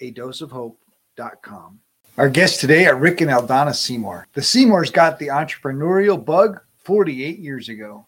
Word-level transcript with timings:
a 0.00 0.10
dose 0.10 0.40
of 0.40 0.50
hope.com. 0.50 1.80
Our 2.18 2.28
guests 2.30 2.60
today 2.60 2.86
are 2.86 2.96
Rick 2.96 3.20
and 3.20 3.30
Aldona 3.30 3.74
Seymour. 3.74 4.28
The 4.32 4.42
Seymours 4.42 4.90
got 4.90 5.18
the 5.18 5.28
entrepreneurial 5.28 6.22
bug 6.22 6.60
48 6.78 7.38
years 7.38 7.68
ago. 7.68 8.06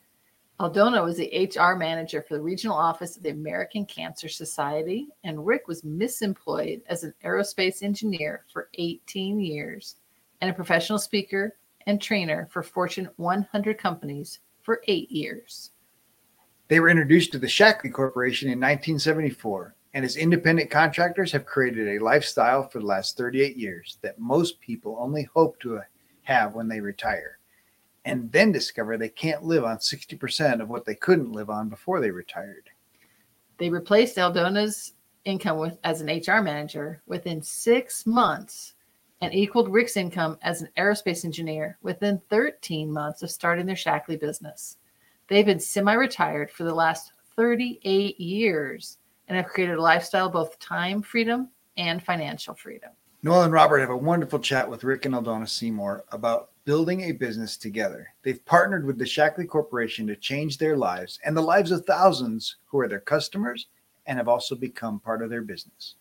Aldona 0.61 1.05
was 1.05 1.17
the 1.17 1.51
HR 1.55 1.77
manager 1.77 2.23
for 2.23 2.35
the 2.35 2.43
regional 2.43 2.77
office 2.77 3.17
of 3.17 3.23
the 3.23 3.31
American 3.31 3.87
Cancer 3.87 4.29
Society, 4.29 5.07
and 5.23 5.47
Rick 5.47 5.69
was 5.69 5.83
misemployed 5.83 6.81
as 6.89 7.05
an 7.05 7.15
aerospace 7.25 7.83
engineer 7.83 8.45
for 8.53 8.69
18 8.75 9.39
years 9.41 9.97
and 10.41 10.51
a 10.51 10.55
professional 10.55 10.99
speaker 10.99 11.57
and 11.87 12.03
trainer 12.03 12.49
for 12.51 12.63
Fortune 12.63 13.09
100 13.17 13.79
companies 13.79 14.41
for 14.63 14.83
eight 14.89 15.11
years. 15.11 15.71
They 16.69 16.81
were 16.81 16.89
introduced 16.89 17.33
to 17.33 17.39
the 17.39 17.47
Shaklee 17.47 17.93
Corporation 17.93 18.49
in 18.49 18.59
1974 18.59 19.75
and 19.95 20.05
as 20.05 20.17
independent 20.17 20.71
contractors 20.71 21.33
have 21.33 21.47
created 21.47 21.89
a 21.89 22.05
lifestyle 22.05 22.69
for 22.69 22.79
the 22.79 22.87
last 22.87 23.17
38 23.17 23.57
years 23.57 23.99
that 24.03 24.19
most 24.19 24.61
people 24.61 24.97
only 25.01 25.29
hope 25.35 25.59
to 25.61 25.81
have 26.23 26.55
when 26.55 26.69
they 26.69 26.81
retire 26.81 27.39
and 28.05 28.31
then 28.33 28.53
discover 28.53 28.97
they 28.97 29.09
can't 29.09 29.45
live 29.45 29.65
on 29.65 29.79
60% 29.79 30.61
of 30.61 30.69
what 30.69 30.85
they 30.85 30.95
couldn't 30.95 31.33
live 31.33 31.51
on 31.51 31.69
before 31.69 32.01
they 32.01 32.11
retired. 32.11 32.71
They 33.59 33.71
replaced 33.71 34.17
Aldona's 34.17 34.95
income 35.25 35.59
with 35.59 35.79
as 35.85 36.01
an 36.01 36.09
HR 36.09 36.41
manager 36.41 37.03
within 37.07 37.43
6 37.43 38.07
months 38.07 38.75
and 39.21 39.35
equaled 39.35 39.73
Rick's 39.73 39.97
income 39.97 40.39
as 40.43 40.63
an 40.63 40.69
aerospace 40.79 41.25
engineer 41.25 41.77
within 41.83 42.21
13 42.31 42.91
months 42.91 43.23
of 43.23 43.31
starting 43.31 43.67
their 43.67 43.75
Shaklee 43.75 44.21
business. 44.21 44.79
They've 45.27 45.45
been 45.45 45.61
semi-retired 45.61 46.51
for 46.51 46.65
the 46.65 46.75
last 46.75 47.13
38 47.37 48.19
years 48.21 48.99
and 49.29 49.37
have 49.37 49.47
created 49.47 49.77
a 49.77 49.83
lifestyle 49.83 50.29
both 50.29 50.59
time 50.59 51.03
freedom 51.03 51.49
and 51.77 52.03
financial 52.03 52.55
freedom. 52.55 52.91
Noel 53.23 53.43
and 53.43 53.53
Robert 53.53 53.79
have 53.79 53.91
a 53.91 53.97
wonderful 53.97 54.39
chat 54.39 54.69
with 54.69 54.85
Rick 54.85 55.05
and 55.05 55.15
Aldona 55.15 55.49
Seymour 55.49 56.05
about 56.13 56.51
building 56.65 57.03
a 57.03 57.13
business 57.13 57.57
together. 57.57 58.09
They've 58.23 58.45
partnered 58.45 58.85
with 58.85 58.99
the 58.99 59.05
Shaklee 59.05 59.49
Corporation 59.49 60.07
to 60.07 60.17
change 60.17 60.59
their 60.59 60.77
lives 60.77 61.19
and 61.25 61.37
the 61.37 61.43
lives 61.43 61.71
of 61.71 61.85
thousands 61.85 62.57
who 62.67 62.79
are 62.79 62.89
their 62.89 63.01
customers 63.01 63.67
and 64.07 64.19
have 64.19 64.29
also 64.29 64.55
become 64.55 65.01
part 65.01 65.23
of 65.23 65.31
their 65.31 65.43
business. 65.43 65.97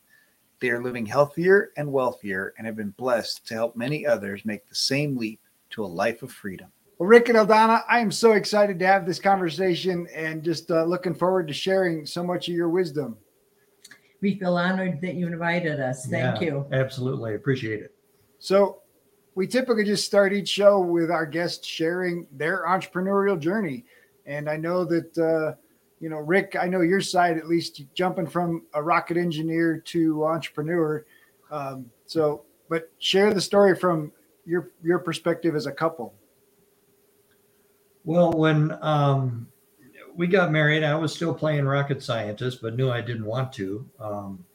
They 0.60 0.70
are 0.70 0.82
living 0.82 1.06
healthier 1.06 1.72
and 1.78 1.92
wealthier 1.92 2.54
and 2.58 2.66
have 2.66 2.76
been 2.76 2.92
blessed 2.92 3.48
to 3.48 3.54
help 3.54 3.76
many 3.76 4.06
others 4.06 4.46
make 4.46 4.68
the 4.68 4.76
same 4.76 5.18
leap 5.18 5.40
to 5.72 5.84
a 5.84 5.88
life 5.88 6.24
of 6.24 6.32
freedom. 6.32 6.68
Well, 6.98 7.08
Rick 7.08 7.30
and 7.30 7.38
Aldona, 7.38 7.84
I 7.88 8.00
am 8.00 8.12
so 8.12 8.32
excited 8.32 8.80
to 8.80 8.88
have 8.88 9.06
this 9.06 9.20
conversation 9.20 10.08
and 10.16 10.44
just 10.44 10.72
uh, 10.72 10.84
looking 10.84 11.14
forward 11.14 11.48
to 11.48 11.54
sharing 11.54 12.08
so 12.08 12.24
much 12.24 12.48
of 12.48 12.56
your 12.56 12.70
wisdom. 12.70 13.18
We 14.20 14.40
feel 14.40 14.58
honored 14.58 15.00
that 15.02 15.14
you 15.14 15.28
invited 15.28 15.80
us. 15.80 16.08
Thank 16.08 16.42
Yeah, 16.42 16.48
you. 16.48 16.66
Absolutely. 16.72 17.36
Appreciate 17.36 17.82
it. 17.82 17.94
So, 18.40 18.82
we 19.36 19.46
typically 19.46 19.84
just 19.84 20.08
start 20.08 20.34
each 20.34 20.50
show 20.50 20.80
with 20.80 21.12
our 21.12 21.28
guests 21.28 21.68
sharing 21.68 22.26
their 22.32 22.66
entrepreneurial 22.68 23.40
journey. 23.40 23.86
And 24.26 24.50
I 24.50 24.58
know 24.58 24.84
that, 24.86 25.16
uh, 25.16 25.56
you 26.00 26.10
know, 26.10 26.18
Rick, 26.18 26.58
I 26.60 26.66
know 26.66 26.82
your 26.82 27.02
side, 27.02 27.38
at 27.38 27.48
least 27.48 27.84
jumping 27.94 28.26
from 28.26 28.64
a 28.74 28.82
rocket 28.82 29.16
engineer 29.18 29.78
to 29.86 30.26
entrepreneur. 30.26 31.06
Um, 31.52 31.92
so, 32.08 32.46
but 32.68 32.92
share 32.98 33.32
the 33.32 33.42
story 33.42 33.76
from 33.76 34.12
your 34.48 34.72
your 34.84 34.98
perspective 34.98 35.56
as 35.56 35.68
a 35.68 35.72
couple. 35.72 36.16
Well, 38.08 38.32
when 38.32 38.72
um, 38.82 39.50
we 40.16 40.28
got 40.28 40.50
married, 40.50 40.82
I 40.82 40.96
was 40.96 41.14
still 41.14 41.34
playing 41.34 41.66
rocket 41.66 42.02
scientist, 42.02 42.62
but 42.62 42.78
knew 42.78 42.90
I 42.90 43.02
didn't 43.02 43.26
want 43.26 43.52
to. 43.56 43.86
Um, 44.00 44.46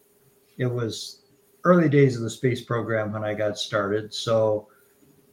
it 0.56 0.64
was 0.64 1.24
early 1.64 1.90
days 1.90 2.16
of 2.16 2.22
the 2.22 2.30
space 2.30 2.62
program 2.62 3.12
when 3.12 3.24
I 3.24 3.34
got 3.34 3.58
started. 3.58 4.14
So 4.14 4.68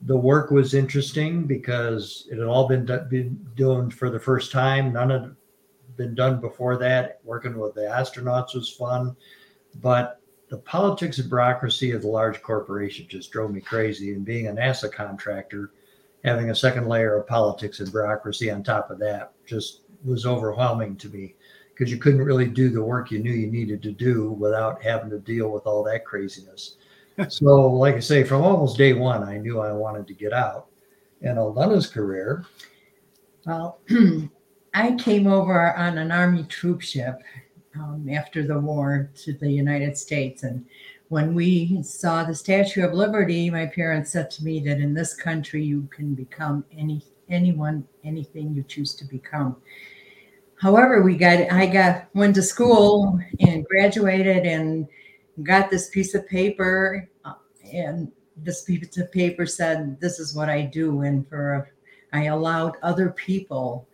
the 0.01 0.17
work 0.17 0.51
was 0.51 0.73
interesting 0.73 1.47
because 1.47 2.27
it 2.29 2.39
had 2.39 2.47
all 2.47 2.67
been, 2.67 2.85
do- 2.85 3.05
been 3.09 3.39
doing 3.55 3.89
for 3.89 4.09
the 4.09 4.19
first 4.19 4.51
time. 4.51 4.91
None 4.91 5.11
had 5.11 5.33
been 5.95 6.13
done 6.13 6.41
before 6.41 6.75
that. 6.75 7.21
Working 7.23 7.57
with 7.57 7.73
the 7.73 7.83
astronauts 7.83 8.53
was 8.53 8.69
fun, 8.69 9.15
but 9.75 10.19
the 10.49 10.57
politics 10.57 11.19
and 11.19 11.29
bureaucracy 11.29 11.91
of 11.91 12.01
the 12.01 12.09
large 12.09 12.41
corporation 12.41 13.05
just 13.07 13.31
drove 13.31 13.51
me 13.51 13.61
crazy. 13.61 14.11
And 14.11 14.25
being 14.25 14.47
a 14.47 14.51
NASA 14.51 14.91
contractor, 14.91 15.71
having 16.23 16.49
a 16.49 16.55
second 16.55 16.87
layer 16.87 17.17
of 17.17 17.27
politics 17.27 17.79
and 17.79 17.91
bureaucracy 17.91 18.51
on 18.51 18.63
top 18.63 18.89
of 18.91 18.99
that 18.99 19.33
just 19.45 19.81
was 20.03 20.25
overwhelming 20.25 20.95
to 20.97 21.09
me 21.09 21.35
because 21.73 21.91
you 21.91 21.97
couldn't 21.97 22.21
really 22.21 22.47
do 22.47 22.69
the 22.69 22.83
work 22.83 23.09
you 23.09 23.19
knew 23.19 23.31
you 23.31 23.47
needed 23.47 23.81
to 23.81 23.91
do 23.91 24.31
without 24.31 24.83
having 24.83 25.09
to 25.09 25.19
deal 25.19 25.49
with 25.49 25.65
all 25.65 25.83
that 25.83 26.05
craziness. 26.05 26.75
so, 27.29 27.45
like 27.67 27.95
I 27.95 27.99
say, 27.99 28.23
from 28.23 28.41
almost 28.41 28.77
day 28.77 28.93
one, 28.93 29.23
I 29.23 29.37
knew 29.37 29.59
I 29.59 29.71
wanted 29.71 30.07
to 30.07 30.13
get 30.13 30.33
out. 30.33 30.67
And 31.21 31.37
Aldona's 31.37 31.87
career, 31.87 32.45
Well, 33.45 33.79
I 34.73 34.95
came 34.95 35.27
over 35.27 35.75
on 35.75 35.97
an 35.97 36.11
Army 36.11 36.43
troop 36.43 36.81
ship 36.81 37.21
um, 37.75 38.07
after 38.09 38.45
the 38.45 38.59
war 38.59 39.09
to 39.23 39.33
the 39.33 39.49
United 39.49 39.97
States. 39.97 40.43
And 40.43 40.65
when 41.09 41.33
we 41.33 41.81
saw 41.81 42.23
the 42.23 42.35
Statue 42.35 42.85
of 42.85 42.93
Liberty, 42.93 43.49
my 43.49 43.65
parents 43.65 44.11
said 44.11 44.31
to 44.31 44.43
me 44.43 44.59
that 44.61 44.79
in 44.79 44.93
this 44.93 45.15
country 45.15 45.63
you 45.63 45.89
can 45.91 46.13
become 46.13 46.63
any 46.75 47.03
anyone, 47.29 47.87
anything 48.03 48.53
you 48.53 48.63
choose 48.63 48.95
to 48.95 49.05
become. 49.05 49.57
However, 50.55 51.01
we 51.01 51.17
got 51.17 51.51
I 51.51 51.65
got 51.65 52.05
went 52.13 52.35
to 52.35 52.43
school 52.43 53.19
and 53.39 53.65
graduated 53.65 54.45
and 54.45 54.87
got 55.43 55.69
this 55.69 55.89
piece 55.89 56.13
of 56.13 56.27
paper 56.27 57.09
uh, 57.25 57.33
and 57.73 58.11
this 58.37 58.63
piece 58.63 58.97
of 58.97 59.11
paper 59.11 59.45
said 59.45 59.99
this 59.99 60.19
is 60.19 60.35
what 60.35 60.49
I 60.49 60.61
do 60.61 61.01
and 61.01 61.27
for 61.27 61.71
I 62.13 62.25
allowed 62.25 62.77
other 62.83 63.09
people 63.11 63.87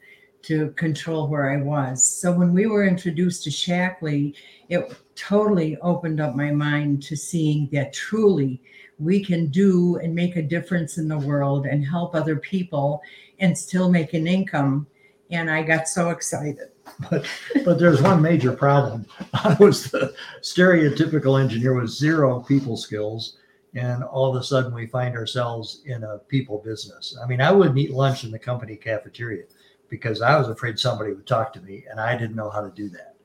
to 0.46 0.70
control 0.72 1.28
where 1.28 1.52
I 1.52 1.62
was. 1.62 2.06
So 2.06 2.32
when 2.32 2.54
we 2.54 2.68
were 2.68 2.86
introduced 2.86 3.44
to 3.44 3.50
Shaklee, 3.50 4.36
it 4.70 4.96
totally 5.16 5.78
opened 5.78 6.20
up 6.20 6.36
my 6.36 6.52
mind 6.52 7.02
to 7.04 7.16
seeing 7.16 7.68
that 7.72 7.94
truly 7.94 8.62
we 9.00 9.26
can 9.26 9.48
do 9.48 9.98
and 9.98 10.14
make 10.14 10.36
a 10.36 10.42
difference 10.42 10.98
in 11.00 11.08
the 11.08 11.18
world 11.18 11.66
and 11.66 11.84
help 11.84 12.14
other 12.14 12.36
people 12.36 13.02
and 13.40 13.58
still 13.58 13.90
make 13.90 14.14
an 14.14 14.28
income. 14.28 14.86
And 15.32 15.50
I 15.50 15.64
got 15.64 15.88
so 15.88 16.12
excited. 16.12 16.70
but 17.10 17.26
but 17.64 17.80
there's 17.80 18.02
one 18.04 18.22
major 18.22 18.52
problem. 18.52 19.08
I 19.34 19.58
was 19.60 19.90
the 19.90 20.14
stereotypical 20.42 21.42
engineer 21.42 21.74
with 21.74 21.90
zero 21.90 22.42
people 22.42 22.78
skills, 22.78 23.38
and 23.74 24.04
all 24.04 24.30
of 24.30 24.40
a 24.40 24.46
sudden 24.46 24.72
we 24.72 24.86
find 24.86 25.16
ourselves 25.16 25.82
in 25.86 26.04
a 26.04 26.20
people 26.20 26.60
business. 26.60 27.18
I 27.22 27.26
mean, 27.26 27.42
I 27.42 27.52
wouldn't 27.52 27.80
eat 27.80 27.90
lunch 27.90 28.24
in 28.24 28.30
the 28.30 28.38
company 28.38 28.76
cafeteria 28.76 29.46
because 29.90 30.22
I 30.22 30.38
was 30.38 30.50
afraid 30.50 30.80
somebody 30.80 31.14
would 31.14 31.28
talk 31.28 31.54
to 31.54 31.62
me, 31.62 31.86
and 31.90 32.00
I 32.00 32.18
didn't 32.18 32.36
know 32.36 32.50
how 32.50 32.62
to 32.62 32.72
do 32.72 32.90
that. 32.90 33.16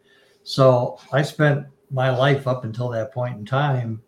So 0.42 0.98
I 1.12 1.22
spent 1.22 1.66
my 1.90 2.10
life 2.10 2.46
up 2.46 2.64
until 2.64 2.88
that 2.90 3.12
point 3.12 3.38
in 3.38 3.44
time 3.44 4.02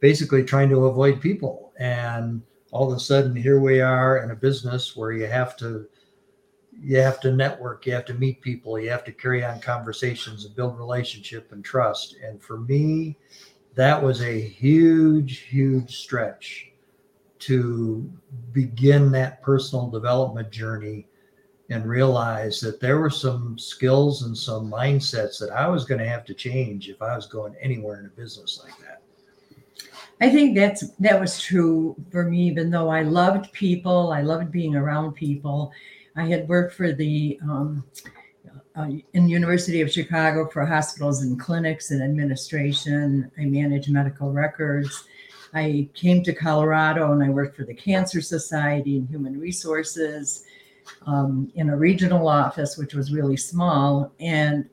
basically 0.00 0.44
trying 0.44 0.68
to 0.70 0.86
avoid 0.86 1.20
people, 1.20 1.72
and 1.78 2.42
all 2.70 2.90
of 2.90 2.96
a 2.96 3.00
sudden 3.00 3.34
here 3.34 3.60
we 3.60 3.80
are 3.80 4.18
in 4.18 4.30
a 4.30 4.36
business 4.36 4.96
where 4.96 5.12
you 5.12 5.26
have 5.26 5.56
to 5.58 5.86
you 6.76 6.98
have 6.98 7.20
to 7.20 7.30
network 7.30 7.86
you 7.86 7.92
have 7.92 8.04
to 8.04 8.14
meet 8.14 8.40
people 8.40 8.80
you 8.80 8.90
have 8.90 9.04
to 9.04 9.12
carry 9.12 9.44
on 9.44 9.60
conversations 9.60 10.44
and 10.44 10.56
build 10.56 10.76
relationship 10.76 11.52
and 11.52 11.64
trust 11.64 12.16
and 12.26 12.42
for 12.42 12.58
me 12.58 13.16
that 13.74 14.00
was 14.00 14.22
a 14.22 14.40
huge, 14.40 15.38
huge 15.40 15.96
stretch 15.96 16.70
to 17.40 18.10
begin 18.52 19.10
that 19.12 19.42
personal 19.42 19.88
development 19.88 20.50
journey 20.50 21.06
and 21.70 21.86
realized 21.86 22.62
that 22.62 22.80
there 22.80 22.98
were 22.98 23.10
some 23.10 23.58
skills 23.58 24.22
and 24.22 24.36
some 24.36 24.70
mindsets 24.70 25.38
that 25.38 25.50
I 25.50 25.66
was 25.68 25.84
going 25.84 26.00
to 26.00 26.08
have 26.08 26.24
to 26.26 26.34
change 26.34 26.88
if 26.88 27.00
I 27.00 27.16
was 27.16 27.26
going 27.26 27.54
anywhere 27.60 28.00
in 28.00 28.06
a 28.06 28.10
business 28.10 28.60
like 28.62 28.78
that. 28.80 29.00
I 30.20 30.30
think 30.30 30.54
that's 30.54 30.90
that 31.00 31.20
was 31.20 31.40
true 31.40 31.96
for 32.10 32.24
me. 32.24 32.46
Even 32.46 32.70
though 32.70 32.88
I 32.88 33.02
loved 33.02 33.52
people, 33.52 34.12
I 34.12 34.22
loved 34.22 34.52
being 34.52 34.76
around 34.76 35.14
people. 35.14 35.72
I 36.16 36.26
had 36.26 36.48
worked 36.48 36.74
for 36.74 36.92
the 36.92 37.38
um, 37.42 37.84
uh, 38.76 38.88
in 39.12 39.28
University 39.28 39.80
of 39.80 39.90
Chicago 39.90 40.48
for 40.48 40.64
hospitals 40.64 41.22
and 41.22 41.38
clinics 41.38 41.90
and 41.90 42.02
administration. 42.02 43.30
I 43.38 43.44
managed 43.46 43.90
medical 43.90 44.32
records. 44.32 45.04
I 45.52 45.88
came 45.94 46.22
to 46.24 46.32
Colorado 46.32 47.12
and 47.12 47.22
I 47.22 47.28
worked 47.28 47.56
for 47.56 47.64
the 47.64 47.74
Cancer 47.74 48.20
Society 48.20 48.98
and 48.98 49.08
Human 49.08 49.38
Resources 49.38 50.44
um, 51.06 51.50
in 51.54 51.70
a 51.70 51.76
regional 51.76 52.28
office, 52.28 52.76
which 52.76 52.94
was 52.94 53.12
really 53.12 53.36
small. 53.36 54.12
And 54.20 54.68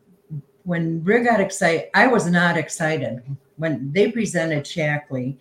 when 0.63 1.04
Rick 1.04 1.25
got 1.25 1.40
excited, 1.40 1.90
I 1.94 2.08
was 2.08 2.28
not 2.28 2.58
excited. 2.58 3.24
When 3.58 3.92
they 3.92 4.12
presented 4.12 4.63
Shaklee, 4.66 5.38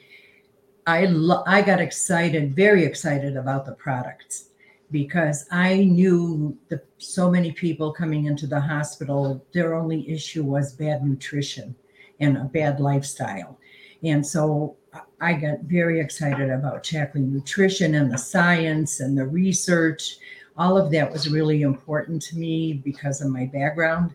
I, 0.87 1.06
lo- 1.06 1.44
I 1.46 1.62
got 1.62 1.81
excited, 1.81 2.55
very 2.55 2.84
excited 2.84 3.37
about 3.37 3.67
the 3.67 3.72
products 3.72 4.46
because 4.90 5.46
I 5.52 5.84
knew 5.84 6.56
that 6.69 6.84
so 6.99 7.31
many 7.31 7.52
people 7.52 7.93
coming 7.93 8.26
into 8.26 8.46
the 8.46 8.61
hospital, 8.61 9.44
their 9.52 9.75
only 9.75 10.08
issue 10.11 10.43
was 10.43 10.73
bad 10.73 11.05
nutrition 11.05 11.75
and 12.19 12.37
a 12.37 12.44
bad 12.44 12.81
lifestyle. 12.81 13.58
And 14.02 14.26
so 14.26 14.76
I 15.20 15.34
got 15.34 15.61
very 15.61 16.00
excited 16.00 16.50
about 16.50 16.82
Shaklee 16.82 17.20
Nutrition 17.20 17.94
and 17.94 18.11
the 18.11 18.19
science 18.19 19.00
and 19.00 19.16
the 19.16 19.26
research. 19.26 20.16
All 20.56 20.76
of 20.76 20.91
that 20.93 21.11
was 21.11 21.31
really 21.31 21.62
important 21.62 22.23
to 22.23 22.37
me 22.37 22.75
because 22.75 23.20
of 23.20 23.31
my 23.31 23.47
background. 23.47 24.14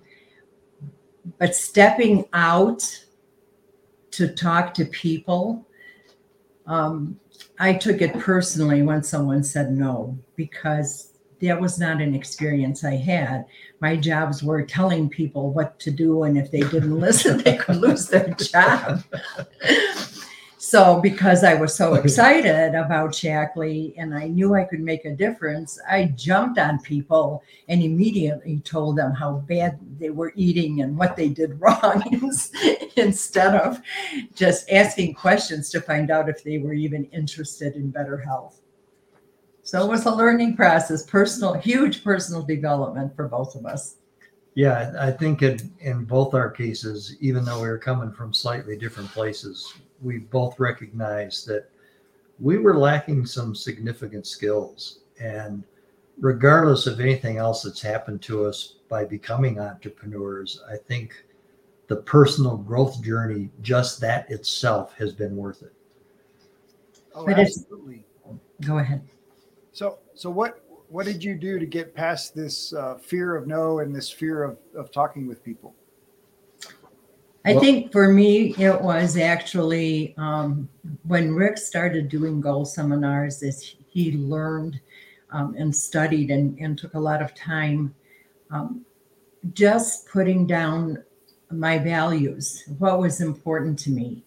But 1.40 1.56
stepping 1.56 2.26
out 2.34 2.84
to 4.12 4.28
talk 4.28 4.74
to 4.76 4.86
people, 4.86 5.66
um, 6.68 7.20
I 7.60 7.74
took 7.74 8.02
it 8.02 8.14
personally 8.20 8.82
when 8.84 9.04
someone 9.04 9.44
said 9.44 9.72
no 9.72 10.18
because 10.36 11.14
that 11.42 11.60
was 11.60 11.80
not 11.80 12.02
an 12.02 12.16
experience 12.16 12.84
I 12.84 12.96
had. 12.96 13.46
My 13.80 13.96
jobs 13.96 14.44
were 14.44 14.64
telling 14.64 15.10
people 15.10 15.52
what 15.52 15.80
to 15.80 15.92
do, 15.92 16.24
and 16.24 16.38
if 16.38 16.52
they 16.52 16.62
didn't 16.62 17.00
listen, 17.00 17.40
they 17.40 17.58
could 17.58 17.78
lose 17.78 18.08
their 18.08 18.30
job. 18.30 19.04
So, 20.76 21.00
because 21.00 21.46
I 21.46 21.54
was 21.54 21.74
so 21.74 21.94
excited 22.04 22.76
about 22.76 23.12
Shaklee 23.12 23.94
and 23.96 24.14
I 24.14 24.28
knew 24.28 24.56
I 24.56 24.66
could 24.66 24.82
make 24.82 25.06
a 25.06 25.16
difference, 25.16 25.80
I 25.90 26.08
jumped 26.18 26.60
on 26.60 26.80
people 26.80 27.44
and 27.70 27.82
immediately 27.82 28.60
told 28.60 28.98
them 28.98 29.14
how 29.14 29.36
bad 29.48 29.80
they 29.98 30.10
were 30.10 30.34
eating 30.36 30.82
and 30.82 30.98
what 30.98 31.16
they 31.16 31.30
did 31.30 31.58
wrong 31.62 32.04
instead 32.98 33.56
of 33.56 33.82
just 34.34 34.70
asking 34.70 35.14
questions 35.14 35.70
to 35.70 35.80
find 35.80 36.12
out 36.12 36.28
if 36.28 36.44
they 36.44 36.58
were 36.58 36.74
even 36.74 37.06
interested 37.06 37.76
in 37.78 37.90
better 37.90 38.18
health. 38.18 38.60
So 39.64 39.82
it 39.82 39.90
was 39.90 40.06
a 40.06 40.12
learning 40.12 40.58
process, 40.58 41.06
personal, 41.06 41.54
huge 41.54 42.04
personal 42.04 42.42
development 42.42 43.16
for 43.16 43.30
both 43.30 43.56
of 43.56 43.66
us. 43.66 43.96
Yeah, 44.56 44.94
I 45.00 45.12
think 45.12 45.42
in, 45.42 45.72
in 45.80 46.04
both 46.04 46.34
our 46.34 46.50
cases, 46.50 47.16
even 47.22 47.46
though 47.46 47.62
we 47.62 47.70
were 47.70 47.78
coming 47.78 48.12
from 48.12 48.34
slightly 48.34 48.78
different 48.78 49.10
places, 49.12 49.74
we 50.02 50.20
both 50.20 50.60
recognized 50.60 51.48
that 51.48 51.70
we 52.40 52.58
were 52.58 52.78
lacking 52.78 53.26
some 53.26 53.56
significant 53.56 54.28
skills. 54.28 55.00
And 55.20 55.64
regardless 56.20 56.88
of 56.88 57.00
anything 57.00 57.38
else 57.38 57.64
that's 57.64 57.82
happened 57.82 58.22
to 58.24 58.46
us 58.46 58.76
by 58.90 59.06
becoming 59.06 59.60
entrepreneurs, 59.60 60.62
I 60.70 60.78
think 60.78 61.26
the 61.88 61.98
personal 61.98 62.58
growth 62.58 63.02
journey, 63.02 63.50
just 63.62 64.02
that 64.02 64.30
itself, 64.30 64.94
has 64.96 65.14
been 65.14 65.36
worth 65.36 65.62
it. 65.62 65.74
Oh, 67.14 67.26
But 67.26 67.40
absolutely. 67.40 68.06
Go 68.62 68.80
ahead. 68.80 69.02
So, 69.72 70.00
so 70.14 70.30
what 70.30 70.62
what 70.90 71.06
did 71.06 71.24
you 71.24 71.36
do 71.36 71.60
to 71.60 71.66
get 71.66 71.94
past 71.94 72.36
this 72.36 72.74
uh, 72.74 72.96
fear 72.96 73.36
of 73.36 73.48
no 73.48 73.80
and 73.80 73.94
this 73.94 74.10
fear 74.10 74.44
of 74.44 74.58
of 74.76 74.92
talking 74.92 75.28
with 75.28 75.44
people? 75.44 75.76
I 77.46 77.54
Well- 77.54 77.62
think 77.62 77.92
for 77.92 78.12
me, 78.12 78.56
it 78.58 78.82
was 78.82 79.18
actually 79.18 80.16
um, 80.18 80.68
when 81.04 81.36
Rick 81.36 81.60
started 81.60 82.10
doing 82.10 82.42
goal 82.42 82.66
seminars, 82.66 83.44
is 83.44 83.76
he 83.88 84.14
learned 84.14 84.80
um, 85.30 85.56
and 85.58 85.74
studied 85.76 86.32
and, 86.32 86.58
and 86.60 86.78
took 86.78 86.96
a 86.96 87.00
lot 87.00 87.22
of 87.22 87.36
time 87.36 87.94
um, 88.50 88.86
just 89.54 90.08
putting 90.08 90.48
down 90.48 91.04
my 91.52 91.78
values, 91.78 92.64
what 92.80 93.00
was 93.00 93.22
important 93.22 93.78
to 93.80 93.92
me. 93.92 94.24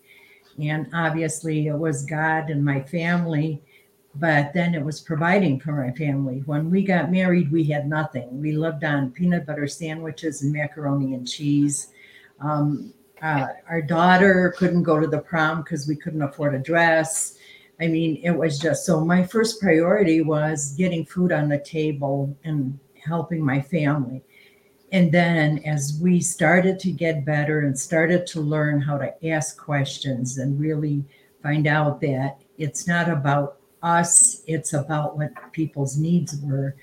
And 0.60 0.88
obviously, 0.92 1.66
it 1.66 1.76
was 1.76 2.04
God 2.04 2.50
and 2.50 2.64
my 2.64 2.80
family, 2.82 3.62
but 4.14 4.52
then 4.52 4.74
it 4.74 4.84
was 4.84 5.00
providing 5.00 5.58
for 5.60 5.72
my 5.72 5.92
family. 5.92 6.42
When 6.46 6.70
we 6.70 6.82
got 6.82 7.10
married, 7.10 7.50
we 7.50 7.64
had 7.64 7.88
nothing. 7.88 8.40
We 8.40 8.52
lived 8.52 8.84
on 8.84 9.10
peanut 9.10 9.46
butter 9.46 9.66
sandwiches 9.66 10.42
and 10.42 10.52
macaroni 10.52 11.14
and 11.14 11.26
cheese. 11.26 11.88
Um, 12.40 12.92
uh, 13.22 13.46
our 13.68 13.82
daughter 13.82 14.54
couldn't 14.56 14.82
go 14.82 14.98
to 15.00 15.06
the 15.06 15.18
prom 15.18 15.62
because 15.62 15.86
we 15.88 15.96
couldn't 15.96 16.22
afford 16.22 16.54
a 16.54 16.58
dress. 16.58 17.38
I 17.80 17.86
mean, 17.86 18.20
it 18.22 18.30
was 18.30 18.58
just 18.58 18.84
so. 18.84 19.04
My 19.04 19.24
first 19.24 19.60
priority 19.60 20.20
was 20.20 20.74
getting 20.76 21.04
food 21.04 21.32
on 21.32 21.48
the 21.48 21.58
table 21.58 22.36
and 22.44 22.78
helping 23.04 23.44
my 23.44 23.60
family. 23.60 24.22
And 24.90 25.12
then, 25.12 25.58
as 25.64 25.98
we 26.02 26.20
started 26.20 26.78
to 26.80 26.90
get 26.90 27.24
better 27.24 27.60
and 27.60 27.78
started 27.78 28.26
to 28.28 28.40
learn 28.40 28.80
how 28.80 28.98
to 28.98 29.28
ask 29.28 29.58
questions 29.58 30.38
and 30.38 30.58
really 30.58 31.04
find 31.42 31.66
out 31.66 32.00
that 32.00 32.40
it's 32.56 32.88
not 32.88 33.08
about 33.08 33.58
us, 33.82 34.42
it's 34.46 34.72
about 34.72 35.16
what 35.16 35.30
people's 35.52 35.96
needs 35.96 36.40
were, 36.42 36.74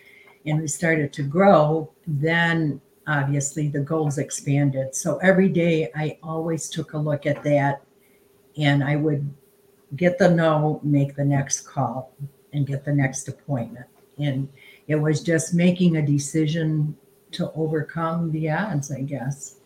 and 0.45 0.61
we 0.61 0.67
started 0.67 1.11
to 1.13 1.23
grow, 1.23 1.91
then 2.07 2.79
obviously 3.07 3.67
the 3.67 3.79
goals 3.79 4.17
expanded. 4.17 4.95
So 4.95 5.17
every 5.17 5.49
day 5.49 5.91
I 5.95 6.17
always 6.23 6.69
took 6.69 6.93
a 6.93 6.97
look 6.97 7.25
at 7.25 7.43
that 7.43 7.81
and 8.57 8.83
I 8.83 8.95
would 8.95 9.33
get 9.95 10.17
the 10.17 10.29
no, 10.29 10.79
make 10.83 11.15
the 11.15 11.25
next 11.25 11.61
call 11.61 12.13
and 12.53 12.65
get 12.65 12.85
the 12.85 12.93
next 12.93 13.27
appointment. 13.27 13.85
And 14.17 14.49
it 14.87 14.95
was 14.95 15.21
just 15.21 15.53
making 15.53 15.97
a 15.97 16.05
decision 16.05 16.95
to 17.31 17.51
overcome 17.53 18.31
the 18.31 18.49
odds, 18.49 18.91
I 18.91 19.01
guess. 19.01 19.57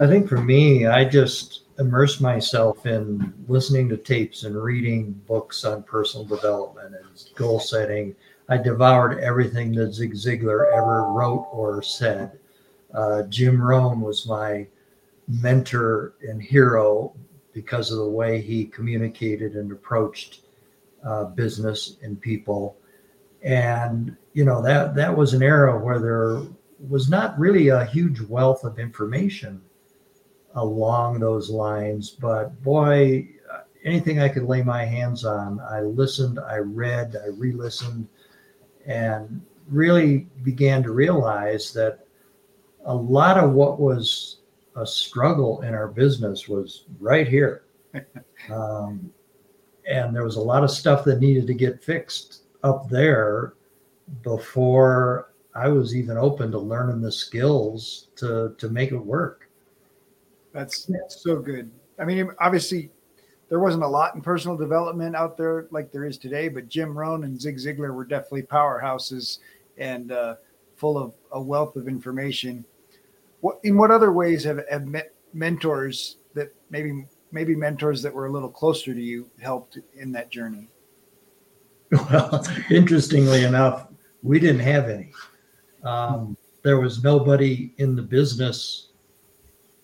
I 0.00 0.06
think 0.06 0.28
for 0.28 0.38
me, 0.38 0.86
I 0.86 1.04
just 1.04 1.62
immersed 1.78 2.20
myself 2.20 2.86
in 2.86 3.32
listening 3.48 3.88
to 3.88 3.96
tapes 3.96 4.42
and 4.42 4.60
reading 4.60 5.12
books 5.28 5.64
on 5.64 5.82
personal 5.84 6.26
development 6.26 6.94
and 6.94 7.24
goal 7.36 7.60
setting. 7.60 8.14
I 8.48 8.56
devoured 8.58 9.20
everything 9.20 9.72
that 9.76 9.94
Zig 9.94 10.14
Ziglar 10.14 10.72
ever 10.72 11.04
wrote 11.12 11.48
or 11.52 11.82
said. 11.82 12.38
Uh, 12.94 13.22
Jim 13.24 13.60
Rohn 13.60 14.00
was 14.00 14.26
my 14.26 14.66
mentor 15.28 16.14
and 16.22 16.42
hero 16.42 17.14
because 17.52 17.90
of 17.90 17.98
the 17.98 18.08
way 18.08 18.40
he 18.40 18.64
communicated 18.64 19.54
and 19.54 19.72
approached 19.72 20.40
uh, 21.04 21.24
business 21.24 21.96
and 22.02 22.20
people. 22.20 22.76
And 23.42 24.16
you 24.34 24.44
know 24.44 24.62
that 24.62 24.94
that 24.94 25.16
was 25.16 25.34
an 25.34 25.42
era 25.42 25.78
where 25.78 25.98
there 25.98 26.42
was 26.88 27.08
not 27.08 27.38
really 27.38 27.68
a 27.68 27.84
huge 27.84 28.20
wealth 28.20 28.64
of 28.64 28.78
information 28.78 29.60
along 30.54 31.18
those 31.18 31.50
lines. 31.50 32.10
But 32.10 32.62
boy, 32.62 33.28
anything 33.84 34.20
I 34.20 34.28
could 34.28 34.44
lay 34.44 34.62
my 34.62 34.84
hands 34.84 35.24
on, 35.24 35.60
I 35.60 35.80
listened, 35.80 36.38
I 36.38 36.58
read, 36.58 37.16
I 37.22 37.28
re 37.28 37.52
listened, 37.52 38.08
and 38.86 39.42
really 39.68 40.28
began 40.42 40.82
to 40.82 40.92
realize 40.92 41.72
that 41.72 42.06
a 42.84 42.94
lot 42.94 43.38
of 43.38 43.52
what 43.52 43.80
was 43.80 44.38
a 44.76 44.86
struggle 44.86 45.62
in 45.62 45.74
our 45.74 45.88
business 45.88 46.48
was 46.48 46.84
right 47.00 47.28
here. 47.28 47.64
um, 48.50 49.12
and 49.88 50.14
there 50.14 50.24
was 50.24 50.36
a 50.36 50.40
lot 50.40 50.64
of 50.64 50.70
stuff 50.70 51.04
that 51.04 51.20
needed 51.20 51.46
to 51.46 51.54
get 51.54 51.82
fixed 51.82 52.42
up 52.62 52.88
there 52.88 53.54
before 54.22 55.32
I 55.54 55.68
was 55.68 55.94
even 55.94 56.16
open 56.16 56.50
to 56.52 56.58
learning 56.58 57.00
the 57.00 57.12
skills 57.12 58.08
to 58.16 58.54
to 58.58 58.68
make 58.68 58.92
it 58.92 58.98
work. 58.98 59.48
That's, 60.52 60.84
that's 60.84 61.22
so 61.22 61.36
good. 61.36 61.70
I 61.98 62.04
mean, 62.04 62.30
obviously, 62.38 62.90
there 63.48 63.58
wasn't 63.58 63.84
a 63.84 63.88
lot 63.88 64.14
in 64.14 64.20
personal 64.20 64.56
development 64.56 65.16
out 65.16 65.36
there 65.36 65.66
like 65.70 65.90
there 65.92 66.04
is 66.04 66.18
today, 66.18 66.48
but 66.48 66.68
Jim 66.68 66.96
Rohn 66.96 67.24
and 67.24 67.40
Zig 67.40 67.56
Ziglar 67.56 67.94
were 67.94 68.04
definitely 68.04 68.42
powerhouses 68.42 69.38
and 69.78 70.12
uh, 70.12 70.36
full 70.76 70.98
of 70.98 71.14
a 71.32 71.40
wealth 71.40 71.76
of 71.76 71.88
information. 71.88 72.64
What 73.42 73.58
in 73.64 73.76
what 73.76 73.90
other 73.90 74.12
ways 74.12 74.44
have, 74.44 74.60
have 74.70 74.86
met 74.86 75.12
mentors 75.34 76.16
that 76.34 76.54
maybe 76.70 77.04
maybe 77.32 77.56
mentors 77.56 78.00
that 78.02 78.14
were 78.14 78.26
a 78.26 78.30
little 78.32 78.48
closer 78.48 78.94
to 78.94 79.00
you 79.00 79.28
helped 79.40 79.78
in 79.94 80.12
that 80.12 80.30
journey? 80.30 80.68
Well, 81.90 82.46
interestingly 82.70 83.44
enough, 83.44 83.88
we 84.22 84.38
didn't 84.38 84.60
have 84.60 84.88
any. 84.88 85.12
Um, 85.82 86.36
there 86.62 86.78
was 86.78 87.02
nobody 87.02 87.74
in 87.78 87.96
the 87.96 88.02
business 88.02 88.90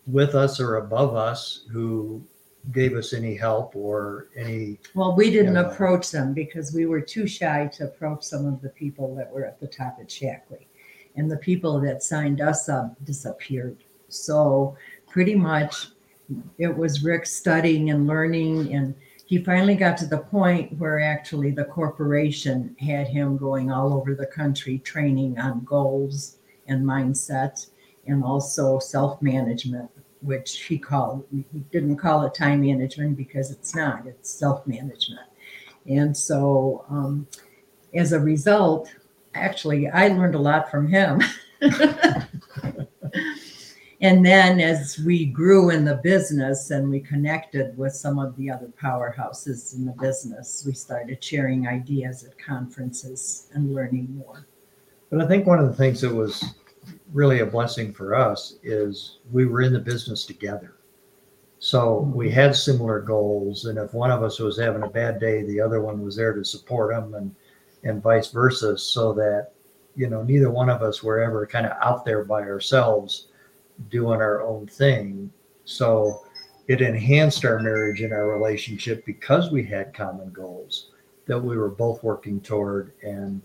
with 0.06 0.36
us 0.36 0.60
or 0.60 0.76
above 0.76 1.16
us 1.16 1.66
who 1.72 2.22
gave 2.70 2.94
us 2.94 3.12
any 3.12 3.34
help 3.34 3.74
or 3.74 4.28
any. 4.36 4.78
Well, 4.94 5.16
we 5.16 5.30
didn't 5.32 5.54
Yeah. 5.54 5.68
approach 5.72 6.12
them 6.12 6.32
because 6.32 6.72
we 6.72 6.86
were 6.86 7.00
too 7.00 7.26
shy 7.26 7.66
to 7.74 7.84
approach 7.86 8.22
some 8.22 8.46
of 8.46 8.62
the 8.62 8.68
people 8.68 9.16
that 9.16 9.32
were 9.32 9.44
at 9.44 9.58
the 9.58 9.66
top 9.66 9.98
at 10.00 10.06
Shaklee. 10.06 10.66
And 11.18 11.30
the 11.30 11.36
people 11.36 11.80
that 11.80 12.02
signed 12.02 12.40
us 12.40 12.68
up 12.68 12.96
disappeared. 13.04 13.76
So 14.08 14.76
pretty 15.08 15.34
much 15.34 15.88
it 16.58 16.74
was 16.74 17.02
Rick 17.02 17.26
studying 17.26 17.90
and 17.90 18.06
learning 18.06 18.72
and 18.72 18.94
he 19.26 19.36
finally 19.36 19.74
got 19.74 19.98
to 19.98 20.06
the 20.06 20.18
point 20.18 20.72
where 20.78 21.00
actually 21.00 21.50
the 21.50 21.64
corporation 21.64 22.74
had 22.80 23.08
him 23.08 23.36
going 23.36 23.70
all 23.70 23.92
over 23.92 24.14
the 24.14 24.26
country 24.26 24.78
training 24.78 25.38
on 25.38 25.64
goals 25.64 26.38
and 26.66 26.82
mindset 26.84 27.66
and 28.06 28.24
also 28.24 28.78
self-management 28.78 29.90
which 30.20 30.62
he 30.62 30.78
called 30.78 31.24
he 31.30 31.60
didn't 31.70 31.96
call 31.96 32.24
it 32.24 32.34
time 32.34 32.62
management 32.62 33.16
because 33.16 33.50
it's 33.50 33.74
not 33.74 34.06
it's 34.06 34.30
self-management 34.30 35.28
and 35.86 36.16
so 36.16 36.84
um, 36.88 37.26
as 37.94 38.12
a 38.12 38.20
result 38.20 38.90
actually 39.38 39.88
i 39.88 40.08
learned 40.08 40.34
a 40.34 40.38
lot 40.38 40.70
from 40.70 40.88
him. 40.88 41.22
And 44.00 44.24
then 44.24 44.60
as 44.60 44.98
we 45.04 45.24
grew 45.24 45.70
in 45.70 45.84
the 45.84 45.96
business 45.96 46.70
and 46.70 46.88
we 46.88 47.00
connected 47.00 47.76
with 47.76 47.92
some 47.92 48.20
of 48.20 48.36
the 48.36 48.48
other 48.48 48.70
powerhouses 48.80 49.74
in 49.74 49.84
the 49.84 49.94
business 50.00 50.62
we 50.64 50.72
started 50.72 51.22
sharing 51.22 51.66
ideas 51.66 52.22
at 52.22 52.38
conferences 52.38 53.48
and 53.54 53.74
learning 53.74 54.14
more. 54.16 54.46
But 55.10 55.20
I 55.20 55.26
think 55.26 55.46
one 55.46 55.58
of 55.58 55.66
the 55.66 55.74
things 55.74 56.00
that 56.02 56.14
was 56.14 56.54
really 57.12 57.40
a 57.40 57.46
blessing 57.46 57.92
for 57.92 58.14
us 58.14 58.58
is 58.62 59.18
we 59.32 59.46
were 59.46 59.62
in 59.62 59.72
the 59.72 59.80
business 59.80 60.24
together. 60.24 60.74
So 61.58 61.98
we 62.14 62.26
mm-hmm. 62.26 62.34
had 62.34 62.54
similar 62.54 63.00
goals, 63.00 63.64
and 63.64 63.78
if 63.78 63.92
one 63.92 64.12
of 64.12 64.22
us 64.22 64.38
was 64.38 64.60
having 64.60 64.84
a 64.84 64.88
bad 64.88 65.18
day, 65.18 65.42
the 65.42 65.60
other 65.60 65.80
one 65.80 66.02
was 66.02 66.14
there 66.14 66.32
to 66.34 66.44
support 66.44 66.94
them, 66.94 67.14
and 67.14 67.34
and 67.84 68.02
vice 68.02 68.30
versa, 68.30 68.76
so 68.76 69.12
that 69.14 69.52
you 69.96 70.08
know 70.08 70.22
neither 70.22 70.50
one 70.50 70.68
of 70.68 70.82
us 70.82 71.02
were 71.02 71.20
ever 71.20 71.46
kind 71.46 71.66
of 71.66 71.76
out 71.82 72.04
there 72.04 72.24
by 72.24 72.42
ourselves 72.42 73.28
doing 73.90 74.20
our 74.20 74.42
own 74.42 74.66
thing. 74.66 75.30
So 75.64 76.24
it 76.68 76.82
enhanced 76.82 77.44
our 77.44 77.58
marriage 77.58 78.02
and 78.02 78.12
our 78.12 78.28
relationship 78.28 79.04
because 79.06 79.50
we 79.50 79.64
had 79.64 79.94
common 79.94 80.30
goals 80.30 80.90
that 81.26 81.38
we 81.38 81.56
were 81.56 81.70
both 81.70 82.02
working 82.02 82.40
toward 82.40 82.92
and 83.02 83.40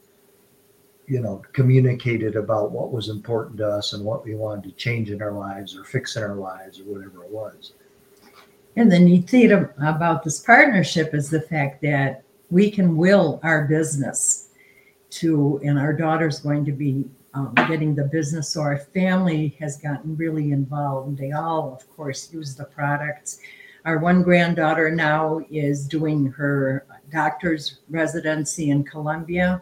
you 1.08 1.20
know 1.20 1.42
communicated 1.54 2.36
about 2.36 2.72
what 2.72 2.92
was 2.92 3.10
important 3.10 3.58
to 3.58 3.68
us 3.68 3.94
and 3.94 4.04
what 4.04 4.25
we 4.25 4.36
wanted 4.36 4.63
to 4.63 4.72
change 4.72 5.12
in 5.12 5.22
our 5.22 5.34
lives 5.34 5.75
or 5.75 5.84
fix 5.84 6.16
in 6.16 6.24
our 6.24 6.36
lives 6.36 6.80
or 6.80 6.84
whatever 6.84 7.24
it 7.24 7.30
was 7.30 7.74
And 8.75 8.92
the 8.92 9.00
neat 9.00 9.30
thing 9.30 9.52
about 9.52 10.24
this 10.24 10.40
partnership 10.40 11.13
is 11.13 11.30
the 11.30 11.42
fact 11.42 11.82
that 11.82 12.23
we 12.50 12.70
can 12.70 12.98
will 12.98 13.40
our 13.44 13.66
business 13.66 14.50
to, 15.12 15.60
and 15.64 15.78
our 15.78 15.94
daughter's 15.94 16.40
going 16.40 16.66
to 16.66 16.72
be 16.72 17.06
um, 17.34 17.54
getting 17.68 17.96
the 17.96 18.04
business. 18.06 18.50
So 18.50 18.62
our 18.62 18.78
family 18.78 19.56
has 19.60 19.78
gotten 19.78 20.16
really 20.16 20.52
involved. 20.52 21.18
They 21.18 21.32
all, 21.32 21.74
of 21.74 21.90
course, 21.96 22.32
use 22.32 22.56
the 22.56 22.66
products. 22.66 23.40
Our 23.86 23.98
one 23.98 24.24
granddaughter 24.24 24.92
now 24.92 25.42
is 25.52 25.88
doing 25.88 26.28
her 26.28 26.86
doctor's 27.12 27.80
residency 27.90 28.70
in 28.70 28.84
Columbia 28.84 29.62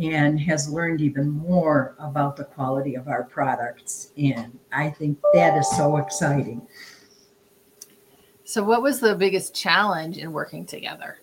and 0.00 0.40
has 0.40 0.68
learned 0.68 1.00
even 1.00 1.28
more 1.28 1.94
about 1.98 2.36
the 2.36 2.44
quality 2.44 2.94
of 2.94 3.08
our 3.08 3.24
products. 3.24 4.12
And 4.16 4.58
I 4.72 4.90
think 4.90 5.18
that 5.34 5.56
is 5.56 5.70
so 5.76 5.98
exciting. 5.98 6.66
So, 8.44 8.62
what 8.64 8.82
was 8.82 9.00
the 9.00 9.14
biggest 9.14 9.54
challenge 9.54 10.18
in 10.18 10.32
working 10.32 10.66
together? 10.66 11.18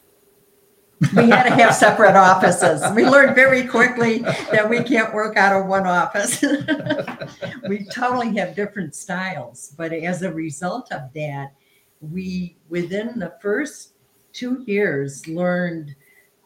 We 1.15 1.29
had 1.29 1.44
to 1.44 1.51
have 1.51 1.74
separate 1.74 2.15
offices. 2.15 2.84
We 2.94 3.06
learned 3.06 3.36
very 3.36 3.65
quickly 3.65 4.20
that 4.20 4.70
we 4.70 4.84
can't 4.84 5.13
work 5.13 5.38
out 5.38 5.60
of 5.60 5.68
one 5.68 5.88
office. 5.88 6.41
we 7.70 7.86
totally 7.86 8.36
have 8.38 8.56
different 8.56 8.94
styles, 8.96 9.74
but 9.77 9.94
as 9.94 10.24
a 10.24 10.34
result 10.34 10.91
of 10.91 11.13
that, 11.13 11.53
we 12.01 12.58
within 12.68 13.20
the 13.20 13.34
first 13.41 13.94
two 14.34 14.63
years 14.68 15.27
learned 15.27 15.96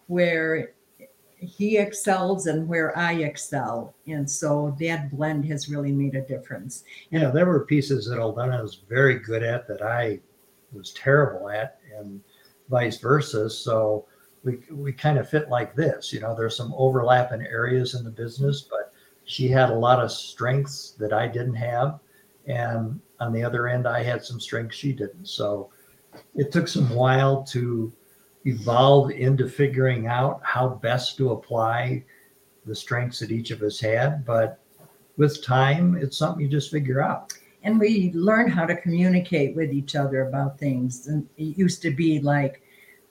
where 0.08 0.74
he 1.38 1.78
excels 1.78 2.48
and 2.48 2.68
where 2.68 2.98
I 2.98 3.14
excel. 3.16 3.96
And 4.08 4.30
so 4.30 4.76
that 4.80 5.12
blend 5.12 5.46
has 5.46 5.70
really 5.70 5.92
made 5.92 6.16
a 6.16 6.22
difference. 6.22 6.84
yeah 7.12 7.30
there 7.30 7.46
were 7.46 7.66
pieces 7.66 8.08
that 8.08 8.20
aldona 8.20 8.62
was 8.62 8.82
very 8.88 9.20
good 9.20 9.44
at 9.44 9.68
that 9.68 9.82
i 9.82 10.20
was 10.72 10.92
terrible 10.94 11.50
at 11.50 11.80
and 11.98 12.22
vice 12.70 12.98
versa 12.98 13.50
so 13.50 14.06
we 14.44 14.60
we 14.72 14.92
kind 14.92 15.18
of 15.18 15.30
fit 15.30 15.50
like 15.50 15.76
this 15.76 16.12
you 16.12 16.20
know 16.20 16.36
there's 16.36 16.56
some 16.56 16.74
overlap 16.78 17.32
in 17.32 17.42
areas 17.42 17.96
in 17.96 18.04
the 18.04 18.10
business 18.12 18.62
but 18.70 18.94
she 19.26 19.48
had 19.48 19.70
a 19.70 19.76
lot 19.76 20.04
of 20.04 20.12
strengths 20.12 20.92
that 20.92 21.14
i 21.14 21.28
didn't 21.28 21.56
have. 21.56 22.00
And 22.46 23.00
on 23.20 23.32
the 23.32 23.44
other 23.44 23.68
end 23.68 23.88
i 23.88 24.04
had 24.04 24.24
some 24.24 24.40
strengths 24.40 24.76
she 24.76 24.94
didn't. 24.94 25.28
So 25.28 25.70
it 26.36 26.52
took 26.52 26.68
some 26.68 26.90
while 26.90 27.44
to 27.46 27.92
evolve 28.46 29.12
into 29.12 29.48
figuring 29.48 30.08
out 30.08 30.42
how 30.44 30.68
best 30.68 31.18
to 31.18 31.32
apply 31.32 32.04
the 32.66 32.76
strengths 32.76 33.20
that 33.20 33.32
each 33.32 33.52
of 33.52 33.62
us 33.62 33.80
had. 33.80 34.26
But 34.26 34.60
with 35.18 35.44
time 35.44 35.96
it's 35.96 36.18
something 36.18 36.44
you 36.44 36.50
just 36.50 36.72
figure 36.72 37.02
out. 37.02 37.34
And 37.64 37.80
we 37.80 38.12
learned 38.14 38.52
how 38.52 38.66
to 38.66 38.76
communicate 38.76 39.56
with 39.56 39.72
each 39.72 39.96
other 39.96 40.28
about 40.28 40.60
things. 40.60 41.08
And 41.08 41.30
it 41.38 41.58
used 41.58 41.82
to 41.84 41.92
be 41.92 42.20
like, 42.20 42.62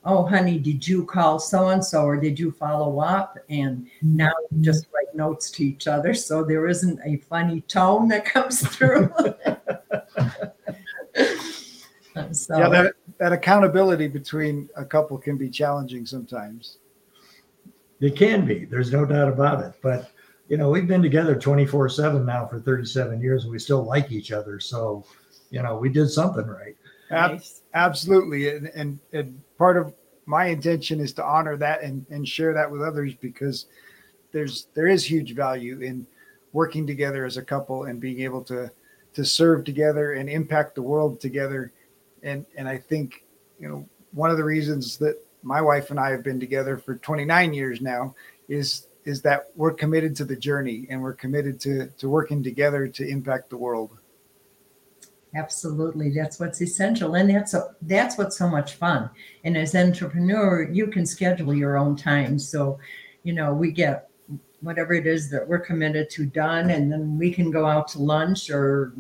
oh, 0.05 0.27
honey, 0.27 0.59
did 0.59 0.87
you 0.87 1.05
call 1.05 1.39
so 1.39 1.69
and 1.69 1.85
so 1.85 2.05
or 2.05 2.17
did 2.17 2.39
you 2.39 2.51
follow 2.53 2.99
up? 3.01 3.39
And 3.49 3.87
now 4.03 4.33
we 4.51 4.57
mm-hmm. 4.57 4.65
just 4.65 4.87
write 4.93 5.15
notes 5.15 5.51
to 5.53 5.65
each 5.65 5.87
other. 5.87 6.15
So 6.15 6.45
there 6.45 6.67
isn't 6.69 6.99
a 7.05 7.17
funny 7.19 7.61
tone 7.63 8.09
that 8.09 8.25
comes 8.33 8.67
through. 8.67 9.13
so, 12.33 12.59
Yeah, 12.59 12.69
that 12.69 12.95
that 13.19 13.33
accountability 13.33 14.09
between 14.09 14.69
a 14.77 14.85
couple 14.85 15.17
can 15.19 15.37
be 15.37 15.49
challenging 15.49 16.07
sometimes. 16.07 16.79
It 18.01 18.17
can 18.17 18.45
be. 18.45 18.65
There's 18.65 18.93
no 18.93 19.05
doubt 19.07 19.29
about 19.29 19.63
it. 19.65 19.75
But 19.83 20.11
you 20.49 20.57
know, 20.57 20.69
we've 20.69 20.89
been 20.89 21.03
together 21.03 21.37
24 21.37 21.89
7 21.89 22.27
now 22.27 22.47
for 22.47 22.61
37 22.61 23.21
years 23.21 23.45
and 23.45 23.53
we 23.53 23.59
still 23.59 23.85
like 23.85 24.11
each 24.11 24.33
other. 24.33 24.59
So, 24.61 25.05
you 25.51 25.63
know, 25.63 25.77
we 25.77 25.89
did 25.89 26.11
something 26.11 26.47
right. 26.47 26.77
Ab-. 27.13 27.43
Absolutely. 27.75 28.49
And, 28.49 28.67
and 28.75 28.99
and 29.13 29.41
part 29.59 29.77
of 29.77 29.95
my 30.27 30.47
intention 30.47 31.01
is 31.01 31.13
to 31.15 31.25
honor 31.25 31.57
that 31.57 31.83
and, 31.83 32.07
and 32.11 32.27
share 32.27 32.55
that 32.55 32.71
with 32.71 32.83
others 32.83 33.15
because 33.15 33.67
there's 34.33 34.67
there 34.75 34.87
is 34.87 35.05
huge 35.05 35.35
value 35.35 35.81
in 35.81 36.07
working 36.53 36.87
together 36.87 37.25
as 37.25 37.37
a 37.37 37.43
couple 37.43 37.85
and 37.85 38.01
being 38.01 38.21
able 38.21 38.43
to 38.45 38.71
to 39.15 39.25
serve 39.25 39.65
together 39.65 40.15
and 40.15 40.29
impact 40.29 40.75
the 40.75 40.83
world 40.83 41.21
together. 41.21 41.73
And 42.23 42.47
and 42.57 42.69
I 42.69 42.79
think, 42.79 43.25
you 43.59 43.69
know, 43.69 43.89
one 44.13 44.31
of 44.31 44.37
the 44.37 44.45
reasons 44.45 44.97
that 44.99 45.17
my 45.43 45.61
wife 45.61 45.91
and 45.91 45.99
I 45.99 46.11
have 46.11 46.23
been 46.23 46.41
together 46.41 46.79
for 46.79 46.97
29 46.97 47.53
years 47.53 47.81
now 47.81 48.15
is 48.49 48.87
is 49.05 49.21
that 49.23 49.51
we're 49.57 49.73
committed 49.73 50.15
to 50.17 50.25
the 50.25 50.37
journey 50.37 50.87
and 50.89 51.03
we're 51.03 51.15
committed 51.15 51.61
to 51.61 51.89
to 51.99 52.09
working 52.09 52.43
together 52.43 52.87
to 52.89 53.07
impact 53.07 53.51
the 53.51 53.57
world. 53.57 53.99
Absolutely, 55.35 56.11
that's 56.11 56.39
what's 56.39 56.61
essential, 56.61 57.15
and 57.15 57.31
that's 57.31 57.55
a, 57.55 57.75
that's 57.83 58.19
what's 58.19 58.37
so 58.37 58.49
much 58.49 58.75
fun. 58.75 59.09
And 59.45 59.57
as 59.57 59.75
entrepreneur, 59.75 60.69
you 60.71 60.89
can 60.89 61.07
schedule 61.07 61.55
your 61.55 61.79
own 61.79 61.97
time. 61.97 62.39
So, 62.39 62.79
you 63.23 63.33
know, 63.33 63.55
we 63.55 63.73
get 63.73 64.11
whatever 64.61 64.93
it 64.93 65.07
is 65.07 65.31
that 65.31 65.47
we're 65.49 65.59
committed 65.59 66.11
to 66.11 66.27
done, 66.27 66.71
and 66.71 66.93
then 66.93 67.19
we 67.19 67.33
can 67.33 67.51
go 67.51 67.65
out 67.65 67.89
to 67.89 67.99
lunch 67.99 68.51
or 68.51 68.93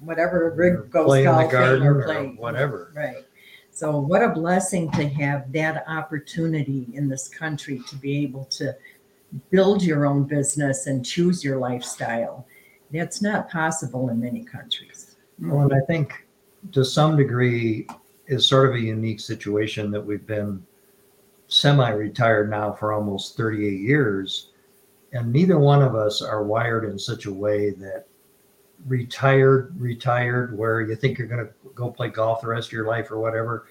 whatever. 0.00 0.52
Rick 0.54 0.90
goes 0.90 1.06
play 1.06 1.24
in 1.24 1.34
the 1.34 1.46
garden 1.46 1.86
or 1.86 1.98
or 1.98 2.04
play 2.04 2.26
whatever. 2.36 2.92
Right. 2.94 3.24
So, 3.70 3.98
what 3.98 4.22
a 4.22 4.28
blessing 4.28 4.90
to 4.92 5.08
have 5.08 5.50
that 5.52 5.84
opportunity 5.88 6.88
in 6.92 7.08
this 7.08 7.26
country 7.26 7.80
to 7.88 7.96
be 7.96 8.18
able 8.24 8.44
to 8.46 8.76
build 9.50 9.82
your 9.82 10.04
own 10.04 10.24
business 10.24 10.86
and 10.86 11.06
choose 11.06 11.44
your 11.44 11.58
lifestyle. 11.58 12.46
That's 12.92 13.22
not 13.22 13.50
possible 13.50 14.08
in 14.08 14.20
many 14.20 14.44
countries. 14.44 15.07
Well, 15.40 15.62
and 15.62 15.72
I 15.72 15.80
think 15.86 16.26
to 16.72 16.84
some 16.84 17.16
degree 17.16 17.86
is 18.26 18.46
sort 18.46 18.68
of 18.68 18.74
a 18.74 18.80
unique 18.80 19.20
situation 19.20 19.90
that 19.90 20.04
we've 20.04 20.26
been 20.26 20.64
semi 21.48 21.90
retired 21.90 22.50
now 22.50 22.72
for 22.72 22.92
almost 22.92 23.36
38 23.36 23.80
years. 23.80 24.50
And 25.12 25.32
neither 25.32 25.58
one 25.58 25.82
of 25.82 25.94
us 25.94 26.20
are 26.20 26.42
wired 26.42 26.84
in 26.84 26.98
such 26.98 27.24
a 27.24 27.32
way 27.32 27.70
that 27.70 28.06
retired, 28.86 29.74
retired, 29.80 30.56
where 30.56 30.82
you 30.82 30.94
think 30.94 31.18
you're 31.18 31.28
going 31.28 31.46
to 31.46 31.52
go 31.74 31.90
play 31.90 32.08
golf 32.08 32.42
the 32.42 32.48
rest 32.48 32.68
of 32.68 32.72
your 32.72 32.86
life 32.86 33.10
or 33.10 33.18
whatever, 33.18 33.66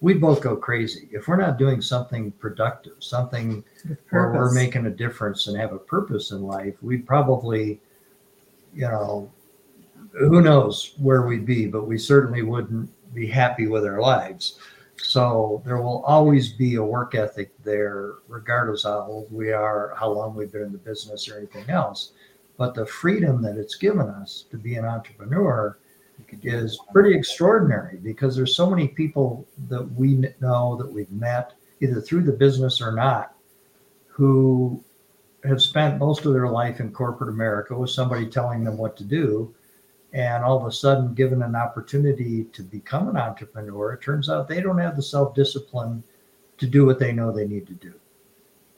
we'd 0.00 0.20
both 0.20 0.40
go 0.40 0.56
crazy. 0.56 1.08
If 1.12 1.28
we're 1.28 1.36
not 1.36 1.58
doing 1.58 1.80
something 1.80 2.30
productive, 2.32 2.94
something 3.00 3.64
where 4.10 4.32
we're 4.32 4.52
making 4.52 4.86
a 4.86 4.90
difference 4.90 5.46
and 5.46 5.56
have 5.58 5.72
a 5.72 5.78
purpose 5.78 6.30
in 6.30 6.42
life, 6.42 6.74
we'd 6.82 7.06
probably, 7.06 7.80
you 8.74 8.82
know, 8.82 9.30
who 10.12 10.40
knows 10.40 10.94
where 10.98 11.22
we'd 11.22 11.46
be, 11.46 11.66
but 11.66 11.86
we 11.86 11.98
certainly 11.98 12.42
wouldn't 12.42 12.90
be 13.14 13.26
happy 13.26 13.66
with 13.66 13.84
our 13.84 14.00
lives. 14.00 14.58
So 14.96 15.62
there 15.64 15.80
will 15.80 16.04
always 16.04 16.52
be 16.52 16.74
a 16.74 16.84
work 16.84 17.14
ethic 17.14 17.52
there, 17.64 18.14
regardless 18.28 18.84
how 18.84 19.06
old 19.08 19.32
we 19.32 19.52
are, 19.52 19.94
how 19.98 20.10
long 20.10 20.34
we've 20.34 20.52
been 20.52 20.62
in 20.62 20.72
the 20.72 20.78
business, 20.78 21.28
or 21.28 21.38
anything 21.38 21.68
else. 21.70 22.12
But 22.56 22.74
the 22.74 22.84
freedom 22.84 23.40
that 23.42 23.56
it's 23.56 23.76
given 23.76 24.08
us 24.08 24.44
to 24.50 24.58
be 24.58 24.74
an 24.76 24.84
entrepreneur 24.84 25.78
is 26.42 26.78
pretty 26.92 27.16
extraordinary 27.16 27.96
because 27.96 28.36
there's 28.36 28.54
so 28.54 28.68
many 28.68 28.88
people 28.88 29.46
that 29.68 29.82
we 29.92 30.16
know 30.40 30.76
that 30.76 30.92
we've 30.92 31.10
met 31.10 31.54
either 31.80 32.00
through 32.00 32.22
the 32.24 32.32
business 32.32 32.80
or 32.82 32.92
not 32.92 33.34
who 34.06 34.84
have 35.44 35.62
spent 35.62 35.98
most 35.98 36.26
of 36.26 36.34
their 36.34 36.48
life 36.48 36.80
in 36.80 36.92
corporate 36.92 37.30
America 37.30 37.74
with 37.74 37.88
somebody 37.88 38.26
telling 38.26 38.62
them 38.62 38.76
what 38.76 38.96
to 38.98 39.04
do. 39.04 39.54
And 40.12 40.44
all 40.44 40.58
of 40.58 40.66
a 40.66 40.72
sudden, 40.72 41.14
given 41.14 41.42
an 41.42 41.54
opportunity 41.54 42.44
to 42.52 42.62
become 42.62 43.08
an 43.08 43.16
entrepreneur, 43.16 43.92
it 43.92 44.02
turns 44.02 44.28
out 44.28 44.48
they 44.48 44.60
don't 44.60 44.78
have 44.78 44.96
the 44.96 45.02
self 45.02 45.34
discipline 45.34 46.02
to 46.58 46.66
do 46.66 46.84
what 46.84 46.98
they 46.98 47.12
know 47.12 47.30
they 47.30 47.46
need 47.46 47.66
to 47.68 47.74
do. 47.74 47.94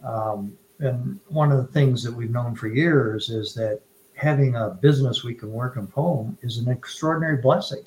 Um, 0.05 0.57
and 0.79 1.19
one 1.29 1.53
of 1.53 1.59
the 1.59 1.73
things 1.73 2.03
that 2.03 2.13
we've 2.13 2.31
known 2.31 2.55
for 2.55 2.69
years 2.69 3.31
is 3.31 3.55
that 3.55 3.81
having 4.15 4.57
a 4.57 4.69
business 4.69 5.25
we 5.25 5.35
can 5.35 5.53
work 5.53 5.75
from 5.75 5.91
home 5.91 6.37
is 6.43 6.59
an 6.59 6.69
extraordinary 6.69 7.39
blessing. 7.39 7.85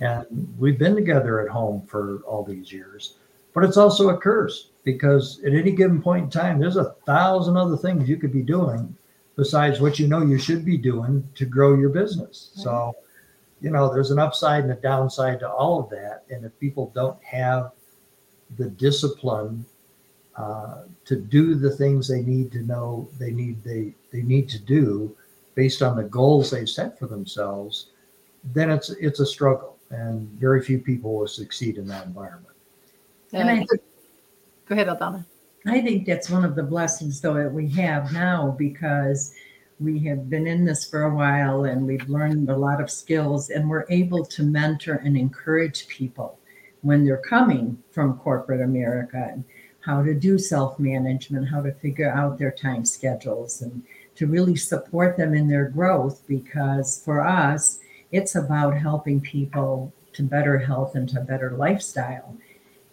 And 0.00 0.54
we've 0.58 0.78
been 0.78 0.94
together 0.94 1.40
at 1.40 1.48
home 1.48 1.86
for 1.86 2.22
all 2.26 2.44
these 2.44 2.72
years, 2.72 3.14
but 3.54 3.64
it's 3.64 3.76
also 3.76 4.10
a 4.10 4.16
curse 4.16 4.70
because 4.84 5.42
at 5.44 5.52
any 5.52 5.72
given 5.72 6.00
point 6.00 6.24
in 6.24 6.30
time, 6.30 6.58
there's 6.58 6.76
a 6.76 6.94
thousand 7.06 7.56
other 7.56 7.76
things 7.76 8.08
you 8.08 8.16
could 8.16 8.32
be 8.32 8.42
doing 8.42 8.94
besides 9.36 9.80
what 9.80 9.98
you 9.98 10.06
know 10.08 10.22
you 10.22 10.38
should 10.38 10.64
be 10.64 10.76
doing 10.76 11.26
to 11.34 11.44
grow 11.44 11.74
your 11.74 11.88
business. 11.88 12.50
So, 12.54 12.94
you 13.60 13.70
know, 13.70 13.92
there's 13.92 14.10
an 14.10 14.18
upside 14.18 14.64
and 14.64 14.72
a 14.72 14.76
downside 14.76 15.40
to 15.40 15.50
all 15.50 15.80
of 15.80 15.90
that. 15.90 16.24
And 16.30 16.44
if 16.44 16.58
people 16.58 16.92
don't 16.94 17.22
have 17.24 17.72
the 18.56 18.68
discipline 18.68 19.64
uh, 20.36 20.82
to 21.04 21.16
do 21.16 21.54
the 21.54 21.70
things 21.70 22.08
they 22.08 22.22
need 22.22 22.50
to 22.52 22.62
know 22.62 23.08
they 23.18 23.30
need 23.30 23.62
they 23.62 23.94
they 24.10 24.22
need 24.22 24.48
to 24.48 24.58
do 24.58 25.14
based 25.54 25.82
on 25.82 25.96
the 25.96 26.04
goals 26.04 26.50
they've 26.50 26.68
set 26.68 26.98
for 26.98 27.06
themselves, 27.06 27.88
then 28.44 28.70
it's 28.70 28.90
it's 28.90 29.20
a 29.20 29.26
struggle, 29.26 29.76
and 29.90 30.28
very 30.40 30.62
few 30.62 30.78
people 30.78 31.14
will 31.14 31.26
succeed 31.26 31.76
in 31.76 31.86
that 31.86 32.06
environment. 32.06 32.54
And 33.32 33.50
I- 33.50 33.66
go 34.66 34.74
ahead, 34.74 34.88
Aldona. 34.88 35.24
I 35.66 35.80
think 35.80 36.06
that's 36.06 36.30
one 36.30 36.44
of 36.44 36.56
the 36.56 36.62
blessings, 36.62 37.20
though, 37.20 37.34
that 37.34 37.52
we 37.52 37.68
have 37.70 38.12
now 38.12 38.54
because 38.58 39.32
we 39.78 40.00
have 40.00 40.28
been 40.28 40.46
in 40.46 40.64
this 40.64 40.84
for 40.84 41.02
a 41.02 41.14
while 41.14 41.64
and 41.64 41.86
we've 41.86 42.08
learned 42.08 42.50
a 42.50 42.56
lot 42.56 42.80
of 42.80 42.90
skills 42.90 43.50
and 43.50 43.68
we're 43.68 43.86
able 43.88 44.24
to 44.24 44.42
mentor 44.42 44.94
and 45.04 45.16
encourage 45.16 45.86
people 45.88 46.38
when 46.82 47.04
they're 47.04 47.16
coming 47.16 47.80
from 47.90 48.18
corporate 48.18 48.60
America 48.60 49.28
and 49.32 49.44
how 49.80 50.02
to 50.02 50.14
do 50.14 50.38
self 50.38 50.78
management, 50.78 51.48
how 51.48 51.60
to 51.62 51.72
figure 51.74 52.10
out 52.10 52.38
their 52.38 52.52
time 52.52 52.84
schedules, 52.84 53.62
and 53.62 53.82
to 54.14 54.26
really 54.26 54.56
support 54.56 55.16
them 55.16 55.34
in 55.34 55.48
their 55.48 55.68
growth 55.68 56.22
because 56.28 57.02
for 57.04 57.20
us, 57.20 57.80
it's 58.10 58.34
about 58.34 58.76
helping 58.76 59.20
people 59.20 59.92
to 60.12 60.22
better 60.22 60.58
health 60.58 60.94
and 60.94 61.08
to 61.08 61.20
better 61.20 61.52
lifestyle. 61.52 62.36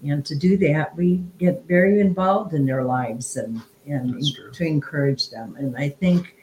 And 0.03 0.25
to 0.25 0.36
do 0.36 0.58
that, 0.58 0.96
we 0.96 1.18
get 1.38 1.65
very 1.68 2.00
involved 2.00 2.53
in 2.53 2.65
their 2.65 2.84
lives 2.84 3.35
and, 3.35 3.62
and 3.85 4.24
to 4.53 4.66
encourage 4.66 5.29
them. 5.29 5.55
And 5.57 5.75
I 5.77 5.90
think 5.90 6.35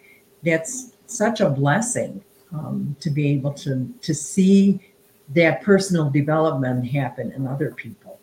that's 0.45 0.93
such 1.07 1.41
a 1.41 1.49
blessing 1.49 2.23
um, 2.53 2.97
to 3.01 3.11
be 3.11 3.31
able 3.31 3.53
to, 3.55 3.93
to 4.03 4.15
see 4.15 4.81
that 5.31 5.63
personal 5.63 6.11
development 6.11 6.87
happen 6.87 7.33
in 7.33 7.47
other 7.47 7.73
people. 7.73 8.19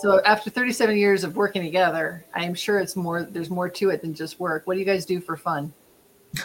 So 0.00 0.20
after 0.24 0.50
37 0.50 0.96
years 0.96 1.22
of 1.22 1.36
working 1.36 1.62
together, 1.62 2.24
I 2.34 2.44
am 2.44 2.54
sure 2.54 2.80
it's 2.80 2.96
more. 2.96 3.22
There's 3.22 3.50
more 3.50 3.68
to 3.68 3.90
it 3.90 4.02
than 4.02 4.14
just 4.14 4.40
work. 4.40 4.66
What 4.66 4.74
do 4.74 4.80
you 4.80 4.86
guys 4.86 5.06
do 5.06 5.20
for 5.20 5.36
fun? 5.36 5.72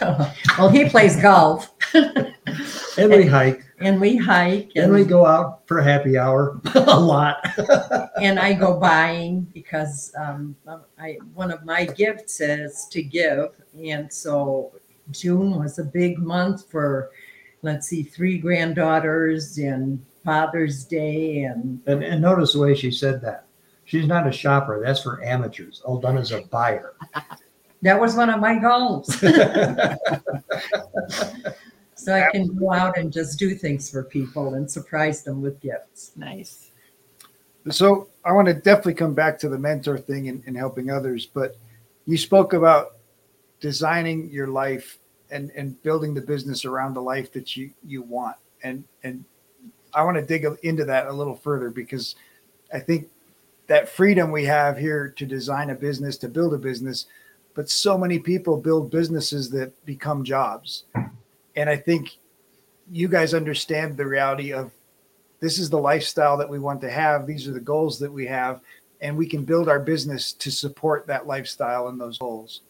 well, 0.58 0.68
he 0.68 0.88
plays 0.88 1.20
golf 1.20 1.74
And 2.98 3.10
we 3.10 3.26
hike, 3.26 3.62
and 3.78 4.00
we 4.00 4.16
hike 4.16 4.72
and 4.74 4.92
we 4.92 5.04
go 5.04 5.24
out 5.24 5.66
for 5.66 5.78
a 5.78 5.84
happy 5.84 6.18
hour 6.18 6.60
a 6.74 6.98
lot. 6.98 7.36
and 8.20 8.38
I 8.38 8.54
go 8.54 8.78
buying 8.78 9.42
because 9.54 10.12
um, 10.18 10.56
I 10.98 11.18
one 11.34 11.50
of 11.50 11.64
my 11.64 11.84
gifts 11.84 12.40
is 12.40 12.86
to 12.90 13.02
give. 13.02 13.50
And 13.78 14.12
so 14.12 14.72
June 15.10 15.58
was 15.58 15.78
a 15.78 15.84
big 15.84 16.18
month 16.18 16.68
for, 16.70 17.10
let's 17.62 17.86
see, 17.86 18.02
three 18.02 18.38
granddaughters 18.38 19.58
and 19.58 20.04
Father's 20.24 20.84
Day 20.84 21.44
and 21.44 21.80
And, 21.86 22.02
and 22.02 22.20
notice 22.20 22.54
the 22.54 22.60
way 22.60 22.74
she 22.74 22.90
said 22.90 23.20
that. 23.22 23.46
She's 23.84 24.06
not 24.06 24.26
a 24.26 24.32
shopper. 24.32 24.82
That's 24.84 25.02
for 25.02 25.24
amateurs. 25.24 25.82
Aldona's 25.86 26.32
a 26.32 26.42
buyer. 26.42 26.94
That 27.82 28.00
was 28.00 28.14
one 28.16 28.30
of 28.30 28.40
my 28.40 28.58
goals. 28.58 29.14
so 31.94 32.14
I 32.14 32.30
can 32.30 32.54
go 32.56 32.72
out 32.72 32.98
and 32.98 33.12
just 33.12 33.38
do 33.38 33.54
things 33.54 33.90
for 33.90 34.02
people 34.04 34.54
and 34.54 34.70
surprise 34.70 35.22
them 35.22 35.40
with 35.42 35.60
gifts. 35.60 36.12
Nice. 36.16 36.70
So 37.70 38.08
I 38.24 38.32
want 38.32 38.48
to 38.48 38.54
definitely 38.54 38.94
come 38.94 39.14
back 39.14 39.38
to 39.40 39.48
the 39.48 39.58
mentor 39.58 39.98
thing 39.98 40.28
and, 40.28 40.42
and 40.46 40.56
helping 40.56 40.90
others, 40.90 41.26
but 41.26 41.56
you 42.06 42.16
spoke 42.16 42.52
about 42.52 42.96
designing 43.60 44.30
your 44.30 44.46
life 44.46 44.98
and, 45.30 45.50
and 45.50 45.80
building 45.82 46.14
the 46.14 46.20
business 46.20 46.64
around 46.64 46.94
the 46.94 47.02
life 47.02 47.32
that 47.32 47.56
you, 47.56 47.70
you 47.84 48.02
want. 48.02 48.36
And, 48.62 48.84
and 49.02 49.24
I 49.92 50.02
want 50.02 50.16
to 50.16 50.22
dig 50.22 50.46
into 50.62 50.84
that 50.86 51.06
a 51.06 51.12
little 51.12 51.34
further 51.34 51.70
because 51.70 52.16
I 52.72 52.80
think 52.80 53.08
that 53.66 53.88
freedom 53.88 54.30
we 54.32 54.44
have 54.44 54.78
here 54.78 55.12
to 55.16 55.26
design 55.26 55.70
a 55.70 55.74
business, 55.74 56.16
to 56.18 56.28
build 56.28 56.54
a 56.54 56.58
business, 56.58 57.06
but 57.58 57.68
so 57.68 57.98
many 57.98 58.20
people 58.20 58.56
build 58.56 58.88
businesses 58.88 59.50
that 59.50 59.84
become 59.84 60.22
jobs. 60.22 60.84
And 61.56 61.68
I 61.68 61.74
think 61.74 62.18
you 62.88 63.08
guys 63.08 63.34
understand 63.34 63.96
the 63.96 64.06
reality 64.06 64.52
of 64.52 64.70
this 65.40 65.58
is 65.58 65.68
the 65.68 65.80
lifestyle 65.80 66.36
that 66.36 66.48
we 66.48 66.60
want 66.60 66.80
to 66.82 66.88
have. 66.88 67.26
These 67.26 67.48
are 67.48 67.52
the 67.52 67.58
goals 67.58 67.98
that 67.98 68.12
we 68.12 68.26
have, 68.26 68.60
and 69.00 69.16
we 69.16 69.26
can 69.26 69.44
build 69.44 69.68
our 69.68 69.80
business 69.80 70.32
to 70.34 70.52
support 70.52 71.08
that 71.08 71.26
lifestyle 71.26 71.88
and 71.88 72.00
those 72.00 72.16
goals. 72.18 72.60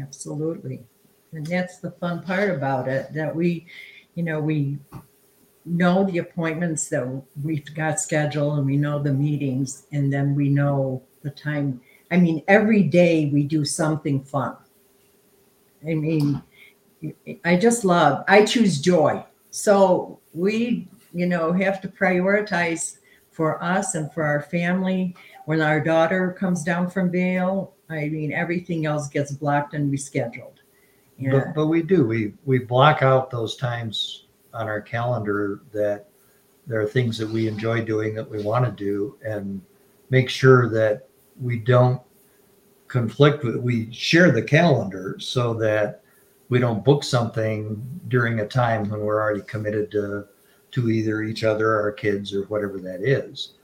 Absolutely. 0.00 0.84
And 1.32 1.44
that's 1.44 1.78
the 1.78 1.90
fun 1.90 2.22
part 2.22 2.50
about 2.50 2.86
it 2.86 3.12
that 3.14 3.34
we, 3.34 3.66
you 4.14 4.22
know, 4.22 4.38
we 4.38 4.78
know 5.64 6.04
the 6.04 6.18
appointments 6.18 6.88
that 6.90 7.04
we've 7.42 7.74
got 7.74 7.98
scheduled 7.98 8.58
and 8.58 8.66
we 8.66 8.76
know 8.76 9.02
the 9.02 9.12
meetings 9.12 9.88
and 9.90 10.12
then 10.12 10.36
we 10.36 10.50
know 10.50 11.02
the 11.22 11.30
time. 11.30 11.80
I 12.14 12.16
mean, 12.16 12.44
every 12.46 12.84
day 12.84 13.28
we 13.32 13.42
do 13.42 13.64
something 13.64 14.22
fun. 14.22 14.56
I 15.82 15.94
mean, 15.94 16.40
I 17.44 17.56
just 17.56 17.84
love, 17.84 18.22
I 18.28 18.44
choose 18.44 18.80
joy. 18.80 19.24
So 19.50 20.20
we, 20.32 20.86
you 21.12 21.26
know, 21.26 21.52
have 21.52 21.80
to 21.80 21.88
prioritize 21.88 22.98
for 23.32 23.60
us 23.60 23.96
and 23.96 24.12
for 24.12 24.22
our 24.22 24.42
family. 24.42 25.16
When 25.46 25.60
our 25.60 25.80
daughter 25.80 26.36
comes 26.38 26.62
down 26.62 26.88
from 26.88 27.10
Vail, 27.10 27.74
I 27.90 28.08
mean, 28.08 28.32
everything 28.32 28.86
else 28.86 29.08
gets 29.08 29.32
blocked 29.32 29.74
and 29.74 29.92
rescheduled. 29.92 30.58
Yeah. 31.18 31.32
But, 31.32 31.54
but 31.56 31.66
we 31.66 31.82
do. 31.82 32.06
We 32.06 32.34
we 32.44 32.60
block 32.60 33.02
out 33.02 33.28
those 33.28 33.56
times 33.56 34.26
on 34.52 34.68
our 34.68 34.80
calendar 34.80 35.62
that 35.72 36.06
there 36.68 36.80
are 36.80 36.86
things 36.86 37.18
that 37.18 37.28
we 37.28 37.48
enjoy 37.48 37.84
doing 37.84 38.14
that 38.14 38.30
we 38.30 38.40
want 38.40 38.64
to 38.64 38.70
do, 38.70 39.18
and 39.26 39.60
make 40.10 40.28
sure 40.28 40.68
that 40.70 41.08
we 41.40 41.58
don't 41.58 42.00
conflict 42.88 43.44
with. 43.44 43.56
We 43.56 43.92
share 43.92 44.30
the 44.30 44.42
calendar 44.42 45.16
so 45.18 45.54
that 45.54 46.02
we 46.48 46.58
don't 46.58 46.84
book 46.84 47.02
something 47.02 47.82
during 48.08 48.40
a 48.40 48.46
time 48.46 48.88
when 48.88 49.00
we're 49.00 49.20
already 49.20 49.42
committed 49.42 49.90
to 49.92 50.26
to 50.72 50.90
either 50.90 51.22
each 51.22 51.44
other 51.44 51.70
or 51.70 51.82
our 51.82 51.92
kids 51.92 52.34
or 52.34 52.42
whatever 52.44 52.80
that 52.80 53.00
is. 53.00 53.54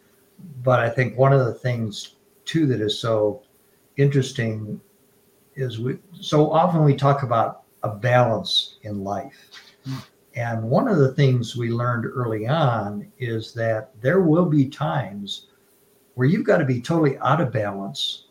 But 0.63 0.79
I 0.79 0.89
think 0.89 1.19
one 1.19 1.33
of 1.33 1.45
the 1.45 1.55
things 1.55 2.15
too 2.45 2.67
that 2.67 2.81
is 2.81 2.99
so 2.99 3.43
interesting 3.97 4.81
is 5.57 5.79
we 5.79 5.99
so 6.19 6.51
often 6.51 6.85
we 6.85 6.95
talk 6.95 7.23
about 7.23 7.63
a 7.83 7.91
balance 7.91 8.79
in 8.83 9.03
life. 9.05 9.51
And 10.37 10.63
one 10.63 10.87
of 10.87 10.99
the 10.99 11.13
things 11.15 11.57
we 11.57 11.71
learned 11.71 12.07
early 12.07 12.47
on 12.47 13.11
is 13.19 13.53
that 13.55 13.91
there 14.01 14.21
will 14.21 14.47
be 14.47 14.69
times 14.69 15.49
where 16.21 16.29
you've 16.29 16.45
got 16.45 16.59
to 16.59 16.67
be 16.67 16.83
totally 16.83 17.17
out 17.21 17.41
of 17.41 17.51
balance 17.51 18.27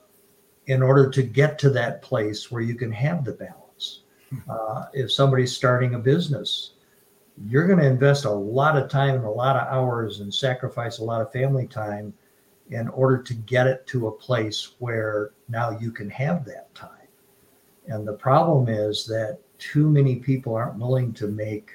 in 0.67 0.84
order 0.84 1.10
to 1.10 1.23
get 1.23 1.58
to 1.58 1.71
that 1.71 2.04
place 2.04 2.52
where 2.52 2.62
you 2.62 2.75
can 2.75 2.91
have 2.91 3.25
the 3.25 3.32
balance. 3.32 4.02
Uh, 4.47 4.86
if 4.93 5.12
somebody's 5.12 5.56
starting 5.56 5.95
a 5.95 5.97
business, 5.97 6.73
you're 7.47 7.65
going 7.65 7.80
to 7.80 7.88
invest 7.88 8.25
a 8.25 8.30
lot 8.30 8.78
of 8.78 8.91
time 8.91 9.15
and 9.15 9.25
a 9.25 9.30
lot 9.32 9.56
of 9.56 9.67
hours 9.73 10.19
and 10.19 10.32
sacrifice 10.32 10.99
a 10.99 11.04
lot 11.04 11.19
of 11.19 11.32
family 11.32 11.65
time 11.65 12.13
in 12.69 12.88
order 12.89 13.17
to 13.23 13.34
get 13.34 13.65
it 13.65 13.88
to 13.88 14.06
a 14.06 14.12
place 14.12 14.75
where 14.78 15.32
now 15.47 15.71
you 15.71 15.91
can 15.91 16.12
have 16.12 16.45
that 16.45 16.71
time. 16.75 17.08
And 17.88 18.08
the 18.08 18.13
problem 18.13 18.69
is 18.69 19.08
that 19.08 19.39
too 19.58 19.89
many 19.89 20.17
people 20.17 20.54
aren't 20.54 20.78
willing 20.78 21.12
to 21.13 21.28
make 21.28 21.71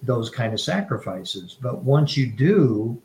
those 0.00 0.30
kind 0.30 0.54
of 0.54 0.60
sacrifices. 0.62 1.58
But 1.60 1.82
once 1.84 2.16
you 2.16 2.28
do, 2.28 3.02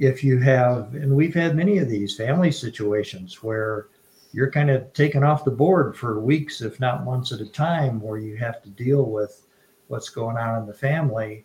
if 0.00 0.24
you 0.24 0.38
have, 0.38 0.94
and 0.94 1.14
we've 1.14 1.34
had 1.34 1.54
many 1.54 1.76
of 1.76 1.88
these 1.88 2.16
family 2.16 2.50
situations 2.50 3.42
where 3.42 3.88
you're 4.32 4.50
kind 4.50 4.70
of 4.70 4.90
taken 4.94 5.22
off 5.22 5.44
the 5.44 5.50
board 5.50 5.94
for 5.94 6.20
weeks, 6.20 6.62
if 6.62 6.80
not 6.80 7.04
months 7.04 7.32
at 7.32 7.42
a 7.42 7.46
time, 7.46 8.00
where 8.00 8.18
you 8.18 8.34
have 8.38 8.62
to 8.62 8.70
deal 8.70 9.04
with 9.04 9.46
what's 9.88 10.08
going 10.08 10.38
on 10.38 10.62
in 10.62 10.66
the 10.66 10.72
family 10.72 11.44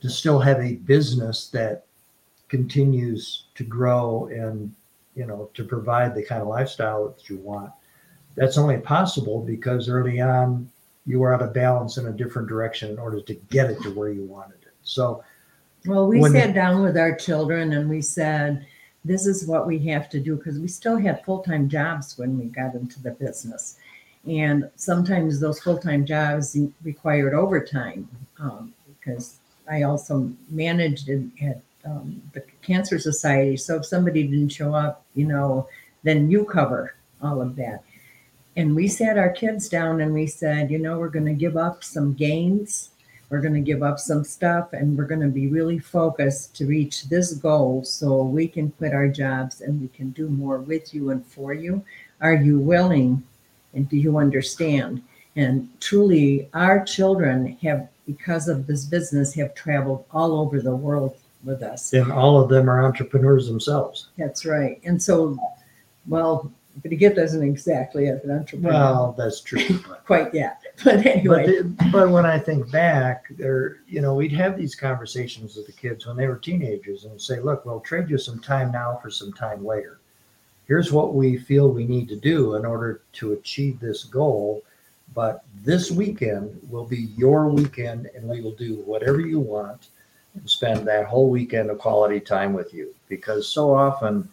to 0.00 0.08
still 0.08 0.40
have 0.40 0.60
a 0.60 0.76
business 0.76 1.48
that 1.48 1.84
continues 2.48 3.46
to 3.54 3.64
grow 3.64 4.28
and 4.32 4.74
you 5.14 5.26
know 5.26 5.50
to 5.54 5.64
provide 5.64 6.14
the 6.14 6.24
kind 6.24 6.40
of 6.40 6.48
lifestyle 6.48 7.08
that 7.08 7.28
you 7.28 7.36
want. 7.36 7.70
That's 8.34 8.56
only 8.56 8.78
possible 8.78 9.42
because 9.42 9.90
early 9.90 10.20
on 10.20 10.70
you 11.04 11.18
were 11.18 11.34
out 11.34 11.42
of 11.42 11.52
balance 11.52 11.98
in 11.98 12.06
a 12.06 12.12
different 12.12 12.48
direction 12.48 12.90
in 12.90 12.98
order 12.98 13.20
to 13.20 13.34
get 13.50 13.70
it 13.70 13.82
to 13.82 13.90
where 13.90 14.10
you 14.10 14.24
wanted 14.24 14.62
it. 14.62 14.74
So 14.82 15.22
Well, 15.86 16.06
we 16.06 16.22
sat 16.30 16.54
down 16.54 16.82
with 16.82 16.96
our 16.96 17.14
children 17.14 17.74
and 17.74 17.90
we 17.90 18.00
said, 18.00 18.66
this 19.04 19.26
is 19.26 19.46
what 19.46 19.66
we 19.66 19.78
have 19.80 20.08
to 20.10 20.20
do 20.20 20.36
because 20.36 20.58
we 20.58 20.68
still 20.68 20.96
had 20.96 21.24
full 21.24 21.40
time 21.40 21.68
jobs 21.68 22.16
when 22.16 22.38
we 22.38 22.46
got 22.46 22.74
into 22.74 23.02
the 23.02 23.10
business. 23.10 23.76
And 24.26 24.70
sometimes 24.76 25.40
those 25.40 25.60
full 25.60 25.78
time 25.78 26.06
jobs 26.06 26.56
required 26.82 27.34
overtime 27.34 28.08
um, 28.38 28.72
because 28.86 29.36
I 29.70 29.82
also 29.82 30.32
managed 30.48 31.10
in, 31.10 31.30
at 31.42 31.60
um, 31.84 32.22
the 32.32 32.42
Cancer 32.62 32.98
Society. 32.98 33.58
So 33.58 33.76
if 33.76 33.84
somebody 33.84 34.22
didn't 34.26 34.50
show 34.50 34.74
up, 34.74 35.04
you 35.14 35.26
know, 35.26 35.68
then 36.02 36.30
you 36.30 36.46
cover 36.46 36.94
all 37.20 37.42
of 37.42 37.56
that. 37.56 37.82
And 38.56 38.74
we 38.74 38.88
sat 38.88 39.18
our 39.18 39.30
kids 39.30 39.68
down 39.68 40.00
and 40.00 40.14
we 40.14 40.26
said, 40.26 40.70
you 40.70 40.78
know, 40.78 40.98
we're 40.98 41.08
going 41.08 41.26
to 41.26 41.34
give 41.34 41.58
up 41.58 41.84
some 41.84 42.14
gains 42.14 42.90
we're 43.34 43.40
going 43.40 43.52
to 43.52 43.60
give 43.60 43.82
up 43.82 43.98
some 43.98 44.22
stuff 44.22 44.72
and 44.74 44.96
we're 44.96 45.08
going 45.08 45.20
to 45.20 45.26
be 45.26 45.48
really 45.48 45.80
focused 45.80 46.54
to 46.54 46.66
reach 46.66 47.08
this 47.08 47.32
goal 47.34 47.82
so 47.82 48.22
we 48.22 48.46
can 48.46 48.70
quit 48.70 48.94
our 48.94 49.08
jobs 49.08 49.60
and 49.60 49.80
we 49.80 49.88
can 49.88 50.10
do 50.10 50.28
more 50.28 50.58
with 50.58 50.94
you 50.94 51.10
and 51.10 51.26
for 51.26 51.52
you. 51.52 51.84
Are 52.20 52.36
you 52.36 52.60
willing 52.60 53.24
and 53.72 53.88
do 53.88 53.96
you 53.96 54.18
understand? 54.18 55.02
And 55.34 55.68
truly, 55.80 56.48
our 56.54 56.84
children 56.84 57.58
have, 57.60 57.88
because 58.06 58.46
of 58.46 58.68
this 58.68 58.84
business, 58.84 59.34
have 59.34 59.52
traveled 59.56 60.04
all 60.12 60.38
over 60.38 60.60
the 60.60 60.76
world 60.76 61.16
with 61.42 61.64
us. 61.64 61.92
and 61.92 62.12
all 62.12 62.40
of 62.40 62.48
them 62.48 62.70
are 62.70 62.84
entrepreneurs 62.84 63.48
themselves 63.48 64.10
That's 64.16 64.46
right. 64.46 64.80
And 64.84 65.02
so, 65.02 65.36
well, 66.06 66.52
but 66.82 66.90
Brigitte 66.90 67.16
doesn't 67.16 67.42
exactly 67.42 68.06
an 68.06 68.30
entrepreneur 68.30 68.70
well 68.72 69.14
that's 69.18 69.40
true 69.40 69.78
quite 70.06 70.32
yet. 70.32 70.63
But 70.84 71.06
anyway, 71.06 71.62
But, 71.62 71.92
but 71.92 72.10
when 72.10 72.26
I 72.26 72.38
think 72.38 72.70
back, 72.70 73.26
there, 73.30 73.78
you 73.86 74.00
know, 74.00 74.14
we'd 74.14 74.32
have 74.32 74.56
these 74.56 74.74
conversations 74.74 75.56
with 75.56 75.66
the 75.66 75.72
kids 75.72 76.06
when 76.06 76.16
they 76.16 76.26
were 76.26 76.36
teenagers 76.36 77.04
and 77.04 77.20
say, 77.20 77.38
look, 77.40 77.64
we'll 77.64 77.80
trade 77.80 78.10
you 78.10 78.18
some 78.18 78.40
time 78.40 78.72
now 78.72 78.98
for 79.00 79.10
some 79.10 79.32
time 79.32 79.64
later. 79.64 80.00
Here's 80.66 80.90
what 80.90 81.14
we 81.14 81.36
feel 81.36 81.68
we 81.68 81.86
need 81.86 82.08
to 82.08 82.16
do 82.16 82.56
in 82.56 82.64
order 82.64 83.02
to 83.14 83.32
achieve 83.34 83.78
this 83.78 84.04
goal. 84.04 84.62
But 85.14 85.44
this 85.62 85.92
weekend 85.92 86.60
will 86.68 86.86
be 86.86 87.08
your 87.16 87.48
weekend, 87.48 88.06
and 88.16 88.28
we 88.28 88.40
will 88.40 88.54
do 88.54 88.82
whatever 88.84 89.20
you 89.20 89.38
want 89.38 89.88
and 90.34 90.50
spend 90.50 90.88
that 90.88 91.06
whole 91.06 91.30
weekend 91.30 91.70
of 91.70 91.78
quality 91.78 92.18
time 92.18 92.52
with 92.52 92.74
you. 92.74 92.92
Because 93.08 93.46
so 93.46 93.72
often 93.72 94.28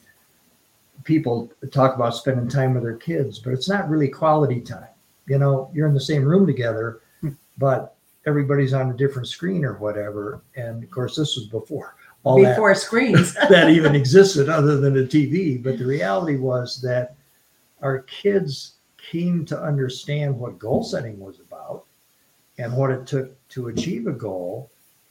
people 1.04 1.52
talk 1.72 1.94
about 1.94 2.16
spending 2.16 2.48
time 2.48 2.74
with 2.74 2.84
their 2.84 2.96
kids, 2.96 3.38
but 3.38 3.54
it's 3.54 3.70
not 3.70 3.90
really 3.90 4.08
quality 4.08 4.60
time 4.62 4.88
you 5.28 5.38
know, 5.38 5.70
you're 5.74 5.88
in 5.88 5.94
the 5.94 6.00
same 6.00 6.24
room 6.24 6.46
together, 6.46 7.02
hmm. 7.22 7.30
but 7.58 7.96
everybody's 8.26 8.74
on 8.74 8.92
a 8.92 8.98
different 8.98 9.28
screen 9.28 9.66
or 9.66 9.74
whatever. 9.74 10.42
And 10.56 10.84
of 10.84 10.92
course, 10.92 11.16
this 11.16 11.36
was 11.36 11.46
before 11.48 11.96
all 12.24 12.42
that, 12.42 12.56
before 12.56 12.74
screens. 12.76 13.34
that 13.50 13.70
even 13.70 13.96
existed 13.96 14.50
other 14.50 14.78
than 14.78 14.98
a 14.98 15.04
TV. 15.04 15.62
But 15.62 15.78
the 15.78 15.86
reality 15.86 16.38
was 16.38 16.82
that 16.82 17.16
our 17.82 18.00
kids 18.00 18.76
came 18.98 19.46
to 19.46 19.62
understand 19.62 20.38
what 20.38 20.60
goal 20.60 20.84
setting 20.84 21.20
was 21.20 21.40
about 21.40 21.86
and 22.58 22.76
what 22.76 22.92
it 22.92 23.08
took 23.08 23.48
to 23.50 23.68
achieve 23.68 24.08
a 24.08 24.12
goal. 24.12 24.70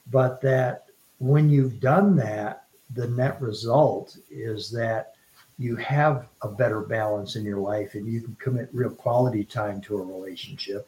But 0.09 0.41
that 0.41 0.85
when 1.19 1.49
you've 1.49 1.79
done 1.79 2.15
that, 2.17 2.65
the 2.93 3.07
net 3.07 3.41
result 3.41 4.17
is 4.29 4.69
that 4.71 5.13
you 5.61 5.75
have 5.77 6.27
a 6.41 6.47
better 6.47 6.81
balance 6.81 7.35
in 7.35 7.43
your 7.45 7.59
life 7.59 7.93
and 7.95 8.07
you 8.07 8.21
can 8.21 8.35
commit 8.39 8.69
real 8.73 8.89
quality 8.89 9.43
time 9.43 9.79
to 9.81 9.97
a 9.97 10.01
relationship 10.01 10.87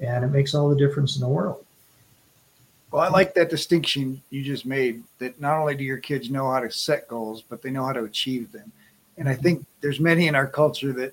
and 0.00 0.24
it 0.24 0.28
makes 0.28 0.54
all 0.54 0.68
the 0.68 0.76
difference 0.76 1.16
in 1.16 1.20
the 1.20 1.28
world 1.28 1.64
Well, 2.90 3.02
I 3.02 3.08
like 3.08 3.34
that 3.34 3.50
distinction 3.50 4.20
you 4.30 4.42
just 4.42 4.64
made 4.66 5.02
that 5.18 5.40
not 5.40 5.58
only 5.58 5.74
do 5.74 5.84
your 5.84 5.98
kids 5.98 6.30
know 6.30 6.50
how 6.50 6.60
to 6.60 6.70
set 6.70 7.06
goals, 7.08 7.42
but 7.48 7.60
they 7.62 7.70
know 7.70 7.84
how 7.84 7.92
to 7.92 8.04
achieve 8.04 8.50
them. 8.50 8.72
And 9.18 9.28
I 9.28 9.34
think 9.34 9.66
there's 9.80 10.00
many 10.00 10.26
in 10.28 10.34
our 10.34 10.46
culture 10.46 10.92
that 10.94 11.12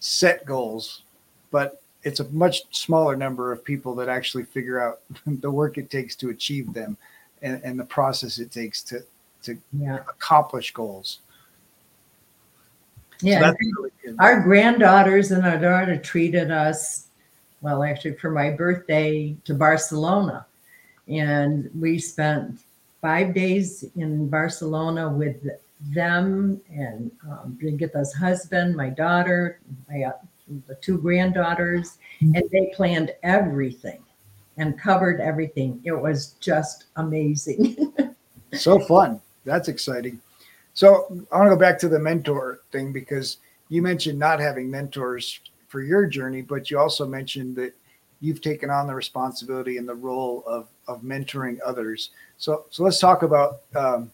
set 0.00 0.44
goals, 0.46 1.02
but 1.50 1.82
it's 2.04 2.20
a 2.20 2.28
much 2.30 2.62
smaller 2.74 3.16
number 3.16 3.52
of 3.52 3.64
people 3.64 3.94
that 3.96 4.08
actually 4.08 4.44
figure 4.44 4.80
out 4.80 5.00
the 5.26 5.50
work 5.50 5.78
it 5.78 5.90
takes 5.90 6.16
to 6.16 6.30
achieve 6.30 6.72
them 6.72 6.96
and, 7.42 7.60
and 7.64 7.78
the 7.78 7.84
process 7.84 8.38
it 8.38 8.50
takes 8.50 8.82
to 8.84 9.04
Yeah. 9.78 9.98
accomplish 10.08 10.72
goals. 10.72 11.20
So 13.18 13.26
Yeah. 13.26 13.40
that's 13.40 13.56
really 13.60 13.90
good. 14.02 14.16
our 14.20 14.40
granddaughters 14.42 15.30
and 15.32 15.44
our 15.44 15.58
daughter 15.58 15.96
treated 15.96 16.50
us 16.50 17.08
well 17.60 17.82
actually 17.82 18.14
for 18.14 18.30
my 18.30 18.50
birthday 18.50 19.36
to 19.44 19.54
barcelona 19.54 20.46
and 21.08 21.68
we 21.78 21.98
spent 21.98 22.60
five 23.02 23.34
days 23.34 23.84
in 23.96 24.28
barcelona 24.28 25.08
with 25.08 25.36
them 25.94 26.60
and 26.70 27.10
um, 27.28 27.58
Brigitta's 27.60 28.12
husband 28.14 28.76
my 28.76 28.88
daughter 28.88 29.58
my 29.90 30.02
uh, 30.04 30.12
the 30.68 30.76
two 30.76 30.98
granddaughters 30.98 31.98
and 32.20 32.42
they 32.52 32.72
planned 32.74 33.12
everything 33.24 34.00
and 34.58 34.78
covered 34.78 35.20
everything 35.20 35.80
it 35.84 35.92
was 35.92 36.34
just 36.40 36.84
amazing 36.96 37.92
so 38.52 38.78
fun. 38.80 39.20
That's 39.44 39.68
exciting. 39.68 40.20
So 40.78 41.08
I 41.32 41.38
want 41.38 41.50
to 41.50 41.56
go 41.56 41.58
back 41.58 41.76
to 41.80 41.88
the 41.88 41.98
mentor 41.98 42.60
thing 42.70 42.92
because 42.92 43.38
you 43.68 43.82
mentioned 43.82 44.16
not 44.16 44.38
having 44.38 44.70
mentors 44.70 45.40
for 45.66 45.82
your 45.82 46.06
journey, 46.06 46.40
but 46.40 46.70
you 46.70 46.78
also 46.78 47.04
mentioned 47.04 47.56
that 47.56 47.74
you've 48.20 48.40
taken 48.40 48.70
on 48.70 48.86
the 48.86 48.94
responsibility 48.94 49.78
and 49.78 49.88
the 49.88 49.96
role 49.96 50.44
of 50.46 50.68
of 50.86 51.02
mentoring 51.02 51.58
others. 51.66 52.10
So 52.36 52.66
so 52.70 52.84
let's 52.84 53.00
talk 53.00 53.24
about 53.24 53.62
um, 53.74 54.12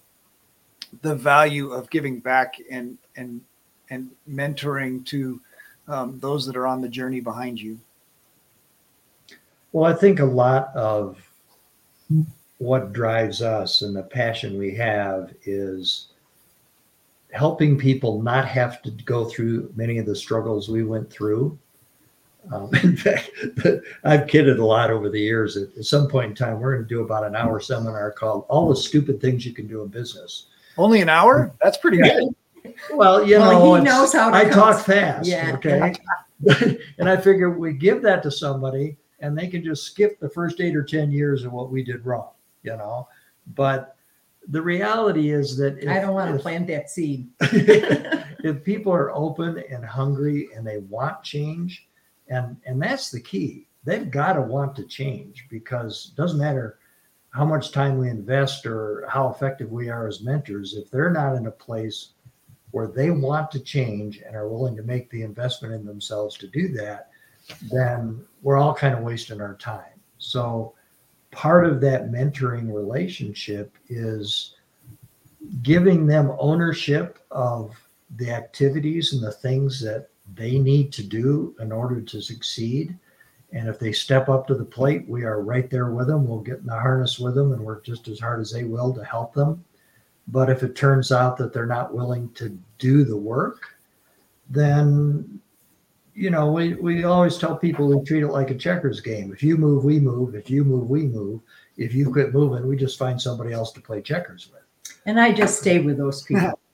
the 1.03 1.15
value 1.15 1.71
of 1.71 1.91
giving 1.91 2.19
back 2.19 2.55
and 2.71 2.97
and 3.19 3.43
and 3.91 4.11
mentoring 4.27 5.05
to 5.05 5.43
um, 5.87 6.19
those 6.19 6.47
that 6.47 6.57
are 6.57 6.67
on 6.67 6.81
the 6.81 6.89
journey 6.89 7.21
behind 7.21 7.61
you. 7.61 7.79
Well, 9.73 9.85
I 9.85 9.95
think 9.95 10.19
a 10.19 10.25
lot 10.25 10.75
of 10.75 11.19
what 12.57 12.95
drives 12.95 13.43
us 13.43 13.83
and 13.83 13.95
the 13.95 14.05
passion 14.05 14.57
we 14.57 14.75
have 14.77 15.35
is 15.45 16.07
helping 17.35 17.77
people 17.77 18.23
not 18.23 18.47
have 18.47 18.81
to 18.83 18.91
go 18.91 19.25
through 19.25 19.73
many 19.75 19.99
of 19.99 20.07
the 20.07 20.15
struggles 20.15 20.69
we 20.69 20.85
went 20.85 21.11
through. 21.11 21.59
Um, 22.53 22.71
in 22.83 22.97
fact, 22.97 23.31
I've 24.05 24.29
kidded 24.29 24.59
a 24.59 24.65
lot 24.65 24.91
over 24.91 25.11
the 25.11 25.21
years. 25.21 25.57
At, 25.57 25.69
at 25.77 25.85
some 25.85 26.09
point 26.09 26.31
in 26.31 26.37
time, 26.37 26.61
we're 26.61 26.75
going 26.75 26.87
to 26.87 26.95
do 26.95 27.03
about 27.03 27.25
an 27.25 27.35
hour 27.35 27.61
seminar 27.61 28.13
called 28.13 28.47
"All 28.49 28.69
the 28.69 28.77
Stupid 28.77 29.21
Things 29.21 29.45
You 29.45 29.53
Can 29.53 29.67
Do 29.67 29.83
in 29.83 29.89
Business." 29.89 30.47
Only 30.79 31.01
an 31.01 31.09
hour? 31.09 31.55
That's 31.63 31.77
pretty 31.77 31.99
good. 31.99 32.35
Well, 32.95 33.23
you 33.23 33.39
well 33.39 33.53
know, 33.53 33.75
he 33.75 33.83
knows 33.83 34.15
how 34.15 34.31
to 34.31 34.37
I 34.37 34.45
come- 34.45 34.53
talk 34.55 34.87
fast. 34.87 35.29
Yeah. 35.29 35.53
Okay. 35.55 35.93
and 36.99 37.09
I 37.09 37.17
figure 37.19 37.51
we 37.51 37.75
give 37.75 38.01
that 38.03 38.23
to 38.23 38.31
somebody 38.31 38.97
and 39.21 39.37
they 39.37 39.49
can 39.49 39.63
just 39.63 39.85
skip 39.85 40.19
the 40.19 40.31
first 40.31 40.63
eight 40.63 40.75
or 40.75 40.83
10 40.83 41.13
years 41.13 41.45
of 41.45 41.53
what 41.53 41.71
we 41.71 41.85
did 41.85 42.05
wrong, 42.07 42.31
you 42.63 42.75
know? 42.77 43.07
But 43.55 43.94
the 44.49 44.61
reality 44.61 45.31
is 45.31 45.57
that 45.57 45.79
if, 45.79 45.89
i 45.89 46.01
don't 46.01 46.15
want 46.15 46.31
to 46.31 46.37
if- 46.37 46.43
plant 46.43 46.67
that 46.67 46.91
seed 46.91 47.29
if 48.45 48.63
people 48.63 48.93
are 48.93 49.11
open 49.13 49.65
and 49.71 49.85
hungry 49.85 50.51
and 50.55 50.67
they 50.67 50.79
want 50.79 51.23
change, 51.23 51.89
and 52.29 52.57
and 52.67 52.81
that's 52.81 53.11
the 53.11 53.21
key, 53.21 53.67
they've 53.85 54.11
got 54.11 54.35
to 54.35 54.43
want 54.43 54.77
to 54.77 54.85
change 54.85 55.47
because 55.51 56.13
it 56.13 56.17
doesn't 56.17 56.39
matter 56.39 56.79
how 57.31 57.45
much 57.45 57.73
time 57.73 57.99
we 57.99 58.09
invest 58.09 58.65
or 58.65 59.07
how 59.09 59.29
effective 59.29 59.73
we 59.73 59.89
are 59.89 60.07
as 60.07 60.23
mentors, 60.23 60.75
if 60.75 60.89
they're 60.91 61.11
not 61.11 61.35
in 61.35 61.47
a 61.47 61.51
place 61.51 62.11
where 62.71 62.87
they 62.87 63.11
want 63.11 63.51
to 63.51 63.59
change 63.59 64.21
and 64.25 64.37
are 64.37 64.49
willing 64.49 64.77
to 64.77 64.83
make 64.83 65.11
the 65.11 65.23
investment 65.23 65.75
in 65.75 65.85
themselves 65.85 66.37
to 66.37 66.47
do 66.47 66.69
that, 66.69 67.11
then 67.73 68.25
we're 68.43 68.57
all 68.57 68.75
kind 68.75 68.95
of 68.95 69.01
wasting 69.01 69.41
our 69.41 69.55
time. 69.57 70.01
So 70.19 70.75
part 71.35 71.67
of 71.67 71.81
that 71.81 72.11
mentoring 72.11 72.73
relationship 72.73 73.77
is 73.89 74.55
giving 75.63 76.07
them 76.07 76.35
ownership 76.39 77.19
of 77.31 77.75
the 78.17 78.31
activities 78.31 79.13
and 79.13 79.23
the 79.23 79.33
things 79.33 79.81
that 79.81 80.09
they 80.35 80.59
need 80.59 80.93
to 80.93 81.03
do 81.03 81.55
in 81.61 81.73
order 81.73 82.01
to 82.01 82.21
succeed. 82.21 82.97
And 83.53 83.69
if 83.69 83.79
they 83.79 83.93
step 83.93 84.29
up 84.29 84.47
to 84.47 84.55
the 84.55 84.65
plate, 84.65 85.09
we 85.09 85.25
are 85.25 85.43
right 85.43 85.69
there 85.69 85.91
with 85.91 86.07
them. 86.07 86.27
We'll 86.27 86.41
get 86.41 86.61
in 86.61 86.67
the 86.67 86.79
harness 86.79 87.19
with 87.19 87.35
them 87.35 87.53
and 87.53 87.61
work 87.61 87.85
just 87.85 88.09
as 88.09 88.21
hard 88.21 88.41
as 88.41 88.53
they 88.53 88.65
will 88.65 88.93
to 88.95 89.05
help 89.05 89.35
them. 89.35 89.65
But 90.29 90.49
if 90.49 90.63
it 90.63 90.75
turns 90.75 91.13
out 91.13 91.37
that 91.37 91.53
they're 91.53 91.67
not 91.67 91.93
willing 91.93 92.31
to 92.35 92.57
do 92.79 93.05
the 93.05 93.17
work, 93.17 93.77
then 94.49 95.41
you 96.15 96.31
know, 96.31 96.51
we, 96.51 96.75
we 96.75 97.05
always 97.05 97.37
tell 97.39 97.57
people 97.57 97.89
we 97.89 98.05
treat 98.05 98.23
it 98.23 98.29
like 98.29 98.51
a 98.51 98.55
checkers 98.55 99.01
game. 99.01 99.33
If 99.33 99.43
you 99.43 99.57
move, 99.57 99.85
we 99.85 99.99
move. 99.99 100.35
If 100.35 100.49
you 100.49 100.65
move, 100.65 100.89
we 100.89 101.05
move. 101.05 101.41
If 101.77 101.93
you 101.93 102.11
quit 102.13 102.33
moving, 102.33 102.69
we 102.69 102.77
just 102.77 102.99
find 102.99 103.21
somebody 103.21 103.53
else 103.53 103.73
to 103.73 103.81
play 103.81 104.01
checkers 104.01 104.49
with. 104.53 104.63
And 105.07 105.19
I 105.19 105.33
just 105.33 105.61
stay 105.61 105.81
with 105.81 105.99
those 105.99 106.23
people. 106.23 106.59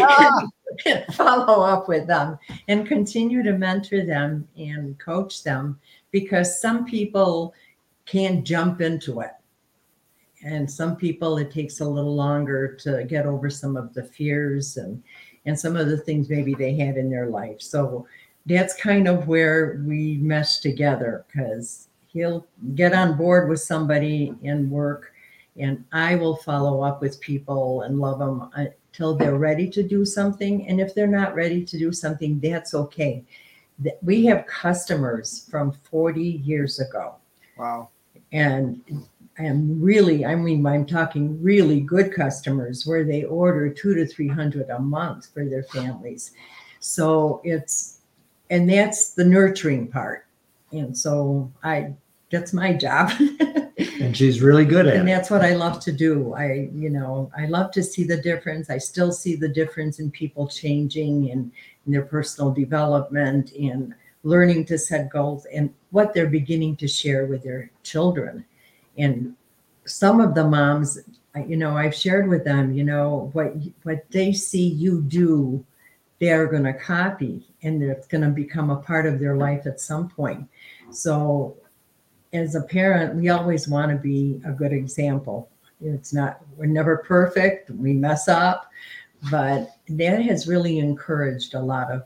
Ah. 0.00 0.46
Follow 1.12 1.62
up 1.62 1.88
with 1.88 2.06
them 2.06 2.38
and 2.68 2.86
continue 2.86 3.42
to 3.42 3.52
mentor 3.52 4.04
them 4.04 4.46
and 4.56 4.98
coach 4.98 5.42
them 5.42 5.78
because 6.10 6.60
some 6.60 6.84
people 6.84 7.52
can't 8.06 8.44
jump 8.44 8.80
into 8.80 9.20
it. 9.20 9.32
And 10.44 10.70
some 10.70 10.96
people, 10.96 11.36
it 11.38 11.50
takes 11.50 11.80
a 11.80 11.84
little 11.84 12.14
longer 12.14 12.74
to 12.76 13.04
get 13.04 13.26
over 13.26 13.50
some 13.50 13.76
of 13.76 13.92
the 13.92 14.04
fears 14.04 14.76
and, 14.76 15.02
and 15.46 15.58
some 15.58 15.76
of 15.76 15.88
the 15.88 15.98
things 15.98 16.28
maybe 16.28 16.54
they 16.54 16.74
had 16.76 16.96
in 16.96 17.10
their 17.10 17.26
life. 17.28 17.60
So 17.60 18.06
that's 18.46 18.74
kind 18.74 19.08
of 19.08 19.28
where 19.28 19.82
we 19.86 20.18
mesh 20.18 20.58
together 20.58 21.24
because 21.26 21.88
he'll 22.08 22.46
get 22.74 22.92
on 22.94 23.16
board 23.16 23.48
with 23.48 23.60
somebody 23.60 24.34
and 24.42 24.70
work 24.70 25.12
and 25.58 25.84
I 25.92 26.14
will 26.14 26.36
follow 26.36 26.82
up 26.82 27.00
with 27.00 27.20
people 27.20 27.82
and 27.82 27.98
love 27.98 28.20
them 28.20 28.48
until 28.54 29.14
uh, 29.14 29.16
they're 29.16 29.38
ready 29.38 29.68
to 29.70 29.82
do 29.82 30.04
something. 30.04 30.68
And 30.68 30.80
if 30.80 30.94
they're 30.94 31.06
not 31.06 31.34
ready 31.34 31.64
to 31.64 31.78
do 31.78 31.92
something, 31.92 32.38
that's 32.40 32.74
okay. 32.74 33.24
We 34.02 34.24
have 34.26 34.46
customers 34.46 35.46
from 35.50 35.72
40 35.90 36.22
years 36.22 36.80
ago, 36.80 37.16
Wow. 37.56 37.88
and 38.32 38.80
I 39.38 39.44
am 39.44 39.80
really, 39.80 40.26
I 40.26 40.34
mean, 40.34 40.66
I'm 40.66 40.84
talking 40.84 41.40
really 41.42 41.80
good 41.80 42.12
customers 42.12 42.86
where 42.86 43.04
they 43.04 43.24
order 43.24 43.70
two 43.70 43.94
to 43.94 44.06
300 44.06 44.68
a 44.70 44.78
month 44.78 45.28
for 45.32 45.44
their 45.44 45.62
families. 45.62 46.32
So 46.80 47.40
it's, 47.44 48.00
and 48.50 48.68
that's 48.68 49.14
the 49.14 49.24
nurturing 49.24 49.88
part. 49.88 50.26
And 50.72 50.96
so 50.96 51.52
I, 51.62 51.94
that's 52.30 52.52
my 52.52 52.72
job. 52.72 53.12
And 54.00 54.16
she's 54.16 54.42
really 54.42 54.64
good 54.64 54.86
at 54.86 54.96
and 54.96 55.08
it. 55.08 55.12
that's 55.12 55.30
what 55.30 55.44
I 55.44 55.54
love 55.54 55.80
to 55.80 55.92
do. 55.92 56.34
I, 56.34 56.68
you 56.72 56.90
know, 56.90 57.30
I 57.36 57.46
love 57.46 57.70
to 57.72 57.82
see 57.82 58.04
the 58.04 58.16
difference. 58.16 58.70
I 58.70 58.78
still 58.78 59.12
see 59.12 59.36
the 59.36 59.48
difference 59.48 59.98
in 59.98 60.10
people 60.10 60.48
changing 60.48 61.30
and 61.30 61.50
in 61.86 61.92
their 61.92 62.02
personal 62.02 62.52
development 62.52 63.52
and 63.52 63.94
learning 64.22 64.64
to 64.66 64.78
set 64.78 65.10
goals 65.10 65.46
and 65.46 65.72
what 65.90 66.12
they're 66.12 66.26
beginning 66.26 66.76
to 66.76 66.88
share 66.88 67.26
with 67.26 67.42
their 67.42 67.70
children. 67.82 68.44
And 68.98 69.34
some 69.84 70.20
of 70.20 70.34
the 70.34 70.44
moms, 70.44 70.98
you 71.46 71.56
know, 71.56 71.76
I've 71.76 71.94
shared 71.94 72.28
with 72.28 72.44
them, 72.44 72.74
you 72.74 72.84
know, 72.84 73.30
what 73.32 73.54
what 73.84 74.04
they 74.10 74.32
see 74.32 74.66
you 74.66 75.02
do, 75.02 75.64
they're 76.18 76.46
going 76.46 76.64
to 76.64 76.74
copy 76.74 77.46
and 77.62 77.82
it's 77.82 78.06
going 78.06 78.22
to 78.22 78.30
become 78.30 78.70
a 78.70 78.76
part 78.76 79.06
of 79.06 79.18
their 79.18 79.36
life 79.36 79.66
at 79.66 79.80
some 79.80 80.08
point. 80.08 80.48
So 80.90 81.56
as 82.32 82.54
a 82.54 82.62
parent, 82.62 83.14
we 83.14 83.28
always 83.28 83.68
want 83.68 83.90
to 83.90 83.96
be 83.96 84.40
a 84.44 84.52
good 84.52 84.72
example. 84.72 85.48
It's 85.80 86.12
not, 86.12 86.40
we're 86.56 86.66
never 86.66 86.98
perfect, 86.98 87.70
we 87.70 87.92
mess 87.92 88.28
up, 88.28 88.70
but 89.30 89.76
that 89.88 90.22
has 90.22 90.48
really 90.48 90.78
encouraged 90.78 91.54
a 91.54 91.60
lot 91.60 91.90
of 91.90 92.02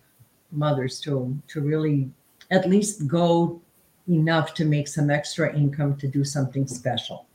mothers 0.50 1.00
to, 1.00 1.36
to 1.48 1.60
really 1.60 2.10
at 2.50 2.68
least 2.68 3.06
go 3.06 3.60
enough 4.08 4.54
to 4.54 4.64
make 4.64 4.88
some 4.88 5.10
extra 5.10 5.54
income 5.56 5.96
to 5.96 6.08
do 6.08 6.24
something 6.24 6.66
special. 6.66 7.26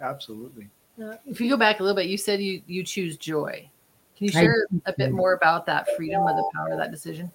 Absolutely. 0.00 0.68
Uh, 1.02 1.14
If 1.26 1.40
you 1.40 1.50
go 1.50 1.56
back 1.56 1.80
a 1.80 1.82
little 1.82 1.96
bit, 1.96 2.06
you 2.06 2.16
said 2.16 2.40
you 2.40 2.62
you 2.66 2.82
choose 2.82 3.16
joy. 3.16 3.68
Can 4.16 4.26
you 4.26 4.32
share 4.32 4.66
a 4.84 4.92
bit 4.92 5.12
more 5.12 5.32
about 5.32 5.64
that 5.66 5.86
freedom 5.96 6.20
or 6.22 6.34
the 6.34 6.50
power 6.54 6.72
of 6.72 6.78
that 6.78 6.90
decision? 6.90 7.30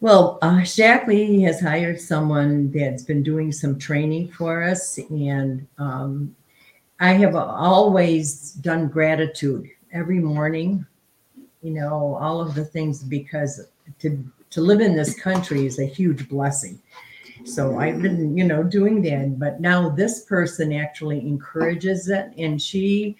Well, 0.00 0.38
uh, 0.42 0.60
Shaklee 0.60 1.42
has 1.42 1.60
hired 1.60 2.00
someone 2.00 2.70
that's 2.70 3.02
been 3.02 3.22
doing 3.22 3.52
some 3.52 3.78
training 3.78 4.28
for 4.28 4.62
us, 4.62 4.98
and 5.10 5.66
um, 5.76 6.34
I 7.00 7.14
have 7.14 7.34
always 7.34 8.52
done 8.52 8.88
gratitude 8.88 9.68
every 9.92 10.20
morning. 10.20 10.86
You 11.62 11.72
know, 11.72 12.14
all 12.14 12.40
of 12.40 12.54
the 12.54 12.64
things 12.64 13.02
because 13.02 13.66
to 13.98 14.24
to 14.50 14.60
live 14.60 14.80
in 14.80 14.96
this 14.96 15.20
country 15.20 15.66
is 15.66 15.78
a 15.78 15.84
huge 15.84 16.28
blessing. 16.28 16.80
So 17.44 17.78
I've 17.78 18.00
been, 18.00 18.36
you 18.36 18.44
know, 18.44 18.62
doing 18.62 19.02
that, 19.02 19.38
but 19.38 19.60
now 19.60 19.88
this 19.88 20.24
person 20.24 20.72
actually 20.72 21.20
encourages 21.20 22.08
it, 22.08 22.32
and 22.38 22.60
she 22.60 23.16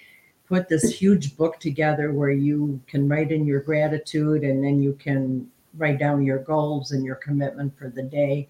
put 0.46 0.68
this 0.68 0.90
huge 0.90 1.37
book 1.37 1.59
together 1.59 2.12
where 2.12 2.30
you 2.30 2.80
can 2.87 3.09
write 3.09 3.33
in 3.33 3.46
your 3.46 3.61
gratitude, 3.61 4.42
and 4.44 4.62
then 4.62 4.83
you 4.83 4.92
can 4.94 5.50
write 5.76 5.98
down 5.98 6.24
your 6.24 6.38
goals 6.38 6.92
and 6.92 7.04
your 7.04 7.16
commitment 7.16 7.76
for 7.78 7.88
the 7.88 8.02
day. 8.02 8.48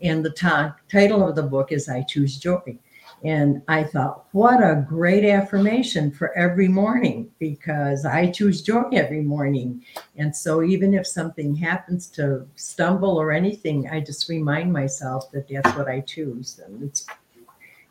And 0.00 0.24
the 0.24 0.30
ti- 0.30 0.74
title 0.90 1.28
of 1.28 1.36
the 1.36 1.42
book 1.42 1.72
is 1.72 1.88
I 1.88 2.02
Choose 2.02 2.36
Joy. 2.36 2.78
And 3.24 3.62
I 3.68 3.84
thought, 3.84 4.26
what 4.32 4.60
a 4.60 4.84
great 4.88 5.24
affirmation 5.24 6.10
for 6.10 6.36
every 6.36 6.66
morning 6.66 7.30
because 7.38 8.04
I 8.04 8.30
choose 8.30 8.62
joy 8.62 8.88
every 8.92 9.20
morning. 9.22 9.84
And 10.16 10.34
so 10.34 10.62
even 10.62 10.92
if 10.92 11.06
something 11.06 11.54
happens 11.54 12.08
to 12.08 12.46
stumble 12.56 13.16
or 13.16 13.30
anything, 13.30 13.88
I 13.88 14.00
just 14.00 14.28
remind 14.28 14.72
myself 14.72 15.30
that 15.30 15.48
that's 15.48 15.76
what 15.76 15.88
I 15.88 16.00
choose. 16.00 16.60
And 16.66 16.82
it's 16.82 17.06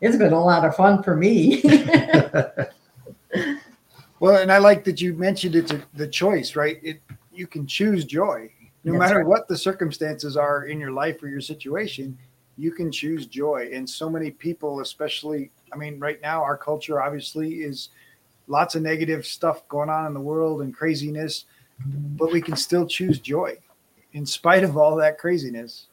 it's 0.02 0.18
been 0.18 0.34
a 0.34 0.44
lot 0.44 0.66
of 0.66 0.76
fun 0.76 1.04
for 1.04 1.16
me. 1.16 1.62
Well, 4.22 4.40
and 4.40 4.52
I 4.52 4.60
like 4.60 4.84
that 4.84 5.02
you 5.02 5.16
mentioned 5.16 5.56
it's 5.56 5.72
a, 5.72 5.82
the 5.96 6.08
choice, 6.08 6.56
right? 6.56 6.80
It 6.84 7.02
you 7.34 7.48
can 7.48 7.66
choose 7.66 8.06
joy, 8.06 8.52
no 8.84 8.92
That's 8.92 9.00
matter 9.00 9.18
right. 9.18 9.26
what 9.26 9.48
the 9.48 9.58
circumstances 9.58 10.38
are 10.38 10.66
in 10.66 10.80
your 10.80 10.92
life 10.92 11.24
or 11.24 11.28
your 11.28 11.42
situation. 11.42 12.16
You 12.62 12.72
can 12.72 12.92
choose 12.92 13.26
joy, 13.26 13.72
and 13.74 13.90
so 13.90 14.08
many 14.08 14.30
people, 14.30 14.82
especially, 14.82 15.50
I 15.74 15.78
mean, 15.78 16.00
right 16.00 16.22
now, 16.22 16.44
our 16.44 16.56
culture 16.56 17.02
obviously 17.02 17.64
is 17.64 17.90
lots 18.48 18.76
of 18.76 18.84
negative 18.84 19.26
stuff 19.26 19.68
going 19.68 19.90
on 19.90 20.06
in 20.06 20.14
the 20.14 20.20
world 20.20 20.62
and 20.62 20.72
craziness, 20.72 21.46
but 22.20 22.32
we 22.32 22.40
can 22.40 22.56
still 22.56 22.86
choose 22.86 23.18
joy 23.20 23.58
in 24.14 24.28
spite 24.28 24.64
of 24.64 24.78
all 24.78 24.96
that 24.98 25.18
craziness. 25.18 25.88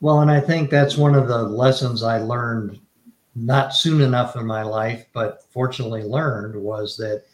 Well, 0.00 0.20
and 0.20 0.30
I 0.30 0.38
think 0.38 0.70
that's 0.70 0.96
one 0.96 1.16
of 1.16 1.26
the 1.26 1.42
lessons 1.42 2.04
I 2.04 2.18
learned 2.18 2.78
not 3.34 3.74
soon 3.74 4.00
enough 4.00 4.36
in 4.36 4.46
my 4.46 4.62
life, 4.62 5.06
but 5.12 5.42
fortunately 5.50 6.04
learned 6.04 6.54
was 6.54 6.96
that 6.98 7.24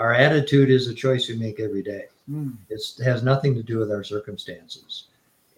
our 0.00 0.12
attitude 0.12 0.70
is 0.70 0.88
a 0.88 0.94
choice 0.94 1.28
we 1.28 1.36
make 1.36 1.60
every 1.60 1.84
day. 1.84 2.06
Mm, 2.28 2.56
It's, 2.68 2.98
it 2.98 3.04
has 3.04 3.22
nothing 3.22 3.54
to 3.54 3.62
do 3.62 3.78
with 3.78 3.92
our 3.92 4.02
circumstances. 4.02 5.04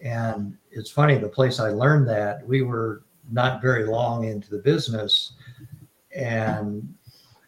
And 0.02 0.56
it's 0.70 0.90
funny, 0.90 1.18
the 1.18 1.28
place 1.28 1.60
I 1.60 1.70
learned 1.70 2.08
that, 2.08 2.46
we 2.46 2.62
were 2.62 3.02
not 3.30 3.62
very 3.62 3.84
long 3.84 4.24
into 4.24 4.50
the 4.50 4.58
business 4.58 5.32
and 6.14 6.92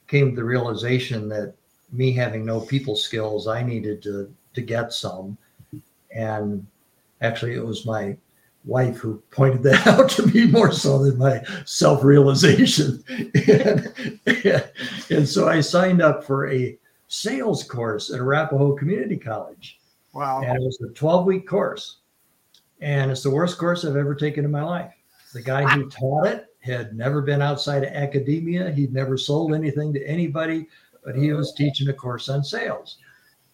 came 0.06 0.30
to 0.30 0.36
the 0.36 0.44
realization 0.44 1.28
that 1.30 1.54
me 1.90 2.12
having 2.12 2.44
no 2.44 2.60
people 2.60 2.96
skills, 2.96 3.48
I 3.48 3.62
needed 3.62 4.02
to, 4.02 4.32
to 4.54 4.60
get 4.60 4.92
some. 4.92 5.36
And 6.14 6.66
actually, 7.20 7.54
it 7.54 7.64
was 7.64 7.86
my 7.86 8.16
wife 8.64 8.98
who 8.98 9.22
pointed 9.30 9.62
that 9.62 9.86
out 9.86 10.10
to 10.10 10.26
me 10.26 10.46
more 10.46 10.72
so 10.72 11.02
than 11.02 11.18
my 11.18 11.42
self 11.64 12.04
realization. 12.04 13.02
and, 13.08 13.92
and 15.10 15.28
so 15.28 15.48
I 15.48 15.60
signed 15.60 16.02
up 16.02 16.24
for 16.24 16.50
a 16.50 16.78
sales 17.08 17.62
course 17.64 18.10
at 18.10 18.20
Arapahoe 18.20 18.74
Community 18.74 19.16
College. 19.16 19.78
wow. 20.12 20.42
And 20.42 20.56
it 20.56 20.62
was 20.62 20.78
a 20.80 20.92
12 20.94 21.26
week 21.26 21.46
course. 21.46 21.98
And 22.82 23.12
it's 23.12 23.22
the 23.22 23.30
worst 23.30 23.58
course 23.58 23.84
I've 23.84 23.96
ever 23.96 24.14
taken 24.14 24.44
in 24.44 24.50
my 24.50 24.64
life. 24.64 24.92
The 25.32 25.40
guy 25.40 25.62
who 25.68 25.88
taught 25.88 26.26
it 26.26 26.46
had 26.60 26.96
never 26.96 27.22
been 27.22 27.40
outside 27.40 27.84
of 27.84 27.92
academia, 27.92 28.72
he'd 28.72 28.92
never 28.92 29.16
sold 29.16 29.54
anything 29.54 29.92
to 29.94 30.04
anybody, 30.04 30.66
but 31.04 31.14
he 31.14 31.32
was 31.32 31.54
teaching 31.54 31.88
a 31.88 31.92
course 31.92 32.28
on 32.28 32.42
sales. 32.42 32.98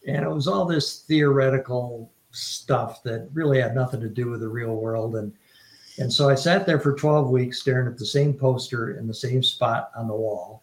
And 0.06 0.24
it 0.24 0.30
was 0.30 0.48
all 0.48 0.64
this 0.64 1.02
theoretical 1.02 2.10
stuff 2.30 3.02
that 3.02 3.28
really 3.34 3.60
had 3.60 3.74
nothing 3.74 4.00
to 4.00 4.08
do 4.08 4.30
with 4.30 4.40
the 4.40 4.48
real 4.48 4.76
world. 4.76 5.16
And 5.16 5.32
and 5.98 6.12
so 6.12 6.28
I 6.28 6.36
sat 6.36 6.64
there 6.64 6.78
for 6.78 6.94
12 6.94 7.28
weeks 7.28 7.60
staring 7.60 7.88
at 7.88 7.98
the 7.98 8.06
same 8.06 8.32
poster 8.32 8.96
in 8.96 9.08
the 9.08 9.14
same 9.14 9.42
spot 9.42 9.90
on 9.96 10.06
the 10.06 10.14
wall. 10.14 10.62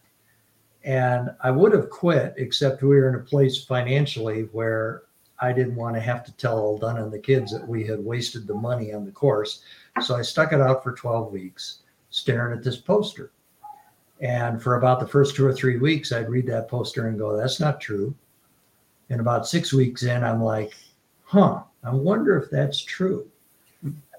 And 0.82 1.30
I 1.42 1.50
would 1.50 1.72
have 1.72 1.90
quit, 1.90 2.34
except 2.38 2.82
we 2.82 2.88
were 2.88 3.10
in 3.10 3.16
a 3.16 3.24
place 3.24 3.62
financially 3.62 4.48
where 4.52 5.02
I 5.40 5.52
didn't 5.52 5.76
want 5.76 5.94
to 5.94 6.00
have 6.00 6.24
to 6.24 6.32
tell 6.32 6.58
Aldana 6.58 7.02
and 7.02 7.12
the 7.12 7.18
kids 7.18 7.52
that 7.52 7.66
we 7.66 7.84
had 7.84 8.04
wasted 8.04 8.46
the 8.46 8.54
money 8.54 8.92
on 8.92 9.04
the 9.04 9.12
course. 9.12 9.62
So 10.02 10.16
I 10.16 10.22
stuck 10.22 10.52
it 10.52 10.60
out 10.60 10.82
for 10.82 10.92
12 10.92 11.32
weeks, 11.32 11.80
staring 12.10 12.56
at 12.56 12.64
this 12.64 12.78
poster. 12.78 13.32
And 14.20 14.62
for 14.62 14.76
about 14.76 15.00
the 15.00 15.08
first 15.08 15.36
two 15.36 15.46
or 15.46 15.52
three 15.52 15.76
weeks, 15.78 16.10
I'd 16.10 16.30
read 16.30 16.46
that 16.46 16.68
poster 16.68 17.08
and 17.08 17.18
go, 17.18 17.36
that's 17.36 17.60
not 17.60 17.80
true. 17.80 18.14
And 19.10 19.20
about 19.20 19.46
six 19.46 19.72
weeks 19.72 20.02
in, 20.02 20.24
I'm 20.24 20.42
like, 20.42 20.74
huh, 21.24 21.62
I 21.84 21.90
wonder 21.90 22.36
if 22.38 22.50
that's 22.50 22.82
true. 22.82 23.28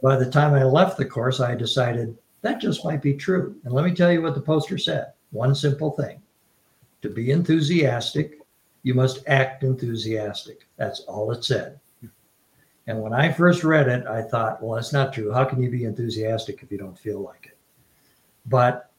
By 0.04 0.16
the 0.16 0.30
time 0.30 0.54
I 0.54 0.64
left 0.64 0.98
the 0.98 1.06
course, 1.06 1.40
I 1.40 1.56
decided 1.56 2.16
that 2.42 2.62
just 2.62 2.86
might 2.86 3.02
be 3.02 3.14
true. 3.14 3.56
And 3.64 3.74
let 3.74 3.84
me 3.84 3.94
tell 3.94 4.12
you 4.12 4.22
what 4.22 4.36
the 4.36 4.42
poster 4.42 4.78
said 4.78 5.14
one 5.32 5.54
simple 5.54 5.92
thing 5.92 6.22
to 7.02 7.10
be 7.10 7.32
enthusiastic, 7.32 8.37
you 8.88 8.94
must 8.94 9.22
act 9.28 9.64
enthusiastic. 9.64 10.66
That's 10.78 11.02
all 11.02 11.30
it 11.34 11.44
said. 11.44 11.78
And 12.88 13.02
when 13.02 13.12
I 13.12 13.30
first 13.30 13.66
read 13.66 13.90
it, 13.90 14.08
I 14.08 14.22
thought, 14.22 14.64
well, 14.64 14.76
that's 14.76 14.94
not 14.94 15.12
true. 15.12 15.30
How 15.30 15.44
can 15.44 15.62
you 15.62 15.70
be 15.70 15.84
enthusiastic 15.84 16.64
if 16.64 16.72
you 16.72 16.78
don't 16.78 16.98
feel 16.98 17.20
like 17.20 17.48
it? 17.48 17.58
But 18.46 18.90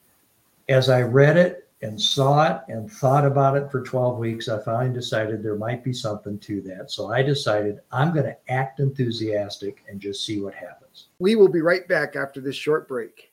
as 0.69 0.89
I 0.89 1.01
read 1.01 1.37
it 1.37 1.67
and 1.81 1.99
saw 1.99 2.45
it 2.51 2.61
and 2.67 2.91
thought 2.91 3.25
about 3.25 3.57
it 3.57 3.71
for 3.71 3.81
12 3.81 4.19
weeks, 4.19 4.47
I 4.47 4.61
finally 4.61 4.93
decided 4.93 5.41
there 5.41 5.55
might 5.55 5.83
be 5.83 5.91
something 5.91 6.37
to 6.37 6.61
that. 6.61 6.91
So 6.91 7.11
I 7.11 7.23
decided 7.23 7.79
I'm 7.91 8.13
going 8.13 8.27
to 8.27 8.37
act 8.47 8.79
enthusiastic 8.79 9.83
and 9.89 9.99
just 9.99 10.23
see 10.23 10.39
what 10.39 10.53
happens. 10.53 11.07
We 11.17 11.35
will 11.35 11.49
be 11.49 11.61
right 11.61 11.87
back 11.87 12.15
after 12.15 12.41
this 12.41 12.55
short 12.55 12.87
break. 12.87 13.31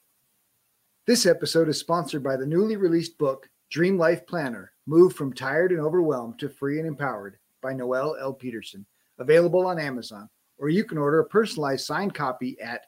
This 1.06 1.26
episode 1.26 1.68
is 1.68 1.78
sponsored 1.78 2.24
by 2.24 2.36
the 2.36 2.46
newly 2.46 2.76
released 2.76 3.18
book, 3.18 3.50
Dream 3.70 3.98
Life 3.98 4.26
Planner 4.26 4.72
Move 4.87 5.14
from 5.14 5.33
Tired 5.33 5.72
and 5.72 5.81
Overwhelmed 5.81 6.38
to 6.38 6.48
Free 6.48 6.79
and 6.79 6.87
Empowered 6.87 7.38
by 7.62 7.72
Noelle 7.72 8.16
L. 8.20 8.33
Peterson, 8.33 8.87
available 9.18 9.66
on 9.66 9.79
Amazon, 9.79 10.29
or 10.59 10.68
you 10.68 10.85
can 10.85 10.98
order 10.98 11.20
a 11.20 11.24
personalized 11.24 11.85
signed 11.85 12.14
copy 12.14 12.57
at 12.61 12.83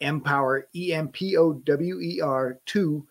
empower, 0.00 0.68
E 0.74 0.92
M 0.92 1.08
P 1.08 1.36
O 1.36 1.52
W 1.52 2.00
E 2.00 2.20
R 2.20 2.60
2 2.66 3.06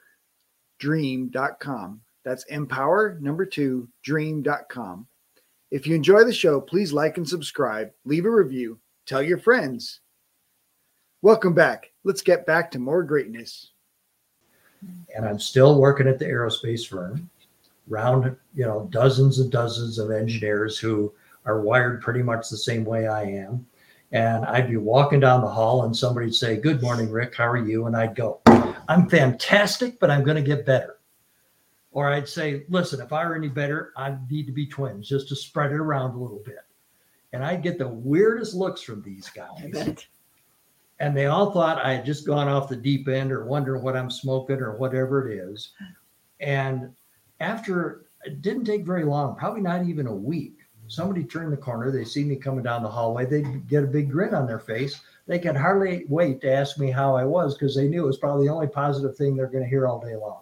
dream.com. 0.79 2.01
That's 2.23 2.45
empower 2.45 3.17
number 3.21 3.45
two 3.45 3.89
dream.com. 4.03 5.07
If 5.71 5.85
you 5.85 5.95
enjoy 5.95 6.23
the 6.23 6.33
show, 6.33 6.59
please 6.59 6.91
like 6.91 7.17
and 7.17 7.27
subscribe, 7.27 7.91
leave 8.05 8.25
a 8.25 8.31
review, 8.31 8.79
tell 9.05 9.21
your 9.21 9.37
friends. 9.37 10.01
Welcome 11.21 11.53
back. 11.53 11.91
Let's 12.03 12.21
get 12.21 12.45
back 12.45 12.71
to 12.71 12.79
more 12.79 13.03
greatness. 13.03 13.71
And 15.15 15.25
I'm 15.25 15.39
still 15.39 15.79
working 15.79 16.07
at 16.07 16.19
the 16.19 16.25
aerospace 16.25 16.87
firm, 16.87 17.29
around 17.91 18.35
you 18.53 18.65
know 18.65 18.87
dozens 18.91 19.39
and 19.39 19.51
dozens 19.51 19.97
of 19.99 20.11
engineers 20.11 20.77
who 20.77 21.13
are 21.45 21.61
wired 21.61 22.01
pretty 22.01 22.21
much 22.21 22.49
the 22.49 22.57
same 22.57 22.85
way 22.85 23.07
I 23.07 23.23
am. 23.23 23.65
And 24.11 24.45
I'd 24.45 24.69
be 24.69 24.77
walking 24.77 25.19
down 25.19 25.41
the 25.41 25.47
hall 25.47 25.85
and 25.85 25.95
somebody'd 25.95 26.33
say, 26.33 26.57
Good 26.57 26.81
morning, 26.81 27.09
Rick. 27.09 27.35
How 27.35 27.47
are 27.47 27.57
you? 27.57 27.85
And 27.85 27.95
I'd 27.95 28.15
go, 28.15 28.41
I'm 28.87 29.07
fantastic, 29.07 29.99
but 29.99 30.09
I'm 30.09 30.23
going 30.23 30.37
to 30.37 30.41
get 30.41 30.65
better. 30.65 30.97
Or 31.91 32.09
I'd 32.09 32.27
say, 32.27 32.65
Listen, 32.69 33.01
if 33.01 33.13
I 33.13 33.25
were 33.25 33.35
any 33.35 33.49
better, 33.49 33.93
I'd 33.95 34.29
need 34.29 34.47
to 34.47 34.51
be 34.51 34.65
twins 34.65 35.07
just 35.07 35.29
to 35.29 35.35
spread 35.35 35.71
it 35.71 35.79
around 35.79 36.11
a 36.11 36.19
little 36.19 36.41
bit. 36.43 36.65
And 37.33 37.45
I'd 37.45 37.61
get 37.61 37.77
the 37.77 37.87
weirdest 37.87 38.55
looks 38.55 38.81
from 38.81 39.03
these 39.03 39.29
guys. 39.29 40.07
And 40.99 41.15
they 41.15 41.27
all 41.27 41.51
thought 41.51 41.83
I 41.83 41.93
had 41.93 42.05
just 42.05 42.27
gone 42.27 42.47
off 42.47 42.69
the 42.69 42.75
deep 42.75 43.07
end 43.07 43.31
or 43.31 43.45
wondering 43.45 43.83
what 43.83 43.95
I'm 43.95 44.11
smoking 44.11 44.57
or 44.57 44.75
whatever 44.75 45.29
it 45.29 45.37
is. 45.37 45.71
And 46.41 46.93
after 47.39 48.05
it 48.25 48.41
didn't 48.41 48.65
take 48.65 48.85
very 48.85 49.05
long, 49.05 49.35
probably 49.35 49.61
not 49.61 49.85
even 49.85 50.07
a 50.07 50.13
week, 50.13 50.57
somebody 50.87 51.23
turned 51.23 51.53
the 51.53 51.57
corner, 51.57 51.91
they 51.91 52.03
see 52.03 52.23
me 52.23 52.35
coming 52.35 52.63
down 52.63 52.83
the 52.83 52.89
hallway, 52.89 53.25
they'd 53.25 53.67
get 53.67 53.83
a 53.83 53.87
big 53.87 54.11
grin 54.11 54.33
on 54.33 54.47
their 54.47 54.59
face. 54.59 54.99
They 55.27 55.39
could 55.39 55.55
hardly 55.55 56.05
wait 56.09 56.41
to 56.41 56.51
ask 56.51 56.77
me 56.79 56.89
how 56.89 57.15
I 57.15 57.23
was 57.23 57.53
because 57.53 57.75
they 57.75 57.87
knew 57.87 58.03
it 58.03 58.07
was 58.07 58.17
probably 58.17 58.47
the 58.47 58.53
only 58.53 58.67
positive 58.67 59.15
thing 59.15 59.35
they're 59.35 59.47
going 59.47 59.63
to 59.63 59.69
hear 59.69 59.87
all 59.87 59.99
day 59.99 60.15
long. 60.15 60.41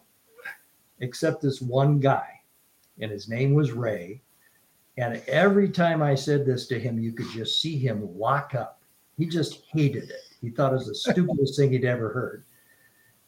Except 1.00 1.42
this 1.42 1.62
one 1.62 2.00
guy, 2.00 2.42
and 3.00 3.12
his 3.12 3.28
name 3.30 3.54
was 3.54 3.74
Ray. 3.74 4.22
And 4.98 5.22
every 5.28 5.70
time 5.70 6.02
I 6.02 6.16
said 6.16 6.46
this 6.46 6.66
to 6.68 6.80
him, 6.80 6.98
you 6.98 7.12
could 7.12 7.30
just 7.30 7.62
see 7.62 7.78
him 7.78 8.18
lock 8.18 8.56
up. 8.56 8.82
He 9.18 9.28
just 9.28 9.62
hated 9.72 10.10
it. 10.10 10.27
He 10.42 10.50
thought 10.50 10.74
it 10.74 10.78
was 10.78 10.88
the 10.88 10.96
stupidest 10.96 11.58
thing 11.58 11.72
he'd 11.72 11.86
ever 11.86 12.12
heard. 12.12 12.44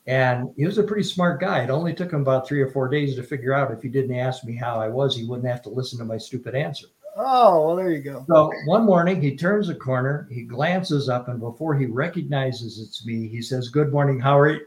And 0.08 0.50
he 0.58 0.66
was 0.66 0.78
a 0.78 0.84
pretty 0.84 1.04
smart 1.04 1.40
guy. 1.40 1.64
It 1.64 1.70
only 1.70 1.94
took 1.94 2.12
him 2.12 2.22
about 2.22 2.48
three 2.48 2.62
or 2.62 2.70
four 2.70 2.88
days 2.88 3.16
to 3.16 3.24
figure 3.24 3.54
out 3.54 3.72
if 3.72 3.82
he 3.82 3.90
didn't 3.90 4.16
ask 4.16 4.44
me 4.44 4.56
how 4.56 4.80
I 4.80 4.88
was, 4.88 5.16
he 5.16 5.26
wouldn't 5.26 5.48
have 5.48 5.62
to 5.64 5.70
listen 5.70 6.00
to 6.00 6.06
my 6.06 6.18
stupid 6.18 6.56
answer. 6.56 6.88
Oh, 7.16 7.68
well, 7.68 7.76
there 7.76 7.92
you 7.92 8.02
go. 8.02 8.26
So 8.28 8.52
one 8.66 8.86
morning 8.86 9.22
he 9.22 9.36
turns 9.36 9.70
a 9.70 9.76
corner, 9.76 10.28
he 10.32 10.44
glances 10.44 11.10
up, 11.10 11.28
and 11.28 11.40
before 11.40 11.78
he 11.78 11.86
recognizes 11.86 12.80
it's 12.80 13.06
me, 13.06 13.28
he 13.28 13.42
says, 13.42 13.70
Good 13.70 13.92
morning, 13.92 14.20
Howard. 14.20 14.62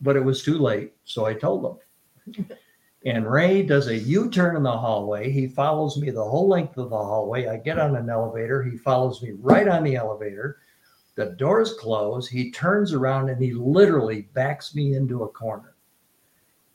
But 0.00 0.16
it 0.16 0.24
was 0.24 0.42
too 0.42 0.58
late. 0.58 0.92
So 1.04 1.24
I 1.24 1.34
told 1.34 1.80
him. 2.26 2.46
and 3.06 3.30
Ray 3.30 3.62
does 3.62 3.86
a 3.86 3.96
U 3.96 4.28
turn 4.28 4.56
in 4.56 4.62
the 4.62 4.76
hallway. 4.76 5.30
He 5.30 5.46
follows 5.46 5.96
me 5.96 6.10
the 6.10 6.24
whole 6.24 6.48
length 6.48 6.76
of 6.78 6.90
the 6.90 6.96
hallway. 6.96 7.46
I 7.46 7.56
get 7.56 7.78
on 7.78 7.96
an 7.96 8.10
elevator. 8.10 8.62
He 8.62 8.76
follows 8.76 9.22
me 9.22 9.32
right 9.38 9.68
on 9.68 9.84
the 9.84 9.96
elevator. 9.96 10.58
The 11.18 11.30
doors 11.30 11.72
close. 11.72 12.28
He 12.28 12.52
turns 12.52 12.92
around 12.92 13.28
and 13.28 13.42
he 13.42 13.52
literally 13.52 14.28
backs 14.34 14.76
me 14.76 14.94
into 14.94 15.24
a 15.24 15.28
corner. 15.28 15.74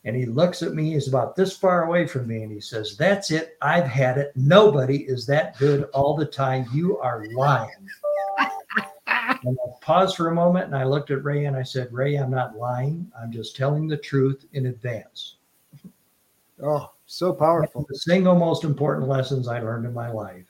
And 0.03 0.17
he 0.17 0.25
looks 0.25 0.61
at 0.61 0.73
me, 0.73 0.91
he's 0.91 1.07
about 1.07 1.37
this 1.37 1.55
far 1.55 1.85
away 1.85 2.05
from 2.05 2.27
me, 2.27 2.43
and 2.43 2.51
he 2.51 2.59
says, 2.59 2.97
That's 2.97 3.31
it. 3.31 3.55
I've 3.61 3.87
had 3.87 4.17
it. 4.17 4.33
Nobody 4.35 5.05
is 5.05 5.25
that 5.27 5.57
good 5.57 5.83
all 5.93 6.17
the 6.17 6.25
time. 6.25 6.65
You 6.73 6.97
are 6.97 7.25
lying. 7.31 7.87
and 9.07 9.57
I 9.65 9.71
paused 9.79 10.17
for 10.17 10.27
a 10.27 10.35
moment 10.35 10.65
and 10.65 10.75
I 10.75 10.83
looked 10.83 11.09
at 11.11 11.23
Ray 11.23 11.45
and 11.45 11.55
I 11.55 11.63
said, 11.63 11.93
Ray, 11.93 12.15
I'm 12.15 12.29
not 12.29 12.57
lying. 12.57 13.09
I'm 13.17 13.31
just 13.31 13.55
telling 13.55 13.87
the 13.87 13.95
truth 13.95 14.45
in 14.51 14.65
advance. 14.65 15.37
Oh, 16.61 16.91
so 17.05 17.31
powerful. 17.31 17.85
The 17.87 17.97
single 17.97 18.35
most 18.35 18.65
important 18.65 19.07
lessons 19.07 19.47
I 19.47 19.61
learned 19.61 19.85
in 19.85 19.93
my 19.93 20.11
life 20.11 20.47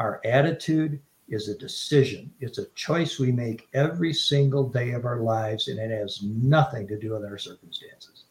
are 0.00 0.20
attitude 0.24 1.00
is 1.30 1.48
a 1.48 1.56
decision. 1.56 2.30
It's 2.40 2.58
a 2.58 2.66
choice 2.70 3.18
we 3.18 3.32
make 3.32 3.68
every 3.72 4.12
single 4.12 4.68
day 4.68 4.90
of 4.90 5.04
our 5.04 5.20
lives, 5.20 5.68
and 5.68 5.78
it 5.78 5.90
has 5.90 6.22
nothing 6.22 6.86
to 6.88 6.98
do 6.98 7.12
with 7.12 7.24
our 7.24 7.38
circumstances. 7.38 8.24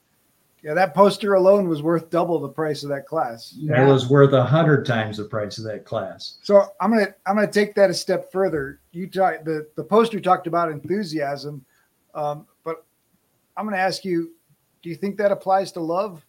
Yeah, 0.61 0.73
that 0.73 0.93
poster 0.93 1.35
alone 1.35 1.69
was 1.69 1.81
worth 1.81 2.09
double 2.09 2.37
the 2.39 2.49
price 2.49 2.83
of 2.83 2.89
that 2.89 3.05
class. 3.05 3.55
It 3.57 3.87
was 3.87 4.09
worth 4.09 4.33
a 4.33 4.43
hundred 4.43 4.85
times 4.85 5.15
the 5.15 5.23
price 5.23 5.57
of 5.57 5.63
that 5.63 5.85
class. 5.85 6.37
So 6.43 6.63
I'm 6.81 6.91
gonna 6.91 7.13
I'm 7.25 7.35
gonna 7.35 7.49
take 7.49 7.75
that 7.75 7.89
a 7.89 7.93
step 7.93 8.29
further. 8.29 8.81
You 8.91 9.07
talk 9.07 9.45
the 9.45 9.69
the 9.75 9.83
poster 9.83 10.19
talked 10.19 10.47
about 10.47 10.69
enthusiasm, 10.69 11.63
um, 12.13 12.45
but 12.65 12.85
I'm 13.55 13.65
gonna 13.65 13.77
ask 13.77 14.03
you, 14.03 14.33
do 14.81 14.89
you 14.89 14.95
think 14.95 15.15
that 15.17 15.31
applies 15.31 15.71
to 15.73 15.79
love? 15.79 16.25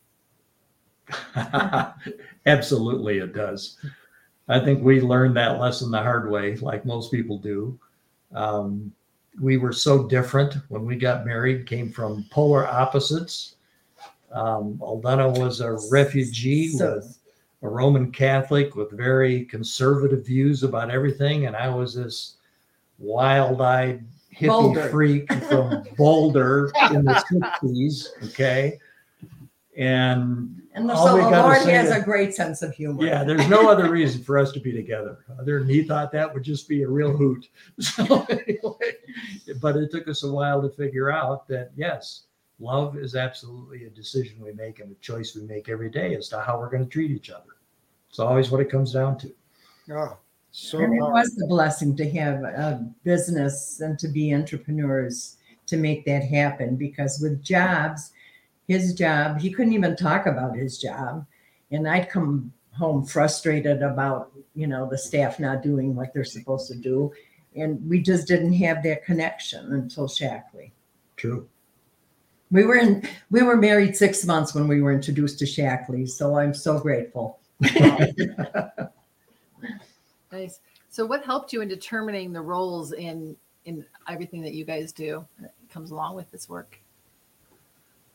Absolutely, 2.47 3.19
it 3.19 3.35
does. 3.35 3.79
I 4.51 4.61
think 4.61 4.83
we 4.83 5.01
learned 5.01 5.37
that 5.37 5.61
lesson 5.61 5.91
the 5.91 6.03
hard 6.03 6.31
way, 6.31 6.57
like 6.57 6.85
most 6.85 7.11
people 7.11 7.39
do. 7.39 7.79
Um, 8.35 8.93
we 9.41 9.57
were 9.57 9.73
so 9.73 10.07
different 10.09 10.55
when 10.69 10.85
we 10.85 10.97
got 10.97 11.25
married, 11.25 11.67
came 11.67 11.91
from 11.91 12.25
polar 12.31 12.67
opposites. 12.67 13.55
Um, 14.33 14.79
Aldona 14.83 15.39
was 15.39 15.61
a 15.61 15.79
refugee 15.91 16.69
So- 16.69 16.97
with 16.97 17.17
a 17.63 17.69
Roman 17.69 18.11
Catholic 18.11 18.75
with 18.75 18.91
very 18.91 19.45
conservative 19.45 20.25
views 20.27 20.63
about 20.63 20.91
everything, 20.91 21.47
and 21.47 21.55
I 21.55 21.69
was 21.69 21.95
this 21.95 22.37
wild-eyed 22.99 24.05
hippie 24.35 24.47
Boulder. 24.49 24.89
freak 24.89 25.33
from 25.45 25.85
Boulder 25.97 26.71
in 26.93 27.05
the 27.05 27.23
'60s. 27.63 28.09
Okay, 28.31 28.79
and 29.81 30.61
And 30.75 30.89
the, 30.89 30.93
All 30.95 31.07
so 31.07 31.15
we 31.17 31.23
the 31.23 31.31
Lord 31.31 31.63
has 31.63 31.89
is- 31.91 31.97
a 31.97 32.01
great 32.01 32.35
sense 32.35 32.63
of 32.63 32.73
humor. 32.75 33.05
yeah, 33.05 33.25
there's 33.25 33.49
no 33.49 33.69
other 33.69 33.91
reason 33.91 34.23
for 34.23 34.39
us 34.39 34.53
to 34.53 34.61
be 34.61 34.73
together 34.73 35.25
other 35.41 35.59
than 35.59 35.69
he 35.69 35.83
thought 35.83 36.13
that 36.13 36.33
would 36.33 36.43
just 36.45 36.69
be 36.69 36.83
a 36.83 36.89
real 36.89 37.17
hoot. 37.17 37.49
So 37.81 38.27
anyway, 38.29 38.93
but 39.61 39.77
it 39.77 39.91
took 39.91 40.07
us 40.07 40.23
a 40.23 40.31
while 40.31 40.61
to 40.63 40.69
figure 40.69 41.11
out 41.11 41.49
that 41.49 41.71
yes, 41.77 42.25
love 42.61 42.97
is 42.99 43.17
absolutely 43.17 43.87
a 43.87 43.91
decision 43.91 44.45
we 44.45 44.53
make 44.53 44.81
and 44.81 44.93
a 44.93 44.95
choice 45.01 45.35
we 45.35 45.43
make 45.43 45.69
every 45.71 45.89
day 45.91 46.15
as 46.15 46.29
to 46.29 46.41
how 46.41 46.59
we're 46.59 46.71
going 46.71 46.85
to 46.85 46.91
treat 46.91 47.11
each 47.11 47.31
other. 47.31 47.55
It's 48.11 48.19
always 48.19 48.51
what 48.51 48.61
it 48.61 48.71
comes 48.71 48.93
down 48.93 49.17
to. 49.19 49.33
Oh, 49.93 50.17
so 50.53 50.79
and 50.79 50.95
it 50.95 51.01
was 51.01 51.41
a 51.43 51.47
blessing 51.47 51.97
to 51.97 52.11
have 52.11 52.43
a 52.45 52.87
business 53.03 53.81
and 53.81 53.99
to 53.99 54.09
be 54.09 54.35
entrepreneurs 54.35 55.37
to 55.67 55.77
make 55.77 56.05
that 56.05 56.23
happen 56.25 56.77
because 56.77 57.19
with 57.23 57.43
jobs, 57.43 58.13
his 58.71 58.95
job, 58.95 59.41
he 59.41 59.51
couldn't 59.51 59.73
even 59.73 59.97
talk 59.97 60.27
about 60.27 60.57
his 60.57 60.79
job. 60.79 61.27
And 61.73 61.89
I'd 61.89 62.09
come 62.09 62.53
home 62.71 63.05
frustrated 63.05 63.83
about, 63.83 64.31
you 64.55 64.69
know, 64.69 64.89
the 64.89 64.97
staff 64.97 65.41
not 65.41 65.61
doing 65.61 65.97
what 65.97 66.15
they're 66.15 66.23
supposed 66.23 66.69
to 66.69 66.77
do. 66.77 67.13
And 67.57 67.85
we 67.91 68.01
just 68.01 68.29
didn't 68.29 68.53
have 68.53 68.85
that 68.85 69.05
connection 69.05 69.73
until 69.73 70.07
Shaklee. 70.07 70.71
True. 71.17 71.49
We 72.53 72.65
were 72.65 72.77
in 72.77 73.03
we 73.33 73.43
were 73.43 73.57
married 73.57 73.97
six 73.97 74.25
months 74.25 74.55
when 74.55 74.69
we 74.69 74.81
were 74.81 74.93
introduced 74.93 75.41
to 75.41 75.47
Shaklee. 75.47 76.09
So 76.09 76.39
I'm 76.39 76.55
so 76.55 76.79
grateful. 76.79 77.41
Nice. 80.33 80.61
So, 80.91 81.05
what 81.05 81.25
helped 81.25 81.53
you 81.53 81.61
in 81.61 81.67
determining 81.67 82.33
the 82.33 82.41
roles 82.41 82.93
in 82.93 83.37
in 83.65 83.85
everything 84.09 84.43
that 84.43 84.55
you 84.55 84.65
guys 84.65 84.93
do 84.93 85.27
that 85.41 85.55
comes 85.69 85.91
along 85.91 86.15
with 86.15 86.31
this 86.31 86.49
work? 86.49 86.81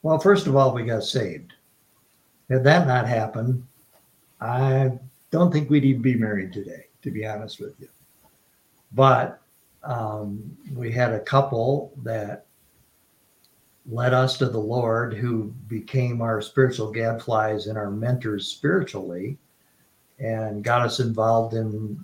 Well, 0.06 0.20
first 0.20 0.46
of 0.46 0.56
all, 0.56 0.72
we 0.72 0.84
got 0.84 1.04
saved. 1.04 1.54
Had 2.48 2.64
that 2.64 2.86
not 2.86 3.08
happened, 3.08 3.66
I 4.40 4.92
don't 5.32 5.52
think 5.52 5.68
we'd 5.68 5.84
even 5.84 6.04
be 6.04 6.14
married 6.14 6.54
today, 6.54 6.86
to 7.02 7.10
be 7.10 7.26
honest 7.26 7.60
with 7.60 7.74
you. 7.80 7.90
But 8.92 9.42
um, 9.84 10.56
we 10.76 10.92
had 10.92 11.12
a 11.12 11.22
couple 11.22 11.92
that 12.04 12.46
led 13.88 14.14
us 14.14 14.38
to 14.38 14.46
the 14.46 14.60
Lord 14.60 15.16
who 15.16 15.46
became 15.68 16.22
our 16.22 16.40
spiritual 16.40 16.92
gadflies 16.92 17.66
and 17.66 17.76
our 17.76 17.90
mentors 17.90 18.48
spiritually 18.48 19.40
and 20.20 20.64
got 20.64 20.84
us 20.84 21.00
involved 21.00 21.56
in 21.56 22.00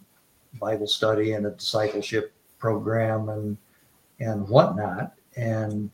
Bible 0.60 0.88
study 0.88 1.34
and 1.34 1.46
a 1.46 1.52
discipleship 1.52 2.34
program 2.58 3.30
and 3.30 3.58
and 4.20 4.50
whatnot. 4.50 5.14
And 5.36 5.92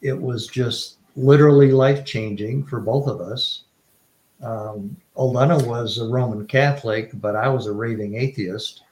it 0.00 0.18
was 0.18 0.46
just 0.46 0.97
literally 1.18 1.72
life 1.72 2.04
changing 2.04 2.64
for 2.64 2.80
both 2.80 3.08
of 3.08 3.20
us. 3.20 3.64
Um, 4.42 4.96
Aldona 5.16 5.66
was 5.66 5.98
a 5.98 6.06
Roman 6.06 6.46
Catholic, 6.46 7.10
but 7.14 7.34
I 7.34 7.48
was 7.48 7.66
a 7.66 7.72
raving 7.72 8.14
atheist 8.14 8.82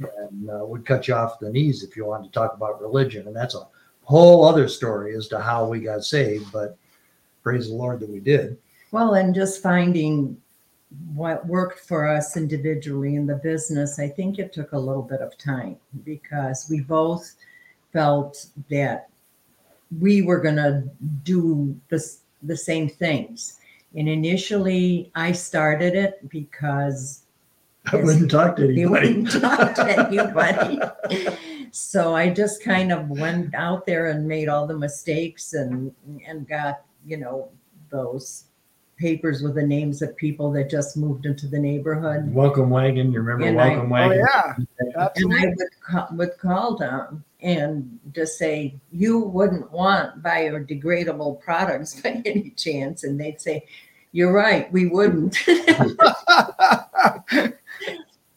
and 0.00 0.50
uh, 0.50 0.64
would 0.64 0.84
cut 0.84 1.06
you 1.06 1.14
off 1.14 1.38
the 1.38 1.50
knees 1.50 1.84
if 1.84 1.96
you 1.96 2.04
wanted 2.04 2.24
to 2.26 2.32
talk 2.32 2.54
about 2.54 2.82
religion. 2.82 3.28
And 3.28 3.36
that's 3.36 3.54
a 3.54 3.68
whole 4.02 4.44
other 4.44 4.66
story 4.66 5.14
as 5.14 5.28
to 5.28 5.38
how 5.38 5.68
we 5.68 5.80
got 5.80 6.04
saved, 6.04 6.50
but 6.52 6.76
praise 7.44 7.68
the 7.68 7.74
Lord 7.74 8.00
that 8.00 8.10
we 8.10 8.18
did. 8.18 8.58
Well, 8.90 9.14
and 9.14 9.34
just 9.34 9.62
finding 9.62 10.36
what 11.14 11.46
worked 11.46 11.80
for 11.80 12.08
us 12.08 12.36
individually 12.36 13.14
in 13.14 13.26
the 13.26 13.36
business, 13.36 14.00
I 14.00 14.08
think 14.08 14.38
it 14.38 14.52
took 14.52 14.72
a 14.72 14.78
little 14.78 15.02
bit 15.02 15.20
of 15.20 15.38
time 15.38 15.76
because 16.04 16.66
we 16.68 16.80
both 16.80 17.34
felt 17.92 18.46
that 18.70 19.10
we 20.00 20.22
were 20.22 20.40
going 20.40 20.56
to 20.56 20.84
do 21.24 21.76
this, 21.88 22.20
the 22.42 22.56
same 22.56 22.88
things. 22.88 23.58
And 23.96 24.08
initially, 24.08 25.10
I 25.14 25.32
started 25.32 25.94
it 25.94 26.28
because 26.28 27.22
I 27.90 27.96
wouldn't 27.96 28.30
talk 28.30 28.56
to 28.56 28.66
you 28.72 28.94
anybody. 28.94 29.14
wouldn't 29.22 29.42
talk 29.42 29.74
to 29.76 30.08
anybody. 30.08 30.78
so 31.72 32.14
I 32.14 32.28
just 32.28 32.62
kind 32.62 32.92
of 32.92 33.08
went 33.08 33.54
out 33.54 33.86
there 33.86 34.06
and 34.08 34.28
made 34.28 34.48
all 34.48 34.66
the 34.66 34.76
mistakes 34.76 35.54
and 35.54 35.92
and 36.26 36.46
got 36.46 36.82
you 37.06 37.16
know 37.16 37.48
those 37.90 38.44
papers 38.98 39.42
with 39.42 39.54
the 39.54 39.62
names 39.62 40.02
of 40.02 40.14
people 40.16 40.50
that 40.52 40.68
just 40.68 40.96
moved 40.98 41.24
into 41.24 41.46
the 41.46 41.58
neighborhood. 41.58 42.30
Welcome 42.34 42.68
wagon. 42.68 43.10
You 43.12 43.20
remember 43.22 43.46
And 43.46 43.58
I- 43.60 43.68
Welcome 43.68 43.86
Oh 43.86 43.94
Wagon? 43.94 44.18
yeah, 44.28 44.54
And 45.16 45.34
I 45.34 45.46
would 45.46 45.68
call, 45.80 46.08
would 46.12 46.36
call 46.38 46.76
them 46.76 47.24
and 47.40 47.98
just 48.12 48.38
say, 48.38 48.74
"You 48.90 49.20
wouldn't 49.20 49.70
want 49.70 50.22
biodegradable 50.22 51.40
products 51.40 52.00
by 52.00 52.22
any 52.26 52.50
chance," 52.50 53.04
and 53.04 53.20
they'd 53.20 53.40
say, 53.40 53.64
"You're 54.12 54.32
right, 54.32 54.70
we 54.72 54.86
wouldn't." 54.86 55.36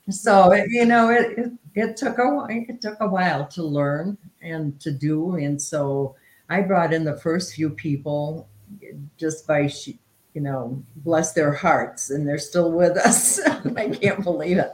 so 0.09 0.53
you 0.53 0.85
know 0.85 1.09
it, 1.09 1.37
it 1.37 1.51
it 1.75 1.95
took 1.95 2.17
a 2.17 2.27
while 2.27 2.47
it 2.49 2.81
took 2.81 2.97
a 2.99 3.07
while 3.07 3.47
to 3.47 3.63
learn 3.63 4.17
and 4.41 4.77
to 4.81 4.91
do 4.91 5.35
and 5.35 5.61
so 5.61 6.13
i 6.49 6.59
brought 6.59 6.91
in 6.91 7.05
the 7.05 7.15
first 7.17 7.53
few 7.53 7.69
people 7.69 8.49
just 9.17 9.47
by 9.47 9.67
sh- 9.67 9.97
you 10.33 10.41
know 10.41 10.81
bless 10.97 11.33
their 11.33 11.53
hearts 11.53 12.09
and 12.09 12.27
they're 12.27 12.37
still 12.37 12.71
with 12.71 12.97
us. 12.97 13.39
I 13.47 13.89
can't 13.89 14.23
believe 14.23 14.57
it. 14.57 14.71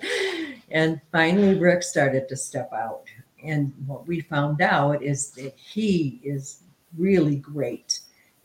And 0.70 1.02
finally 1.12 1.58
rick 1.58 1.84
started 1.84 2.28
to 2.30 2.36
step 2.36 2.72
out 2.74 3.04
and 3.44 3.74
what 3.86 4.08
we 4.08 4.22
found 4.22 4.62
out 4.62 5.04
is 5.04 5.32
that 5.32 5.58
he 5.58 6.20
is 6.24 6.64
really 6.98 7.36
great 7.38 8.00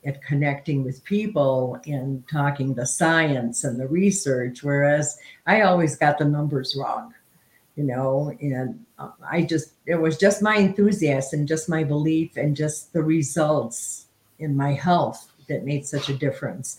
at 0.05 0.23
connecting 0.23 0.83
with 0.83 1.05
people 1.05 1.81
and 1.87 2.27
talking 2.29 2.75
the 2.75 2.87
science 2.87 3.65
and 3.65 3.79
the 3.79 3.87
research 3.87 4.63
whereas 4.63 5.19
I 5.47 5.63
always 5.63 5.97
got 5.97 6.19
the 6.19 6.25
numbers 6.25 6.77
wrong, 6.77 7.15
you 7.77 7.85
know, 7.85 8.37
and 8.41 8.85
uh, 8.99 9.11
I 9.31 9.43
just, 9.43 9.73
it 9.87 9.95
was 9.95 10.19
just 10.19 10.43
my 10.43 10.57
enthusiasm, 10.57 11.47
just 11.47 11.69
my 11.69 11.85
belief, 11.85 12.37
and 12.37 12.57
just 12.57 12.93
the 12.93 13.03
results 13.03 14.07
in 14.39 14.57
my 14.57 14.73
health 14.73 15.31
that 15.49 15.65
made 15.65 15.87
such 15.87 16.09
a 16.09 16.15
difference. 16.15 16.79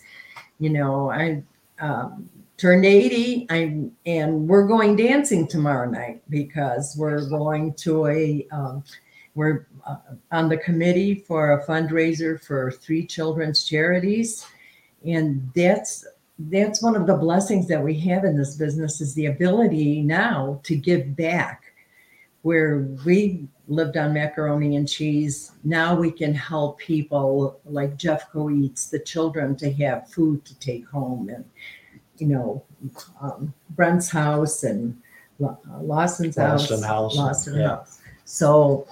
You 0.58 0.70
know, 0.70 1.10
I 1.10 1.42
um, 1.80 2.28
turned 2.56 2.84
80 2.84 3.46
I'm, 3.50 3.92
and 4.06 4.48
we're 4.48 4.66
going 4.66 4.96
dancing 4.96 5.46
tomorrow 5.46 5.88
night 5.88 6.22
because 6.28 6.94
we're 6.96 7.28
going 7.28 7.74
to 7.74 8.06
a, 8.06 8.46
um, 8.52 8.84
we're 9.34 9.66
uh, 9.86 9.96
on 10.30 10.48
the 10.48 10.56
committee 10.56 11.14
for 11.14 11.52
a 11.52 11.66
fundraiser 11.66 12.42
for 12.42 12.70
three 12.70 13.06
children's 13.06 13.64
charities. 13.64 14.46
And 15.04 15.50
that's 15.54 16.06
that's 16.38 16.82
one 16.82 16.96
of 16.96 17.06
the 17.06 17.16
blessings 17.16 17.68
that 17.68 17.82
we 17.82 17.98
have 18.00 18.24
in 18.24 18.36
this 18.36 18.56
business 18.56 19.00
is 19.00 19.14
the 19.14 19.26
ability 19.26 20.02
now 20.02 20.60
to 20.64 20.74
give 20.74 21.14
back 21.14 21.62
where 22.42 22.88
we 23.06 23.46
lived 23.68 23.96
on 23.96 24.12
macaroni 24.12 24.76
and 24.76 24.88
cheese 24.88 25.52
now 25.62 25.94
we 25.94 26.10
can 26.10 26.34
help 26.34 26.78
people 26.78 27.60
like 27.64 27.96
Jeff 27.96 28.32
jeffco 28.32 28.52
eats 28.52 28.90
the 28.90 28.98
children 28.98 29.54
to 29.56 29.72
have 29.72 30.10
food 30.10 30.44
to 30.44 30.58
take 30.58 30.86
home 30.88 31.28
and 31.28 31.44
you 32.18 32.26
know 32.26 32.62
um, 33.20 33.52
brent's 33.70 34.08
house 34.08 34.62
and 34.62 35.00
La- 35.38 35.56
uh, 35.70 35.80
lawson's 35.80 36.36
house 36.36 36.70
Lawson 36.70 36.86
House, 36.86 37.16
lawson 37.16 37.58
yeah. 37.58 37.68
house 37.68 37.98
so 38.24 38.86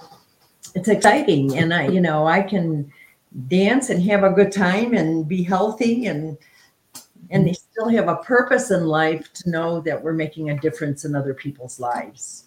it's 0.75 0.89
exciting 0.89 1.57
and 1.57 1.73
i 1.73 1.87
you 1.87 2.01
know 2.01 2.27
i 2.27 2.41
can 2.41 2.91
dance 3.47 3.89
and 3.89 4.03
have 4.03 4.23
a 4.23 4.29
good 4.29 4.51
time 4.51 4.93
and 4.93 5.27
be 5.27 5.41
healthy 5.43 6.07
and 6.07 6.37
and 7.33 7.47
they 7.47 7.53
still 7.53 7.89
have 7.89 8.07
a 8.07 8.17
purpose 8.17 8.69
in 8.69 8.85
life 8.85 9.33
to 9.33 9.49
know 9.49 9.81
that 9.81 10.01
we're 10.01 10.13
making 10.13 10.51
a 10.51 10.59
difference 10.59 11.03
in 11.03 11.15
other 11.15 11.33
people's 11.33 11.79
lives. 11.79 12.45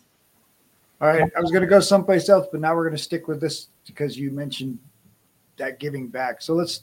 All 1.00 1.08
right, 1.08 1.30
I 1.36 1.40
was 1.40 1.50
going 1.50 1.62
to 1.62 1.68
go 1.68 1.80
someplace 1.80 2.28
else, 2.28 2.46
but 2.50 2.60
now 2.60 2.74
we're 2.74 2.84
going 2.84 2.96
to 2.96 3.02
stick 3.02 3.26
with 3.26 3.40
this 3.40 3.68
because 3.84 4.16
you 4.16 4.30
mentioned 4.30 4.78
that 5.56 5.80
giving 5.80 6.06
back. 6.06 6.40
So 6.40 6.54
let's, 6.54 6.82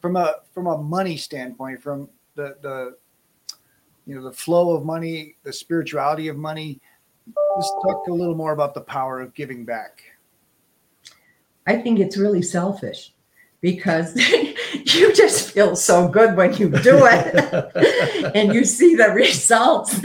from 0.00 0.16
a 0.16 0.36
from 0.52 0.66
a 0.66 0.78
money 0.78 1.16
standpoint, 1.16 1.82
from 1.82 2.08
the 2.40 2.56
the, 2.62 2.96
you 4.06 4.14
know, 4.14 4.22
the 4.22 4.32
flow 4.32 4.74
of 4.74 4.84
money, 4.84 5.36
the 5.42 5.52
spirituality 5.52 6.28
of 6.28 6.36
money. 6.36 6.80
Let's 7.56 7.70
talk 7.86 8.06
a 8.08 8.12
little 8.12 8.34
more 8.34 8.52
about 8.52 8.74
the 8.74 8.80
power 8.80 9.20
of 9.20 9.34
giving 9.34 9.64
back. 9.64 10.02
I 11.66 11.76
think 11.76 12.00
it's 12.00 12.16
really 12.16 12.42
selfish 12.42 13.12
because 13.60 14.16
you 14.72 15.12
just 15.14 15.50
feel 15.52 15.76
so 15.76 16.08
good 16.08 16.36
when 16.36 16.54
you 16.56 16.70
do 16.70 16.98
it 17.02 18.32
and 18.34 18.54
you 18.54 18.64
see 18.64 18.94
the 18.96 19.10
results 19.10 20.00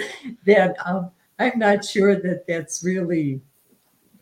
that 0.45 0.75
um, 0.85 1.11
I'm 1.39 1.57
not 1.57 1.85
sure 1.85 2.15
that 2.15 2.45
that's 2.47 2.83
really 2.83 3.41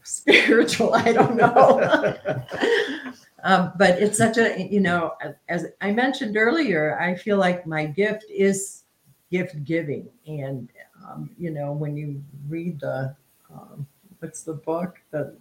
spiritual. 0.03 0.93
I 0.93 1.13
don't 1.13 1.35
know. 1.35 2.15
um, 3.43 3.73
but 3.77 4.01
it's 4.01 4.17
such 4.17 4.37
a, 4.37 4.67
you 4.71 4.79
know, 4.79 5.15
as 5.49 5.67
I 5.81 5.91
mentioned 5.91 6.37
earlier, 6.37 6.97
I 6.99 7.15
feel 7.15 7.37
like 7.37 7.67
my 7.67 7.85
gift 7.85 8.25
is 8.29 8.83
gift 9.29 9.63
giving. 9.65 10.07
And, 10.27 10.69
um, 11.05 11.29
you 11.37 11.51
know, 11.51 11.73
when 11.73 11.97
you 11.97 12.23
read 12.47 12.79
the, 12.79 13.15
um, 13.53 13.85
what's 14.19 14.43
the 14.43 14.53
book? 14.53 14.99
The 15.11 15.35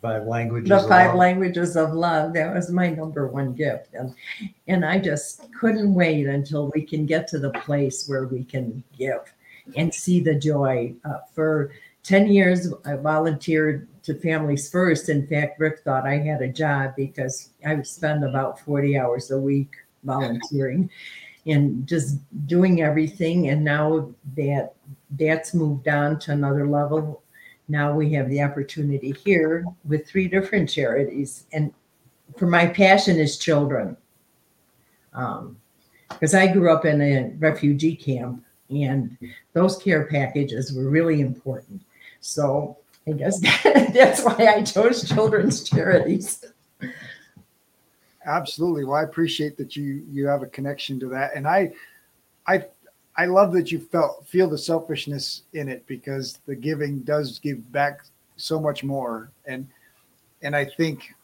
Five 0.00 0.26
languages. 0.26 0.68
the 0.68 0.76
of 0.76 0.88
five 0.88 1.08
love. 1.08 1.16
languages 1.16 1.76
of 1.76 1.94
love 1.94 2.34
that 2.34 2.54
was 2.54 2.70
my 2.70 2.90
number 2.90 3.26
one 3.26 3.54
gift 3.54 3.94
and 3.94 4.14
and 4.68 4.84
i 4.84 4.98
just 4.98 5.50
couldn't 5.58 5.94
wait 5.94 6.26
until 6.26 6.70
we 6.74 6.82
can 6.82 7.06
get 7.06 7.26
to 7.28 7.38
the 7.38 7.48
place 7.50 8.06
where 8.06 8.26
we 8.26 8.44
can 8.44 8.84
give 8.98 9.32
and 9.76 9.94
see 9.94 10.20
the 10.20 10.34
joy 10.34 10.94
uh, 11.06 11.20
for 11.32 11.72
10 12.04 12.28
years 12.28 12.72
i 12.84 12.94
volunteered 12.94 13.88
to 14.02 14.14
families 14.14 14.70
first. 14.70 15.08
In 15.08 15.26
fact 15.26 15.58
rick 15.58 15.80
thought 15.80 16.06
i 16.06 16.18
had 16.18 16.42
a 16.42 16.48
job 16.48 16.94
because 16.96 17.50
i 17.66 17.74
would 17.74 17.86
spend 17.86 18.24
about 18.24 18.60
40 18.60 18.98
hours 18.98 19.30
a 19.30 19.38
week 19.38 19.72
volunteering 20.04 20.90
and 21.46 21.86
just 21.86 22.18
doing 22.46 22.82
everything. 22.82 23.48
And 23.48 23.64
now 23.64 24.10
that 24.36 24.74
that's 25.18 25.54
moved 25.54 25.88
on 25.88 26.18
to 26.20 26.32
another 26.32 26.66
level. 26.66 27.22
Now 27.68 27.94
we 27.94 28.12
have 28.12 28.28
the 28.28 28.42
opportunity 28.42 29.12
here 29.24 29.64
with 29.84 30.06
three 30.06 30.28
different 30.28 30.68
charities. 30.68 31.44
And 31.52 31.72
for 32.38 32.46
my 32.46 32.66
passion 32.66 33.18
is 33.18 33.38
children. 33.38 33.96
Um, 35.12 35.58
because 36.08 36.34
i 36.34 36.46
grew 36.46 36.72
up 36.72 36.84
in 36.84 37.00
a 37.00 37.32
refugee 37.38 37.96
camp 37.96 38.44
and 38.68 39.16
those 39.52 39.76
care 39.78 40.06
packages 40.06 40.72
were 40.72 40.90
really 40.90 41.20
important 41.20 41.80
so 42.24 42.76
i 43.06 43.12
guess 43.12 43.38
that's 43.62 44.22
why 44.22 44.54
i 44.56 44.62
chose 44.62 45.08
children's 45.08 45.62
charities 45.62 46.44
Absolutely. 48.26 48.84
Well, 48.84 48.96
I 48.96 49.02
appreciate 49.02 49.56
that 49.58 49.76
you 49.76 50.04
you 50.10 50.26
have 50.26 50.42
a 50.42 50.46
connection 50.46 50.98
to 51.00 51.08
that, 51.08 51.32
and 51.34 51.46
I, 51.46 51.72
I, 52.46 52.64
I 53.16 53.26
love 53.26 53.52
that 53.52 53.70
you 53.70 53.78
felt 53.78 54.26
feel 54.26 54.48
the 54.48 54.58
selfishness 54.58 55.42
in 55.52 55.68
it 55.68 55.86
because 55.86 56.38
the 56.46 56.54
giving 56.54 57.00
does 57.00 57.38
give 57.38 57.70
back 57.70 58.00
so 58.36 58.58
much 58.58 58.82
more. 58.82 59.30
And 59.44 59.68
and 60.42 60.56
I 60.56 60.64
think 60.64 61.14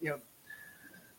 you 0.00 0.10
know 0.10 0.20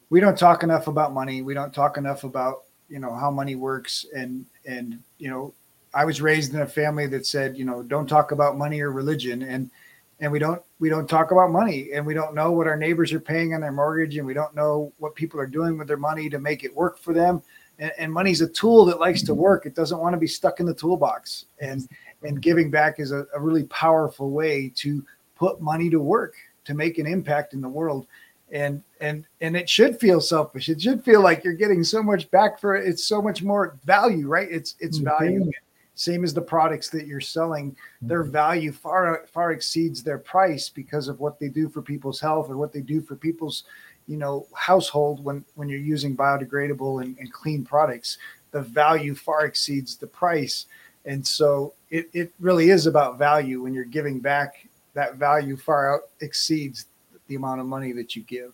we 0.10 0.20
don't 0.20 0.38
talk 0.38 0.64
enough 0.64 0.88
about 0.88 1.14
money. 1.14 1.42
We 1.42 1.54
don't 1.54 1.74
talk 1.74 1.98
enough 1.98 2.24
about 2.24 2.64
you 2.90 3.00
know 3.00 3.14
how 3.14 3.30
money 3.30 3.56
works 3.56 4.06
and 4.16 4.46
and 4.66 5.00
you 5.20 5.30
know 5.30 5.54
I 5.98 6.06
was 6.06 6.22
raised 6.22 6.54
in 6.54 6.62
a 6.62 6.68
family 6.68 7.08
that 7.08 7.26
said 7.26 7.58
you 7.58 7.66
know 7.66 7.82
don't 7.82 8.08
talk 8.08 8.32
about 8.32 8.56
money 8.56 8.82
or 8.82 8.92
religion. 8.92 9.42
And 9.42 9.72
and 10.20 10.32
we 10.32 10.38
don't 10.38 10.62
we 10.80 10.90
don't 10.90 11.10
talk 11.10 11.32
about 11.32 11.52
money. 11.52 11.90
And 11.94 12.06
we 12.06 12.14
don't 12.14 12.36
know 12.36 12.52
what 12.52 12.68
our 12.68 12.78
neighbors 12.78 13.12
are 13.14 13.20
paying 13.20 13.56
on 13.56 13.62
their 13.62 13.72
mortgage. 13.72 14.16
And 14.18 14.26
we 14.26 14.36
don't 14.36 14.56
know 14.56 14.94
what 15.00 15.16
people 15.16 15.40
are 15.40 15.48
doing 15.48 15.78
with 15.78 15.88
their 15.88 15.98
money 15.98 16.30
to 16.30 16.40
make 16.40 16.64
it 16.64 16.76
work 16.76 17.00
for 17.00 17.14
them. 17.14 17.42
And, 17.80 17.92
and 17.98 18.14
money's 18.14 18.42
a 18.42 18.48
tool 18.48 18.86
that 18.86 19.00
likes 19.00 19.24
to 19.24 19.34
work. 19.34 19.66
It 19.66 19.76
doesn't 19.76 20.00
want 20.00 20.14
to 20.14 20.20
be 20.20 20.28
stuck 20.28 20.60
in 20.60 20.68
the 20.68 20.74
toolbox. 20.74 21.46
And 21.60 21.88
and 22.24 22.42
giving 22.42 22.70
back 22.70 23.00
is 23.00 23.12
a, 23.12 23.26
a 23.34 23.40
really 23.40 23.64
powerful 23.64 24.30
way 24.30 24.72
to 24.76 25.04
put 25.36 25.62
money 25.62 25.90
to 25.90 26.00
work 26.00 26.36
to 26.66 26.76
make 26.76 27.00
an 27.00 27.08
impact 27.08 27.54
in 27.54 27.62
the 27.62 27.70
world. 27.70 28.06
And 28.52 28.84
and 29.02 29.26
and 29.42 29.58
it 29.58 29.68
should 29.68 30.00
feel 30.00 30.22
selfish. 30.22 30.70
It 30.70 30.80
should 30.80 31.04
feel 31.04 31.22
like 31.22 31.44
you're 31.44 31.54
getting 31.54 31.84
so 31.84 32.04
much 32.04 32.30
back 32.32 32.60
for 32.60 32.76
it. 32.76 32.88
It's 32.88 33.04
so 33.04 33.20
much 33.20 33.42
more 33.42 33.80
value 33.84 34.28
right? 34.28 34.48
It's 34.50 34.76
it's 34.80 34.98
mm-hmm. 34.98 35.26
value 35.26 35.52
same 35.98 36.24
as 36.24 36.34
the 36.34 36.42
products 36.42 36.90
that 36.90 37.08
you're 37.08 37.20
selling 37.20 37.76
their 38.04 38.24
mm-hmm. 38.24 38.32
value 38.32 38.72
far 38.72 39.26
far 39.34 39.52
exceeds 39.52 40.04
their 40.04 40.20
price 40.20 40.70
because 40.70 41.08
of 41.08 41.20
what 41.20 41.40
they 41.40 41.50
do 41.50 41.68
for 41.68 41.82
people's 41.82 42.20
health 42.20 42.50
or 42.50 42.56
what 42.58 42.72
they 42.72 42.82
do 42.82 43.02
for 43.02 43.16
people's 43.16 43.64
you 44.06 44.16
know 44.16 44.46
household 44.54 45.24
when 45.24 45.44
when 45.56 45.68
you're 45.68 45.80
using 45.80 46.16
biodegradable 46.16 47.04
and, 47.04 47.18
and 47.18 47.34
clean 47.34 47.66
products. 47.66 48.18
The 48.52 48.62
value 48.62 49.14
far 49.14 49.46
exceeds 49.46 49.98
the 49.98 50.08
price. 50.08 50.68
And 51.06 51.26
so 51.26 51.74
it, 51.90 52.10
it 52.14 52.32
really 52.40 52.70
is 52.70 52.86
about 52.86 53.18
value 53.18 53.62
when 53.62 53.74
you're 53.74 53.84
giving 53.84 54.20
back. 54.20 54.68
That 54.94 55.16
value 55.16 55.58
far 55.58 55.96
out 55.96 56.02
exceeds 56.22 56.86
the 57.28 57.36
amount 57.36 57.60
of 57.60 57.68
money 57.68 57.92
that 57.94 58.16
you 58.16 58.24
give. 58.24 58.54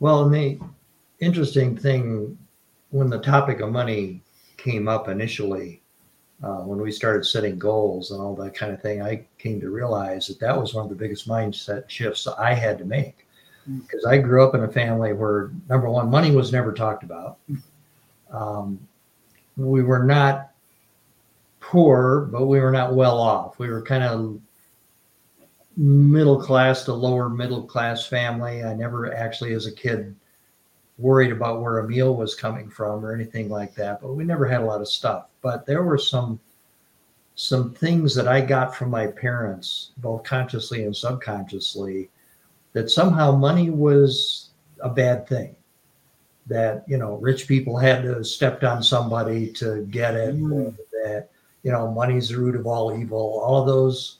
Well, 0.00 0.24
and 0.24 0.34
the 0.34 0.60
interesting 1.20 1.76
thing 1.76 2.38
when 2.90 3.10
the 3.10 3.20
topic 3.20 3.60
of 3.60 3.70
money 3.70 4.22
came 4.56 4.88
up 4.88 5.08
initially, 5.08 5.82
uh, 6.42 6.58
when 6.58 6.80
we 6.80 6.92
started 6.92 7.24
setting 7.24 7.58
goals 7.58 8.10
and 8.10 8.20
all 8.20 8.34
that 8.36 8.54
kind 8.54 8.72
of 8.72 8.82
thing, 8.82 9.02
I 9.02 9.26
came 9.38 9.60
to 9.60 9.70
realize 9.70 10.26
that 10.26 10.40
that 10.40 10.58
was 10.58 10.74
one 10.74 10.84
of 10.84 10.90
the 10.90 10.96
biggest 10.96 11.28
mindset 11.28 11.88
shifts 11.88 12.26
I 12.26 12.52
had 12.52 12.78
to 12.78 12.84
make. 12.84 13.26
Because 13.66 14.04
I 14.04 14.18
grew 14.18 14.46
up 14.46 14.54
in 14.54 14.62
a 14.62 14.68
family 14.68 15.12
where, 15.12 15.50
number 15.68 15.90
one, 15.90 16.08
money 16.08 16.30
was 16.30 16.52
never 16.52 16.72
talked 16.72 17.02
about. 17.02 17.38
Um, 18.30 18.78
we 19.56 19.82
were 19.82 20.04
not 20.04 20.50
poor, 21.58 22.28
but 22.30 22.46
we 22.46 22.60
were 22.60 22.70
not 22.70 22.94
well 22.94 23.18
off. 23.18 23.58
We 23.58 23.68
were 23.68 23.82
kind 23.82 24.04
of 24.04 24.40
middle 25.76 26.40
class 26.40 26.84
to 26.84 26.92
lower 26.92 27.28
middle 27.28 27.62
class 27.62 28.06
family. 28.06 28.62
I 28.62 28.74
never 28.74 29.12
actually, 29.12 29.52
as 29.52 29.66
a 29.66 29.72
kid, 29.72 30.14
worried 30.98 31.32
about 31.32 31.60
where 31.60 31.78
a 31.78 31.88
meal 31.88 32.16
was 32.16 32.34
coming 32.34 32.70
from 32.70 33.04
or 33.04 33.14
anything 33.14 33.48
like 33.48 33.74
that. 33.74 34.00
But 34.00 34.14
we 34.14 34.24
never 34.24 34.46
had 34.46 34.62
a 34.62 34.64
lot 34.64 34.80
of 34.80 34.88
stuff. 34.88 35.26
But 35.42 35.66
there 35.66 35.82
were 35.82 35.98
some 35.98 36.40
some 37.34 37.74
things 37.74 38.14
that 38.14 38.26
I 38.26 38.40
got 38.40 38.74
from 38.74 38.90
my 38.90 39.08
parents, 39.08 39.90
both 39.98 40.24
consciously 40.24 40.84
and 40.84 40.96
subconsciously, 40.96 42.08
that 42.72 42.90
somehow 42.90 43.36
money 43.36 43.68
was 43.68 44.50
a 44.80 44.88
bad 44.88 45.28
thing. 45.28 45.54
That 46.46 46.84
you 46.86 46.96
know, 46.96 47.16
rich 47.16 47.46
people 47.46 47.76
had 47.76 48.02
to 48.02 48.24
stepped 48.24 48.64
on 48.64 48.82
somebody 48.82 49.52
to 49.54 49.82
get 49.90 50.14
it. 50.14 50.34
Mm. 50.36 50.76
That 50.92 51.28
you 51.62 51.72
know, 51.72 51.90
money's 51.90 52.28
the 52.28 52.38
root 52.38 52.56
of 52.56 52.66
all 52.66 52.96
evil. 52.98 53.40
All 53.44 53.60
of 53.60 53.66
those 53.66 54.18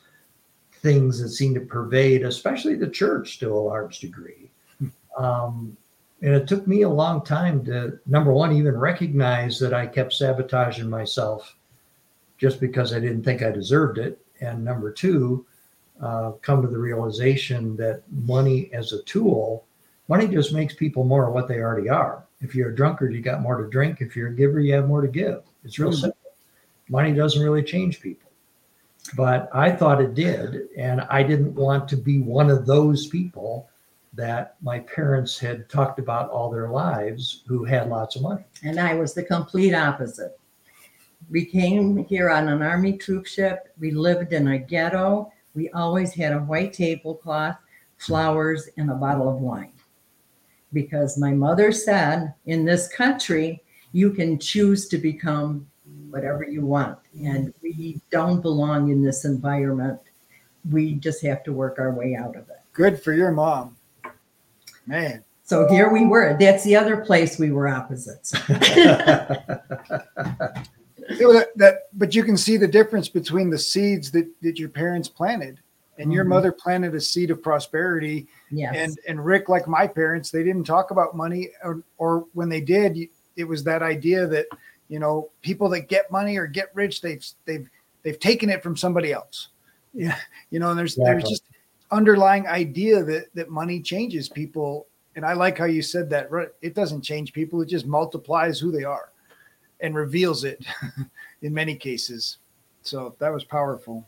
things 0.83 1.21
that 1.21 1.31
seem 1.31 1.55
to 1.55 1.61
pervade, 1.61 2.25
especially 2.25 2.75
the 2.75 2.91
church 2.91 3.39
to 3.39 3.53
a 3.53 3.55
large 3.55 4.01
degree. 4.01 4.51
Um, 5.17 5.77
and 6.23 6.35
it 6.35 6.49
took 6.49 6.67
me 6.67 6.83
a 6.83 6.89
long 6.89 7.25
time 7.25 7.65
to, 7.67 7.99
number 8.07 8.33
one, 8.33 8.53
even 8.53 8.77
recognize 8.77 9.59
that 9.59 9.75
I 9.75 9.87
kept 9.87 10.13
sabotaging 10.15 10.89
myself 10.89 11.57
just 12.39 12.61
because 12.61 12.93
I 12.93 13.01
didn't 13.01 13.23
think 13.23 13.43
I 13.43 13.51
deserved 13.51 13.99
it. 13.99 14.19
And 14.41 14.65
number 14.65 14.91
two, 14.91 15.47
uh, 16.01 16.33
come 16.43 16.63
to 16.63 16.69
the 16.69 16.79
realization 16.79 17.77
that 17.77 18.03
money 18.11 18.71
as 18.73 18.93
a 18.93 19.03
tool, 19.03 19.65
money 20.09 20.27
just 20.27 20.53
makes 20.53 20.75
people 20.75 21.05
more 21.05 21.27
of 21.27 21.35
what 21.35 21.49
they 21.49 21.59
already 21.61 21.89
are. 21.89 22.25
If 22.41 22.55
you're 22.55 22.71
a 22.71 22.75
drunkard, 22.75 23.15
you 23.15 23.21
got 23.21 23.41
more 23.41 23.63
to 23.63 23.69
drink. 23.71 24.01
If 24.01 24.17
you're 24.17 24.29
a 24.29 24.35
giver, 24.35 24.61
you 24.61 24.75
have 24.75 24.89
more 24.89 25.01
to 25.01 25.09
give. 25.09 25.43
It's 25.65 25.79
real 25.79 25.91
Mm. 25.91 26.01
simple. 26.01 26.33
Money 26.89 27.13
doesn't 27.13 27.43
really 27.43 27.63
change 27.63 28.01
people 28.01 28.27
but 29.15 29.49
I 29.53 29.71
thought 29.71 30.01
it 30.01 30.15
did. 30.15 30.69
And 30.77 31.03
I 31.03 31.23
didn't 31.23 31.55
want 31.55 31.89
to 31.89 31.97
be 31.97 32.19
one 32.19 32.51
of 32.51 32.67
those 32.67 33.07
people 33.07 33.69
that 34.17 34.57
my 34.63 34.81
parents 34.81 35.39
had 35.39 35.69
talked 35.69 35.99
about 35.99 36.31
all 36.31 36.51
their 36.51 36.71
lives 36.71 37.43
who 37.47 37.65
had 37.65 37.89
lots 37.89 38.17
of 38.17 38.23
money. 38.23 38.45
And 38.65 38.81
I 38.81 38.95
was 38.95 39.13
the 39.13 39.23
complete 39.23 39.75
opposite. 39.75 40.39
We 41.31 41.45
came 41.45 42.05
here 42.05 42.31
on 42.31 42.49
an 42.49 42.63
army 42.63 42.95
troop 42.95 43.27
ship. 43.27 43.75
We 43.79 43.91
lived 43.91 44.33
in 44.33 44.49
a 44.49 44.59
ghetto. 44.59 45.33
We 45.55 45.71
always 45.71 46.15
had 46.15 46.33
a 46.33 46.41
white 46.41 46.73
tablecloth, 46.73 47.59
flowers, 47.99 48.69
and 48.79 48.91
a 48.91 48.95
bottle 48.95 49.29
of 49.29 49.37
wine. 49.37 49.73
Because 50.73 51.19
my 51.19 51.33
mother 51.33 51.71
said, 51.71 52.35
in 52.47 52.65
this 52.65 52.89
country, 52.89 53.63
you 53.93 54.11
can 54.11 54.39
choose 54.39 54.89
to 54.89 54.99
become 54.99 55.67
whatever 56.11 56.45
you 56.45 56.65
want. 56.65 56.99
And 57.23 57.53
we 57.63 58.01
don't 58.11 58.41
belong 58.41 58.91
in 58.91 59.03
this 59.03 59.25
environment. 59.25 60.01
We 60.71 60.95
just 60.95 61.23
have 61.23 61.43
to 61.45 61.53
work 61.53 61.79
our 61.79 61.93
way 61.93 62.17
out 62.17 62.37
of 62.37 62.49
it. 62.49 62.61
good 62.73 63.03
for 63.03 63.13
your 63.13 63.33
mom 63.33 63.76
man 64.87 65.23
So 65.45 65.69
here 65.69 65.93
we 65.93 66.05
were. 66.07 66.37
That's 66.39 66.65
the 66.65 66.75
other 66.77 67.05
place 67.05 67.39
we 67.39 67.51
were 67.53 67.69
opposites. 67.69 68.33
It 71.09 71.25
was 71.25 71.45
that, 71.55 71.83
but 71.93 72.17
you 72.17 72.25
can 72.25 72.37
see 72.37 72.57
the 72.57 72.67
difference 72.67 73.09
between 73.09 73.49
the 73.49 73.59
seeds 73.59 74.11
that, 74.11 74.27
that 74.43 74.59
your 74.59 74.69
parents 74.69 75.09
planted 75.09 75.61
and 75.99 76.13
your 76.13 76.25
Mhm. 76.25 76.29
mother 76.31 76.51
planted 76.53 76.95
a 76.97 77.01
seed 77.01 77.31
of 77.31 77.41
prosperity 77.43 78.27
Yes. 78.51 78.75
and 78.77 78.99
and 79.09 79.25
rick 79.25 79.49
like 79.49 79.69
my 79.69 79.87
parents 79.87 80.31
they 80.33 80.43
didn't 80.43 80.65
talk 80.65 80.91
about 80.91 81.17
money 81.17 81.51
or, 81.63 81.83
or 81.97 82.27
when 82.35 82.49
they 82.49 82.61
did 82.61 82.99
it 83.37 83.45
was 83.45 83.63
that 83.65 83.83
idea 83.83 84.27
that 84.27 84.47
you 84.89 84.99
know 84.99 85.31
people 85.43 85.69
that 85.71 85.89
get 85.89 86.11
money 86.11 86.37
or 86.37 86.47
get 86.49 86.75
rich 86.75 87.01
they've 87.01 87.25
they've 87.47 87.69
they've 88.03 88.19
taken 88.19 88.51
it 88.51 88.63
from 88.63 88.77
somebody 88.77 89.13
else 89.13 89.49
yeah 89.95 90.19
you 90.51 90.59
know 90.59 90.71
and 90.71 90.79
there's 90.79 90.97
there's 90.97 91.23
Exactly. 91.23 91.31
just 91.31 91.45
underlying 91.91 92.47
idea 92.47 93.03
that 93.05 93.27
that 93.35 93.51
money 93.51 93.81
changes 93.81 94.29
people. 94.29 94.87
And 95.15 95.25
i 95.25 95.33
like 95.33 95.57
how 95.57 95.65
you 95.65 95.83
said 95.83 96.11
that 96.11 96.31
right? 96.31 96.49
It 96.61 96.75
doesn't 96.75 97.03
change 97.03 97.33
people 97.33 97.63
it 97.63 97.69
just 97.69 97.87
multiplies 97.87 98.61
who 98.61 98.71
they 98.71 98.85
are 98.85 99.13
and 99.81 99.95
reveals 99.95 100.45
it 100.45 100.65
in 101.43 101.55
many 101.55 101.75
cases. 101.75 102.39
So 102.83 103.15
that 103.19 103.33
was 103.33 103.45
powerful. 103.45 104.07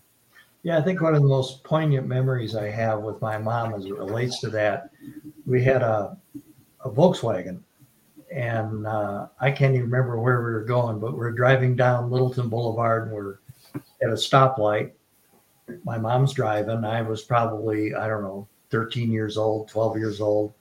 Yeah, 0.63 0.79
I 0.79 0.83
think 0.83 1.01
one 1.01 1.15
of 1.15 1.23
the 1.23 1.29
most 1.29 1.63
poignant 1.65 2.07
memories 2.07 2.57
I 2.57 2.69
have 2.69 3.01
with 3.01 3.21
my 3.21 3.39
mom 3.39 3.75
as 3.75 3.87
it 3.87 3.97
relates 3.97 4.41
to 4.41 4.51
that, 4.51 4.91
we 5.47 5.63
had 5.63 5.83
a, 5.83 6.17
a 6.85 6.91
Volkswagen, 6.91 7.61
and 8.33 8.87
uh, 8.87 9.29
I 9.41 9.51
can't 9.51 9.75
even 9.75 9.91
remember 9.91 10.19
where 10.19 10.39
we 10.39 10.51
were 10.51 10.65
going, 10.65 10.99
but 10.99 11.17
we're 11.17 11.33
driving 11.33 11.77
down 11.77 12.11
Littleton 12.11 12.49
Boulevard 12.49 13.05
and 13.05 13.13
we're 13.13 13.39
at 14.03 14.11
a 14.11 14.15
stoplight. 14.15 14.93
My 15.85 15.99
mom's 15.99 16.33
driving. 16.33 16.85
I 16.85 17.03
was 17.03 17.23
probably, 17.23 17.95
I 17.95 18.09
don't 18.09 18.23
know, 18.23 18.49
13 18.71 19.11
years 19.11 19.37
old, 19.37 19.69
12 19.69 19.97
years 19.97 20.21
old, 20.21 20.53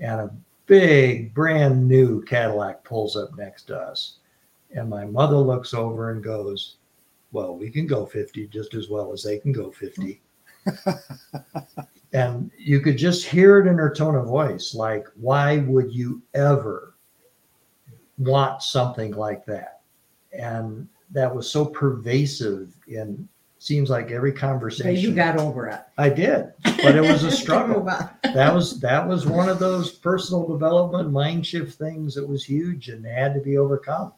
and 0.00 0.20
a 0.20 0.30
big, 0.66 1.32
brand 1.34 1.86
new 1.86 2.22
Cadillac 2.22 2.84
pulls 2.84 3.16
up 3.16 3.36
next 3.36 3.64
to 3.64 3.78
us. 3.78 4.18
And 4.72 4.90
my 4.90 5.04
mother 5.04 5.36
looks 5.36 5.74
over 5.74 6.10
and 6.10 6.22
goes, 6.22 6.76
well, 7.32 7.56
we 7.56 7.70
can 7.70 7.86
go 7.86 8.04
50 8.04 8.48
just 8.48 8.74
as 8.74 8.88
well 8.88 9.12
as 9.12 9.22
they 9.22 9.38
can 9.38 9.52
go 9.52 9.70
50. 9.70 10.20
and 12.12 12.50
you 12.58 12.80
could 12.80 12.98
just 12.98 13.26
hear 13.26 13.60
it 13.60 13.68
in 13.68 13.78
her 13.78 13.94
tone 13.94 14.16
of 14.16 14.26
voice 14.26 14.74
like, 14.74 15.06
why 15.14 15.58
would 15.58 15.92
you 15.92 16.20
ever 16.34 16.94
want 18.18 18.62
something 18.62 19.12
like 19.12 19.44
that? 19.46 19.80
And 20.32 20.88
that 21.10 21.34
was 21.34 21.50
so 21.50 21.64
pervasive 21.64 22.74
in 22.88 23.28
seems 23.66 23.90
like 23.90 24.10
every 24.12 24.30
So 24.32 24.38
conversation. 24.38 25.10
you 25.10 25.14
got 25.14 25.38
over 25.38 25.66
it. 25.66 25.80
I 25.98 26.08
did, 26.08 26.52
but 26.62 26.94
it 26.94 27.00
was 27.02 27.24
a 27.24 27.30
struggle 27.30 27.82
that 28.22 28.54
was 28.54 28.78
that 28.80 29.06
was 29.06 29.26
one 29.26 29.48
of 29.48 29.58
those 29.58 29.90
personal 29.90 30.46
development 30.46 31.10
mind 31.10 31.44
shift 31.46 31.76
things 31.76 32.14
that 32.14 32.26
was 32.26 32.44
huge 32.44 32.88
and 32.88 33.04
had 33.04 33.34
to 33.34 33.40
be 33.40 33.58
overcome 33.58 34.12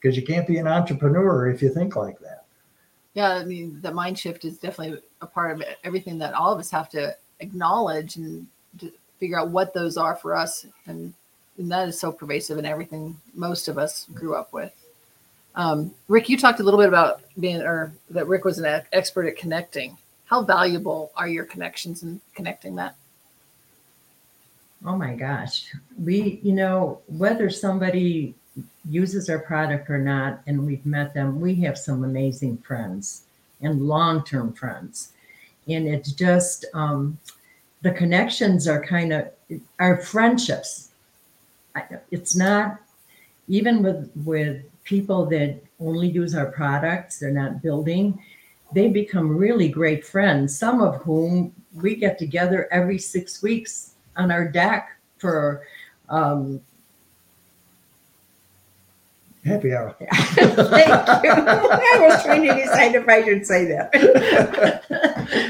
because 0.00 0.16
you 0.16 0.22
can't 0.24 0.46
be 0.46 0.56
an 0.56 0.66
entrepreneur 0.66 1.48
if 1.50 1.60
you 1.62 1.68
think 1.68 1.96
like 1.96 2.18
that 2.20 2.44
Yeah, 3.12 3.30
I 3.36 3.44
mean, 3.44 3.78
the 3.82 3.92
mind 3.92 4.18
shift 4.18 4.44
is 4.46 4.58
definitely 4.58 5.00
a 5.20 5.26
part 5.26 5.52
of 5.52 5.60
it- 5.60 5.78
everything 5.84 6.18
that 6.18 6.32
all 6.34 6.52
of 6.52 6.58
us 6.58 6.70
have 6.70 6.88
to 6.90 7.14
acknowledge 7.40 8.16
and 8.16 8.46
to 8.78 8.90
figure 9.20 9.38
out 9.38 9.48
what 9.50 9.74
those 9.74 9.96
are 9.96 10.16
for 10.16 10.34
us. 10.34 10.66
And, 10.86 11.12
and 11.58 11.70
that 11.70 11.88
is 11.88 12.00
so 12.00 12.10
pervasive 12.10 12.58
in 12.58 12.64
everything 12.64 13.16
most 13.34 13.68
of 13.68 13.76
us 13.78 14.06
grew 14.14 14.34
up 14.34 14.52
with. 14.52 14.72
Um, 15.56 15.94
Rick, 16.08 16.28
you 16.28 16.36
talked 16.36 16.60
a 16.60 16.62
little 16.62 16.80
bit 16.80 16.88
about 16.88 17.22
being, 17.38 17.60
or 17.62 17.92
that 18.10 18.26
Rick 18.26 18.44
was 18.44 18.58
an 18.58 18.82
expert 18.92 19.26
at 19.26 19.36
connecting. 19.36 19.96
How 20.26 20.42
valuable 20.42 21.12
are 21.16 21.28
your 21.28 21.44
connections 21.44 22.02
in 22.02 22.20
connecting 22.34 22.74
that? 22.76 22.96
Oh 24.84 24.96
my 24.96 25.14
gosh. 25.14 25.72
We, 26.02 26.40
you 26.42 26.52
know, 26.52 27.00
whether 27.06 27.48
somebody 27.50 28.34
uses 28.88 29.30
our 29.30 29.38
product 29.38 29.88
or 29.88 29.98
not, 29.98 30.40
and 30.46 30.66
we've 30.66 30.84
met 30.84 31.14
them, 31.14 31.40
we 31.40 31.54
have 31.56 31.78
some 31.78 32.04
amazing 32.04 32.58
friends 32.58 33.22
and 33.62 33.88
long 33.88 34.24
term 34.24 34.52
friends. 34.52 35.12
And 35.68 35.88
it's 35.88 36.12
just, 36.12 36.66
um, 36.74 37.18
the 37.82 37.92
connections 37.92 38.68
are 38.68 38.84
kind 38.84 39.12
of, 39.12 39.30
our 39.78 39.96
friendships. 39.98 40.90
It's 42.10 42.36
not, 42.36 42.78
even 43.48 43.82
with, 43.82 44.10
with 44.24 44.64
people 44.84 45.26
that 45.26 45.60
only 45.80 46.08
use 46.08 46.34
our 46.34 46.46
products, 46.46 47.18
they're 47.18 47.30
not 47.30 47.62
building, 47.62 48.18
they 48.72 48.88
become 48.88 49.36
really 49.36 49.68
great 49.68 50.04
friends, 50.04 50.56
some 50.56 50.80
of 50.80 50.96
whom 51.02 51.52
we 51.74 51.94
get 51.94 52.18
together 52.18 52.68
every 52.70 52.98
six 52.98 53.42
weeks 53.42 53.94
on 54.16 54.30
our 54.30 54.46
deck 54.46 54.90
for 55.18 55.62
um 56.08 56.60
Happy 59.44 59.74
hour. 59.74 59.94
thank 60.10 60.48
you. 60.48 61.32
I 61.34 61.98
was 62.00 62.22
trying 62.22 62.48
to 62.48 62.54
decide 62.54 62.94
if 62.94 63.06
I 63.06 63.22
should 63.22 63.46
say 63.46 63.66
that. 63.66 63.92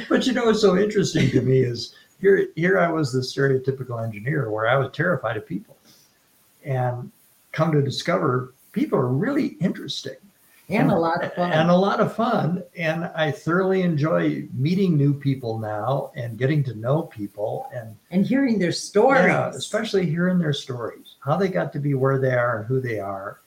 but 0.09 0.27
you 0.27 0.33
know 0.33 0.47
what's 0.47 0.61
so 0.61 0.77
interesting 0.77 1.31
to 1.31 1.41
me 1.41 1.61
is 1.61 1.95
here 2.21 2.49
here 2.57 2.81
I 2.81 2.89
was 2.89 3.13
the 3.13 3.21
stereotypical 3.21 4.03
engineer 4.03 4.51
where 4.51 4.67
I 4.67 4.77
was 4.77 4.91
terrified 4.93 5.37
of 5.37 5.47
people. 5.47 5.77
And 6.65 7.13
come 7.53 7.71
to 7.71 7.83
discover 7.83 8.54
people 8.75 8.99
are 8.99 9.09
really 9.09 9.57
interesting 9.61 10.17
and 10.71 10.91
a 10.91 10.97
lot 10.97 11.23
of 11.23 11.33
fun 11.35 11.53
and 11.53 11.71
a 11.71 11.77
lot 11.77 12.01
of 12.01 12.15
fun. 12.17 12.63
And 12.77 13.05
I 13.15 13.31
thoroughly 13.31 13.83
enjoy 13.83 14.49
meeting 14.55 14.97
new 14.97 15.13
people 15.13 15.59
now 15.59 16.11
and 16.17 16.39
getting 16.39 16.65
to 16.65 16.75
know 16.75 17.03
people 17.03 17.69
and 17.75 17.95
And 18.11 18.25
hearing 18.27 18.59
their 18.59 18.73
stories. 18.73 19.27
yeah, 19.27 19.51
especially 19.51 20.07
hearing 20.07 20.39
their 20.39 20.55
stories, 20.55 21.17
how 21.21 21.37
they 21.37 21.49
got 21.49 21.73
to 21.75 21.79
be 21.79 21.95
where 21.95 22.19
they 22.19 22.33
are 22.35 22.59
and 22.59 22.67
who 22.67 22.81
they 22.81 22.99
are 22.99 23.41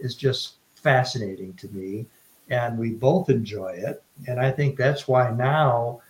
is 0.00 0.14
just 0.14 0.54
fascinating 0.76 1.54
to 1.54 1.68
me. 1.68 2.06
And 2.50 2.78
we 2.78 2.90
both 2.90 3.30
enjoy 3.30 3.72
it. 3.88 4.02
And 4.28 4.40
I 4.40 4.50
think 4.50 4.76
that's 4.76 5.06
why 5.08 5.30
now, 5.32 6.00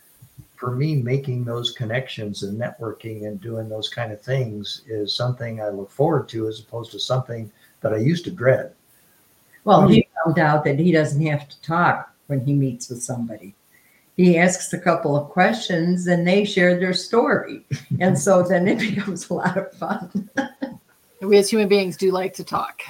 for 0.57 0.77
me, 0.77 0.95
making 0.97 1.45
those 1.45 1.73
connections 1.73 2.43
and 2.43 2.61
networking 2.61 3.27
and 3.27 3.41
doing 3.41 3.68
those 3.68 3.89
kind 3.89 4.12
of 4.12 4.21
things 4.21 4.83
is 4.87 5.14
something 5.14 5.62
I 5.62 5.68
look 5.71 5.91
forward 5.91 6.29
to 6.31 6.49
as 6.49 6.61
opposed 6.61 6.93
to 6.93 7.01
something 7.01 7.51
that 7.81 7.93
I 7.93 7.99
used 7.99 8.24
to 8.24 8.31
dread. 8.31 8.72
Well, 9.64 9.87
he 9.89 10.09
found 10.24 10.39
out 10.39 10.64
that 10.64 10.78
he 10.78 10.91
doesn't 10.93 11.24
have 11.26 11.49
to 11.49 11.61
talk 11.62 12.12
when 12.26 12.45
he 12.45 12.55
meets 12.55 12.89
with 12.89 13.03
somebody. 13.03 13.55
He 14.16 14.39
asks 14.39 14.72
a 14.72 14.78
couple 14.78 15.16
of 15.16 15.31
questions 15.31 16.07
and 16.07 16.26
they 16.26 16.45
share 16.45 16.78
their 16.78 16.95
story. 16.95 17.64
And 18.01 18.18
so 18.18 18.43
then 18.43 18.68
it 18.68 18.78
becomes 18.95 19.28
a 19.31 19.35
lot 19.35 19.57
of 19.57 19.72
fun. 19.72 20.31
We 21.22 21.37
as 21.37 21.51
human 21.51 21.68
beings 21.68 21.99
do 21.99 22.11
like 22.12 22.33
to 22.37 22.45
talk. 22.45 22.81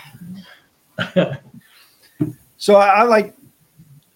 So 2.60 2.76
I, 2.76 2.88
I 2.88 3.02
like, 3.04 3.34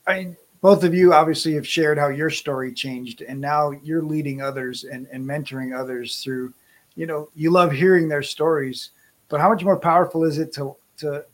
I 0.07 0.37
both 0.61 0.85
of 0.85 0.95
you 0.95 1.15
obviously 1.15 1.55
have 1.55 1.67
shared 1.67 1.99
how 1.99 2.09
your 2.09 2.29
story 2.29 2.75
changed, 2.75 3.23
and 3.23 3.41
now 3.41 3.71
you're 3.83 4.03
leading 4.03 4.43
others 4.43 4.85
and, 4.85 5.07
and 5.11 5.25
mentoring 5.25 5.77
others 5.77 6.23
through. 6.23 6.53
You 6.95 7.07
know, 7.07 7.31
you 7.35 7.51
love 7.51 7.73
hearing 7.73 8.07
their 8.07 8.23
stories, 8.23 8.91
but 9.29 9.41
how 9.41 9.49
much 9.49 9.65
more 9.65 9.79
powerful 9.79 10.25
is 10.25 10.39
it 10.39 10.53
to 10.55 10.77
to 10.99 11.25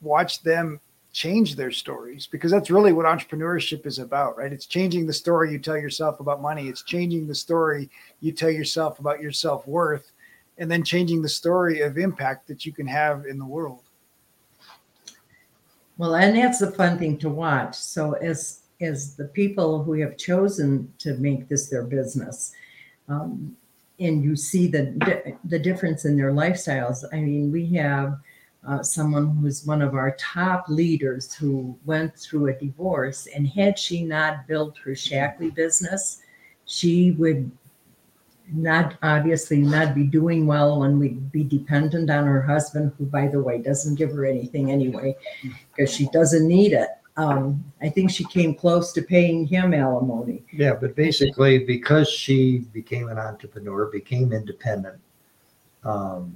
watch 0.00 0.42
them 0.42 0.80
change 1.12 1.56
their 1.56 1.70
stories? 1.70 2.26
Because 2.26 2.50
that's 2.50 2.70
really 2.70 2.92
what 2.92 3.06
entrepreneurship 3.06 3.86
is 3.86 3.98
about, 3.98 4.36
right? 4.36 4.52
It's 4.52 4.66
changing 4.66 5.06
the 5.06 5.12
story 5.12 5.50
you 5.50 5.58
tell 5.58 5.76
yourself 5.76 6.20
about 6.20 6.40
money. 6.40 6.68
It's 6.68 6.82
changing 6.82 7.26
the 7.26 7.34
story 7.34 7.90
you 8.20 8.32
tell 8.32 8.50
yourself 8.50 8.98
about 8.98 9.20
your 9.20 9.32
self 9.32 9.66
worth, 9.66 10.12
and 10.58 10.70
then 10.70 10.84
changing 10.84 11.22
the 11.22 11.28
story 11.28 11.80
of 11.80 11.98
impact 11.98 12.46
that 12.48 12.64
you 12.64 12.72
can 12.72 12.86
have 12.86 13.26
in 13.26 13.38
the 13.38 13.46
world. 13.46 13.82
Well, 15.96 16.14
and 16.14 16.36
that's 16.36 16.60
the 16.60 16.70
fun 16.70 16.98
thing 16.98 17.18
to 17.18 17.28
watch. 17.28 17.74
So 17.74 18.12
as 18.14 18.62
as 18.80 19.16
the 19.16 19.24
people 19.24 19.82
who 19.82 19.94
have 19.94 20.16
chosen 20.16 20.92
to 20.98 21.14
make 21.14 21.48
this 21.48 21.68
their 21.68 21.82
business, 21.82 22.52
um, 23.08 23.56
and 24.00 24.22
you 24.22 24.36
see 24.36 24.66
the 24.68 25.36
the 25.44 25.58
difference 25.58 26.04
in 26.04 26.16
their 26.16 26.32
lifestyles. 26.32 27.04
I 27.12 27.16
mean, 27.16 27.50
we 27.50 27.66
have 27.74 28.18
uh, 28.66 28.82
someone 28.82 29.36
who's 29.36 29.64
one 29.64 29.82
of 29.82 29.94
our 29.94 30.16
top 30.18 30.68
leaders 30.68 31.34
who 31.34 31.78
went 31.84 32.16
through 32.16 32.48
a 32.48 32.52
divorce, 32.54 33.26
and 33.34 33.46
had 33.46 33.78
she 33.78 34.02
not 34.02 34.46
built 34.46 34.76
her 34.78 34.92
Shaklee 34.92 35.54
business, 35.54 36.22
she 36.66 37.12
would 37.12 37.50
not 38.52 38.96
obviously 39.02 39.58
not 39.58 39.94
be 39.94 40.04
doing 40.04 40.46
well 40.46 40.82
and 40.84 40.98
would 40.98 41.30
be 41.30 41.44
dependent 41.44 42.10
on 42.10 42.24
her 42.24 42.42
husband, 42.42 42.92
who, 42.98 43.04
by 43.04 43.28
the 43.28 43.42
way, 43.42 43.58
doesn't 43.58 43.96
give 43.96 44.10
her 44.12 44.24
anything 44.24 44.70
anyway 44.70 45.14
because 45.76 45.92
she 45.92 46.08
doesn't 46.08 46.46
need 46.46 46.72
it. 46.72 46.88
Um, 47.18 47.64
I 47.82 47.88
think 47.88 48.10
she 48.10 48.24
came 48.24 48.54
close 48.54 48.92
to 48.92 49.02
paying 49.02 49.44
him 49.44 49.74
alimony. 49.74 50.44
Yeah, 50.52 50.74
but 50.74 50.94
basically, 50.94 51.58
because 51.64 52.08
she 52.08 52.58
became 52.72 53.08
an 53.08 53.18
entrepreneur, 53.18 53.86
became 53.86 54.32
independent, 54.32 55.00
um, 55.84 56.32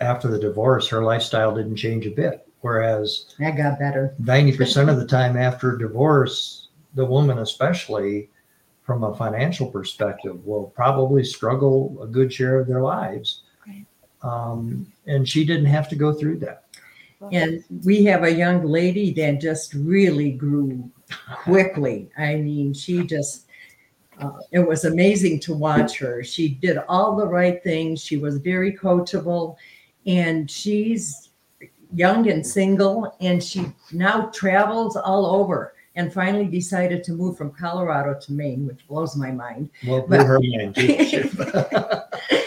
after 0.00 0.28
the 0.28 0.38
divorce, 0.38 0.88
her 0.88 1.04
lifestyle 1.04 1.54
didn't 1.54 1.76
change 1.76 2.06
a 2.06 2.10
bit. 2.10 2.48
Whereas 2.62 3.34
That 3.38 3.56
got 3.56 3.78
better. 3.78 4.14
90% 4.22 4.88
of 4.88 4.96
the 4.96 5.06
time 5.06 5.36
after 5.36 5.76
divorce, 5.76 6.68
the 6.94 7.04
woman, 7.04 7.38
especially 7.38 8.30
from 8.84 9.04
a 9.04 9.14
financial 9.16 9.70
perspective, 9.70 10.44
will 10.46 10.66
probably 10.74 11.24
struggle 11.24 12.00
a 12.02 12.06
good 12.06 12.32
share 12.32 12.58
of 12.58 12.66
their 12.66 12.82
lives. 12.82 13.42
Right. 13.66 13.84
Um, 14.22 14.90
and 15.06 15.28
she 15.28 15.44
didn't 15.44 15.66
have 15.66 15.88
to 15.90 15.96
go 15.96 16.12
through 16.12 16.38
that. 16.38 16.64
And 17.30 17.64
we 17.84 18.04
have 18.04 18.24
a 18.24 18.32
young 18.32 18.64
lady 18.64 19.12
that 19.14 19.40
just 19.40 19.74
really 19.74 20.32
grew 20.32 20.90
quickly. 21.44 22.10
I 22.18 22.36
mean, 22.36 22.72
she 22.74 23.04
just, 23.04 23.46
uh, 24.18 24.32
it 24.50 24.66
was 24.66 24.84
amazing 24.84 25.40
to 25.40 25.54
watch 25.54 25.98
her. 25.98 26.24
She 26.24 26.48
did 26.48 26.78
all 26.88 27.16
the 27.16 27.26
right 27.26 27.62
things. 27.62 28.02
She 28.02 28.16
was 28.16 28.38
very 28.38 28.72
coachable, 28.72 29.56
and 30.06 30.50
she's 30.50 31.30
young 31.94 32.28
and 32.30 32.46
single, 32.46 33.16
and 33.20 33.42
she 33.42 33.66
now 33.92 34.26
travels 34.26 34.96
all 34.96 35.26
over. 35.26 35.74
And 35.94 36.10
finally 36.10 36.46
decided 36.46 37.04
to 37.04 37.12
move 37.12 37.36
from 37.36 37.50
Colorado 37.50 38.18
to 38.18 38.32
Maine, 38.32 38.66
which 38.66 38.88
blows 38.88 39.14
my 39.14 39.30
mind. 39.30 39.68
Well, 39.86 40.06
But- 40.08 40.26
her 40.26 40.40
mind. 40.40 40.74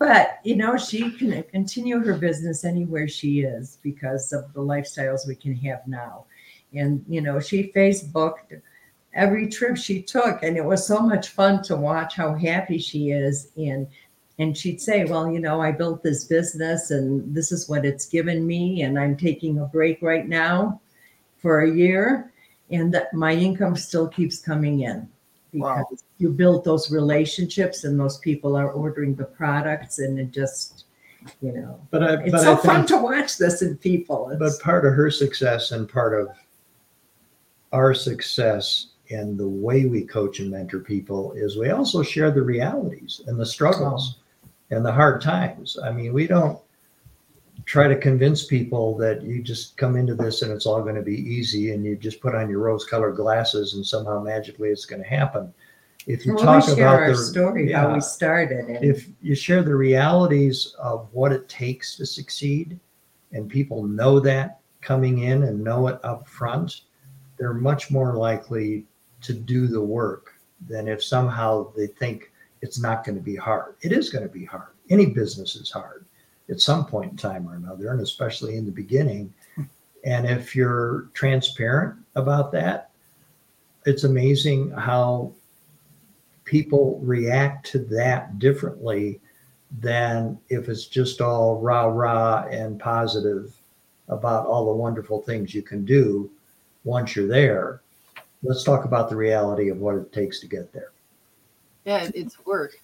But 0.00 0.40
you 0.44 0.56
know, 0.56 0.78
she 0.78 1.10
can 1.10 1.42
continue 1.44 2.02
her 2.02 2.14
business 2.14 2.64
anywhere 2.64 3.06
she 3.06 3.40
is 3.40 3.78
because 3.82 4.32
of 4.32 4.50
the 4.54 4.60
lifestyles 4.60 5.28
we 5.28 5.34
can 5.34 5.54
have 5.56 5.86
now. 5.86 6.24
And 6.72 7.04
you 7.06 7.20
know, 7.20 7.38
she 7.38 7.70
Facebooked 7.76 8.62
every 9.12 9.46
trip 9.46 9.76
she 9.76 10.00
took, 10.00 10.42
and 10.42 10.56
it 10.56 10.64
was 10.64 10.86
so 10.86 11.00
much 11.00 11.28
fun 11.28 11.62
to 11.64 11.76
watch 11.76 12.16
how 12.16 12.34
happy 12.34 12.78
she 12.78 13.10
is. 13.10 13.48
And 13.58 13.86
and 14.38 14.56
she'd 14.56 14.80
say, 14.80 15.04
Well, 15.04 15.30
you 15.30 15.38
know, 15.38 15.60
I 15.60 15.70
built 15.70 16.02
this 16.02 16.24
business 16.24 16.90
and 16.90 17.34
this 17.34 17.52
is 17.52 17.68
what 17.68 17.84
it's 17.84 18.06
given 18.06 18.46
me, 18.46 18.80
and 18.80 18.98
I'm 18.98 19.18
taking 19.18 19.58
a 19.58 19.66
break 19.66 20.00
right 20.00 20.26
now 20.26 20.80
for 21.36 21.60
a 21.60 21.70
year, 21.70 22.32
and 22.70 22.96
my 23.12 23.34
income 23.34 23.76
still 23.76 24.08
keeps 24.08 24.38
coming 24.38 24.80
in 24.80 25.06
Wow. 25.52 25.84
because 25.88 26.04
you 26.18 26.30
build 26.30 26.64
those 26.64 26.90
relationships 26.90 27.84
and 27.84 27.98
those 27.98 28.18
people 28.18 28.56
are 28.56 28.70
ordering 28.70 29.14
the 29.14 29.24
products 29.24 29.98
and 29.98 30.18
it 30.18 30.30
just 30.30 30.84
you 31.42 31.52
know 31.52 31.80
but 31.90 32.02
I, 32.02 32.22
it's 32.22 32.30
but 32.30 32.40
so 32.42 32.52
I 32.52 32.56
fun 32.56 32.76
think, 32.76 32.88
to 32.88 32.98
watch 32.98 33.36
this 33.36 33.62
in 33.62 33.76
people 33.76 34.34
but 34.38 34.60
part 34.60 34.86
of 34.86 34.94
her 34.94 35.10
success 35.10 35.72
and 35.72 35.88
part 35.88 36.18
of 36.18 36.28
our 37.72 37.94
success 37.94 38.88
in 39.10 39.36
the 39.36 39.48
way 39.48 39.86
we 39.86 40.02
coach 40.02 40.38
and 40.38 40.50
mentor 40.50 40.80
people 40.80 41.32
is 41.32 41.56
we 41.56 41.70
also 41.70 42.02
share 42.02 42.30
the 42.30 42.42
realities 42.42 43.22
and 43.26 43.38
the 43.38 43.46
struggles 43.46 44.18
oh. 44.18 44.76
and 44.76 44.84
the 44.84 44.92
hard 44.92 45.20
times. 45.20 45.78
I 45.82 45.90
mean, 45.90 46.12
we 46.12 46.26
don't 46.26 46.58
try 47.64 47.88
to 47.88 47.96
convince 47.96 48.44
people 48.44 48.96
that 48.98 49.22
you 49.22 49.42
just 49.42 49.76
come 49.76 49.96
into 49.96 50.14
this 50.14 50.42
and 50.42 50.52
it's 50.52 50.66
all 50.66 50.82
going 50.82 50.94
to 50.94 51.02
be 51.02 51.16
easy 51.16 51.72
and 51.72 51.84
you 51.84 51.96
just 51.96 52.20
put 52.20 52.34
on 52.34 52.48
your 52.48 52.60
rose 52.60 52.84
colored 52.84 53.16
glasses 53.16 53.74
and 53.74 53.86
somehow 53.86 54.22
magically 54.22 54.68
it's 54.68 54.86
going 54.86 55.02
to 55.02 55.08
happen. 55.08 55.52
If 56.06 56.24
you 56.24 56.34
well, 56.34 56.44
talk 56.44 56.66
we 56.68 56.74
share 56.74 56.86
about 56.86 57.00
our 57.00 57.10
the 57.10 57.16
story 57.16 57.72
how 57.72 57.92
we 57.92 58.00
started 58.00 58.68
and 58.68 58.84
if 58.84 59.06
you 59.20 59.34
share 59.34 59.62
the 59.62 59.74
realities 59.74 60.74
of 60.78 61.08
what 61.12 61.30
it 61.30 61.48
takes 61.48 61.96
to 61.96 62.06
succeed 62.06 62.80
and 63.32 63.50
people 63.50 63.82
know 63.82 64.18
that 64.20 64.60
coming 64.80 65.20
in 65.24 65.42
and 65.42 65.62
know 65.62 65.88
it 65.88 66.00
up 66.02 66.26
front 66.26 66.82
they're 67.38 67.52
much 67.52 67.90
more 67.90 68.16
likely 68.16 68.86
to 69.20 69.34
do 69.34 69.66
the 69.66 69.80
work 69.80 70.34
than 70.68 70.88
if 70.88 71.02
somehow 71.02 71.70
they 71.76 71.86
think 71.86 72.30
it's 72.62 72.80
not 72.80 73.04
going 73.04 73.16
to 73.16 73.22
be 73.22 73.36
hard. 73.36 73.76
It 73.80 73.92
is 73.92 74.10
going 74.10 74.26
to 74.26 74.32
be 74.32 74.44
hard. 74.44 74.74
Any 74.90 75.06
business 75.06 75.56
is 75.56 75.70
hard 75.70 76.04
at 76.50 76.60
some 76.60 76.84
point 76.84 77.12
in 77.12 77.16
time 77.16 77.48
or 77.48 77.54
another 77.54 77.92
and 77.92 78.00
especially 78.00 78.56
in 78.56 78.66
the 78.66 78.72
beginning 78.72 79.32
And 80.04 80.26
if 80.26 80.56
you're 80.56 81.08
transparent 81.12 81.96
about 82.14 82.52
that, 82.52 82.90
it's 83.84 84.04
amazing 84.04 84.70
how 84.72 85.32
people 86.44 86.98
react 87.02 87.66
to 87.72 87.78
that 87.78 88.38
differently 88.38 89.20
than 89.80 90.38
if 90.48 90.68
it's 90.68 90.86
just 90.86 91.20
all 91.20 91.60
rah 91.60 91.84
rah 91.84 92.44
and 92.50 92.80
positive 92.80 93.54
about 94.08 94.46
all 94.46 94.66
the 94.66 94.76
wonderful 94.76 95.22
things 95.22 95.54
you 95.54 95.62
can 95.62 95.84
do 95.84 96.30
once 96.84 97.14
you're 97.14 97.28
there. 97.28 97.82
Let's 98.42 98.64
talk 98.64 98.84
about 98.84 99.10
the 99.10 99.16
reality 99.16 99.68
of 99.68 99.78
what 99.78 99.96
it 99.96 100.12
takes 100.12 100.40
to 100.40 100.48
get 100.48 100.72
there. 100.72 100.90
Yeah, 101.84 102.10
it's 102.14 102.44
work 102.44 102.78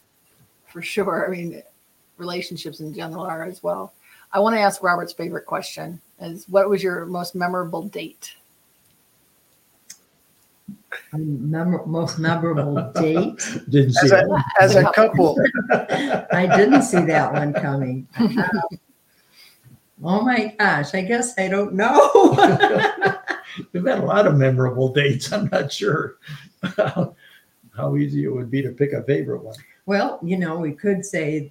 for 0.67 0.83
sure. 0.83 1.27
I 1.27 1.31
mean, 1.31 1.62
relationships 2.19 2.81
in 2.81 2.93
general 2.95 3.25
are 3.25 3.45
as 3.45 3.62
well. 3.62 3.93
I 4.33 4.41
want 4.41 4.57
to 4.57 4.61
ask 4.61 4.83
Robert's 4.83 5.12
favorite 5.12 5.47
question 5.47 6.01
is 6.21 6.49
what 6.49 6.69
was 6.69 6.83
your 6.83 7.07
most 7.07 7.35
memorable 7.35 7.83
date? 7.83 8.35
A 11.12 11.19
mem- 11.19 11.83
most 11.87 12.19
memorable 12.19 12.91
date. 12.95 13.39
Didn't 13.69 13.93
see 13.93 14.05
As 14.07 14.11
that. 14.11 14.25
a, 14.25 14.29
one. 14.29 14.45
as 14.61 14.75
a 14.77 14.91
couple, 14.93 15.37
I 16.33 16.47
didn't 16.57 16.83
see 16.83 17.01
that 17.05 17.33
one 17.33 17.53
coming. 17.53 18.07
Um, 20.05 20.21
oh 20.21 20.21
my 20.23 20.55
gosh, 20.59 20.95
I 20.95 21.01
guess 21.01 21.33
I 21.39 21.49
don't 21.49 21.73
know. 21.73 22.11
We've 23.73 23.87
had 23.87 24.01
a 24.01 24.05
lot 24.05 24.27
of 24.27 24.37
memorable 24.37 24.93
dates. 24.93 25.33
I'm 25.33 25.49
not 25.51 25.73
sure 25.73 26.17
how, 26.77 27.17
how 27.75 27.97
easy 27.97 28.25
it 28.25 28.29
would 28.29 28.51
be 28.51 28.61
to 28.61 28.73
pick 28.73 28.93
a 28.93 29.03
favorite 29.05 29.43
one. 29.43 29.57
well, 29.87 30.19
you 30.23 30.37
know, 30.37 30.59
we 30.59 30.73
could 30.73 31.03
say 31.03 31.51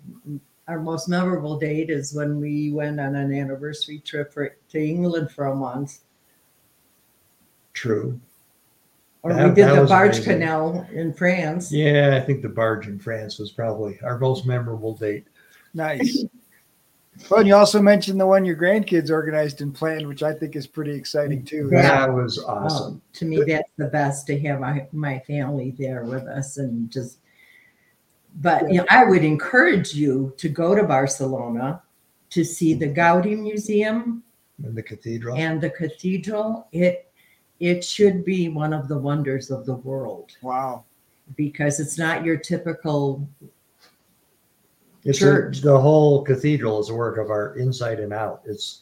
our 0.68 0.80
most 0.80 1.08
memorable 1.08 1.58
date 1.60 1.90
is 1.90 2.14
when 2.14 2.40
we 2.40 2.72
went 2.72 3.00
on 3.00 3.16
an 3.16 3.34
anniversary 3.34 4.00
trip 4.00 4.34
for, 4.34 4.56
to 4.70 4.80
England 4.80 5.32
for 5.32 5.48
a 5.48 5.56
month. 5.56 6.00
True. 7.74 8.20
Or 9.22 9.34
That- 9.34 9.50
we 9.50 9.56
did 9.56 9.76
the 9.76 9.86
barge 9.86 10.18
amazing. 10.18 10.34
canal 10.40 10.88
in 10.94 11.14
France. 11.14 11.72
Yeah, 11.72 12.18
I 12.22 12.26
think 12.26 12.42
the 12.42 12.50
barge 12.50 12.88
in 12.88 13.00
France 13.00 13.38
was 13.40 13.52
probably 13.52 14.00
our 14.04 14.18
most 14.20 14.46
memorable 14.46 14.94
date. 14.96 15.26
nice. 15.74 16.26
Well, 17.30 17.40
and 17.40 17.48
you 17.48 17.56
also 17.56 17.82
mentioned 17.82 18.20
the 18.20 18.28
one 18.28 18.44
your 18.44 18.58
grandkids 18.58 19.10
organized 19.10 19.62
and 19.62 19.74
planned, 19.74 20.06
which 20.06 20.22
I 20.22 20.34
think 20.34 20.54
is 20.58 20.68
pretty 20.68 20.92
exciting 20.92 21.46
too. 21.46 21.70
Yeah. 21.72 21.84
That 22.08 22.14
was 22.14 22.40
Oh, 22.40 22.46
awesome. 22.48 23.02
to 23.14 23.24
me, 23.24 23.42
that's 23.48 23.72
the 23.78 23.86
best 23.88 24.28
to 24.28 24.40
have 24.42 24.60
my, 24.60 24.86
my 24.92 25.20
family 25.20 25.74
there 25.80 26.04
with 26.04 26.24
us 26.24 26.58
and 26.58 26.92
just. 26.92 27.20
But 28.42 28.70
you 28.72 28.80
know, 28.80 28.86
I 28.90 29.06
would 29.06 29.24
encourage 29.24 29.94
you 29.94 30.34
to 30.38 30.50
go 30.50 30.76
to 30.76 30.84
Barcelona 30.84 31.82
to 32.32 32.44
see 32.44 32.74
the 32.74 32.88
Gaudi 32.88 33.38
Museum 33.40 34.24
and 34.64 34.76
the 34.76 34.84
cathedral. 34.84 35.38
and 35.38 35.62
the 35.62 35.70
cathedral. 35.70 36.68
It 36.72 37.12
it 37.60 37.84
should 37.84 38.26
be 38.26 38.50
one 38.50 38.74
of 38.74 38.88
the 38.90 38.98
wonders 38.98 39.50
of 39.50 39.66
the 39.66 39.76
world 39.76 40.36
Wow. 40.42 40.84
because 41.38 41.80
it's 41.80 41.98
not 41.98 42.26
your 42.26 42.36
typical. 42.38 43.28
It's 45.06 45.22
a, 45.22 45.52
the 45.62 45.80
whole 45.80 46.24
cathedral 46.24 46.80
is 46.80 46.90
a 46.90 46.94
work 46.94 47.18
of 47.20 47.30
art 47.30 47.58
inside 47.58 48.00
and 48.00 48.12
out. 48.12 48.42
It's 48.46 48.82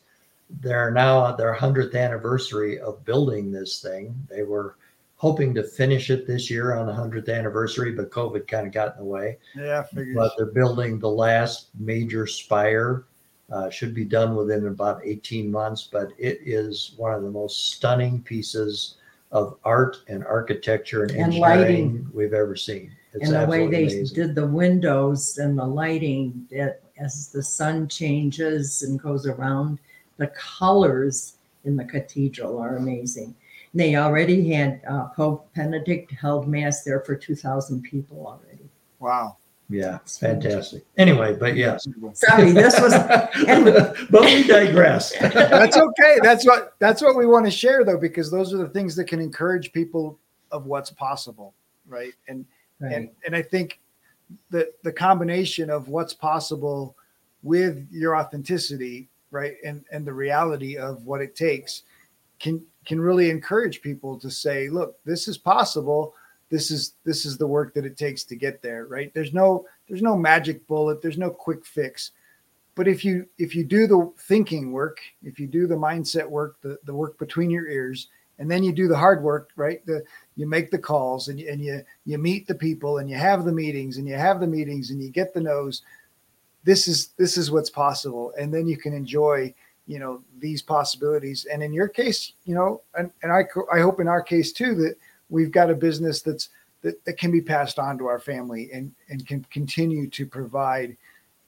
they're 0.61 0.91
now 0.91 1.27
at 1.27 1.37
their 1.37 1.53
hundredth 1.53 1.95
anniversary 1.95 2.79
of 2.79 3.03
building 3.05 3.51
this 3.51 3.81
thing. 3.81 4.15
They 4.29 4.43
were 4.43 4.77
hoping 5.23 5.53
to 5.53 5.63
finish 5.63 6.09
it 6.09 6.27
this 6.27 6.51
year 6.51 6.75
on 6.75 6.85
the 6.85 6.93
hundredth 6.93 7.29
anniversary, 7.29 7.93
but 7.93 8.11
COVID 8.11 8.45
kind 8.45 8.67
of 8.67 8.73
got 8.73 8.91
in 8.91 8.97
the 8.97 9.05
way. 9.05 9.37
Yeah, 9.55 9.85
I. 9.95 10.13
But 10.13 10.33
they're 10.35 10.47
building 10.47 10.99
the 10.99 11.07
last 11.09 11.69
major 11.79 12.27
spire. 12.27 13.05
Uh, 13.49 13.69
should 13.69 13.93
be 13.93 14.03
done 14.03 14.35
within 14.35 14.67
about 14.67 14.99
18 15.05 15.49
months, 15.49 15.87
but 15.89 16.09
it 16.17 16.39
is 16.43 16.93
one 16.97 17.13
of 17.13 17.23
the 17.23 17.31
most 17.31 17.71
stunning 17.71 18.21
pieces 18.21 18.95
of 19.31 19.57
art 19.63 19.97
and 20.09 20.25
architecture 20.25 21.03
and, 21.03 21.11
And 21.11 21.21
engineering 21.21 21.59
lighting. 21.61 22.09
we've 22.13 22.33
ever 22.33 22.57
seen. 22.57 22.91
It's 23.13 23.29
and 23.29 23.33
the 23.33 23.47
way 23.47 23.63
absolutely 23.63 23.75
they 23.87 23.93
amazing. 23.93 24.15
did 24.15 24.35
the 24.35 24.47
windows 24.47 25.37
and 25.37 25.57
the 25.57 25.65
lighting 25.65 26.47
that 26.51 26.81
as 26.97 27.29
the 27.29 27.43
sun 27.43 27.87
changes 27.87 28.83
and 28.83 29.01
goes 29.01 29.25
around, 29.25 29.79
the 30.17 30.27
colors 30.27 31.37
in 31.63 31.77
the 31.77 31.85
cathedral 31.85 32.57
are 32.59 32.75
amazing. 32.75 33.33
And 33.73 33.79
they 33.79 33.95
already 33.95 34.49
had 34.51 34.81
uh, 34.87 35.07
Pope 35.07 35.49
Benedict 35.55 36.11
held 36.11 36.47
mass 36.47 36.83
there 36.83 37.01
for 37.01 37.15
2,000 37.15 37.81
people 37.81 38.25
already. 38.25 38.69
wow. 38.99 39.37
Yeah, 39.69 39.99
fantastic. 40.05 40.85
Anyway, 40.97 41.35
but 41.39 41.55
yes. 41.55 41.87
Sorry, 42.13 42.51
this 42.51 42.79
was 42.79 42.93
but 44.11 44.21
we 44.21 44.43
digress. 44.43 45.17
That's 45.17 45.77
okay. 45.77 46.17
That's 46.21 46.45
what 46.45 46.75
that's 46.79 47.01
what 47.01 47.15
we 47.15 47.25
want 47.25 47.45
to 47.45 47.51
share 47.51 47.83
though, 47.83 47.97
because 47.97 48.29
those 48.29 48.53
are 48.53 48.57
the 48.57 48.69
things 48.69 48.95
that 48.97 49.05
can 49.05 49.19
encourage 49.19 49.71
people 49.71 50.19
of 50.51 50.65
what's 50.67 50.91
possible, 50.91 51.55
right? 51.87 52.13
And 52.27 52.45
and 52.81 53.09
and 53.25 53.35
I 53.35 53.41
think 53.41 53.79
the 54.49 54.71
the 54.83 54.91
combination 54.91 55.69
of 55.69 55.87
what's 55.87 56.13
possible 56.13 56.95
with 57.41 57.87
your 57.89 58.15
authenticity, 58.15 59.09
right, 59.31 59.55
and 59.65 59.83
and 59.91 60.05
the 60.05 60.13
reality 60.13 60.77
of 60.77 61.05
what 61.05 61.21
it 61.21 61.35
takes 61.35 61.83
can 62.39 62.63
can 62.85 62.99
really 62.99 63.29
encourage 63.29 63.81
people 63.81 64.19
to 64.19 64.29
say, 64.29 64.69
look, 64.69 64.97
this 65.05 65.27
is 65.27 65.37
possible. 65.37 66.13
This 66.49 66.69
is 66.69 66.93
this 67.03 67.25
is 67.25 67.37
the 67.37 67.47
work 67.47 67.73
that 67.73 67.85
it 67.85 67.97
takes 67.97 68.23
to 68.25 68.35
get 68.35 68.61
there, 68.61 68.85
right? 68.85 69.13
There's 69.13 69.33
no 69.33 69.65
there's 69.87 70.01
no 70.01 70.15
magic 70.15 70.67
bullet. 70.67 71.01
There's 71.01 71.17
no 71.17 71.29
quick 71.29 71.65
fix. 71.65 72.11
But 72.75 72.87
if 72.87 73.05
you 73.05 73.27
if 73.37 73.55
you 73.55 73.63
do 73.63 73.87
the 73.87 74.11
thinking 74.17 74.71
work, 74.71 74.99
if 75.23 75.39
you 75.39 75.47
do 75.47 75.67
the 75.67 75.75
mindset 75.75 76.27
work, 76.27 76.57
the, 76.61 76.77
the 76.85 76.93
work 76.93 77.17
between 77.17 77.49
your 77.49 77.67
ears, 77.67 78.07
and 78.39 78.49
then 78.49 78.63
you 78.63 78.71
do 78.71 78.87
the 78.87 78.97
hard 78.97 79.23
work, 79.23 79.51
right? 79.55 79.85
The 79.85 80.03
you 80.35 80.47
make 80.47 80.71
the 80.71 80.79
calls 80.79 81.27
and 81.27 81.39
you, 81.39 81.49
and 81.49 81.61
you 81.61 81.81
you 82.05 82.17
meet 82.17 82.47
the 82.47 82.55
people 82.55 82.97
and 82.97 83.09
you 83.09 83.15
have 83.15 83.45
the 83.45 83.51
meetings 83.51 83.97
and 83.97 84.07
you 84.07 84.15
have 84.15 84.39
the 84.39 84.47
meetings 84.47 84.89
and 84.89 85.01
you 85.01 85.09
get 85.09 85.33
the 85.33 85.41
no's. 85.41 85.83
This 86.63 86.87
is 86.87 87.09
this 87.17 87.37
is 87.37 87.51
what's 87.51 87.69
possible, 87.69 88.33
and 88.39 88.53
then 88.53 88.67
you 88.67 88.77
can 88.77 88.93
enjoy 88.93 89.53
you 89.87 89.99
know 89.99 90.21
these 90.39 90.61
possibilities. 90.61 91.45
And 91.45 91.61
in 91.61 91.73
your 91.73 91.87
case, 91.87 92.33
you 92.45 92.55
know, 92.55 92.81
and, 92.95 93.11
and 93.21 93.31
I 93.31 93.45
I 93.73 93.79
hope 93.79 93.99
in 93.99 94.07
our 94.07 94.21
case 94.21 94.51
too 94.51 94.75
that 94.75 94.95
we've 95.29 95.51
got 95.51 95.69
a 95.69 95.75
business 95.75 96.21
that's 96.21 96.49
that, 96.81 97.03
that 97.05 97.17
can 97.17 97.31
be 97.31 97.41
passed 97.41 97.79
on 97.79 97.97
to 97.97 98.05
our 98.07 98.19
family 98.19 98.69
and 98.73 98.93
and 99.09 99.25
can 99.27 99.45
continue 99.51 100.07
to 100.09 100.25
provide 100.25 100.95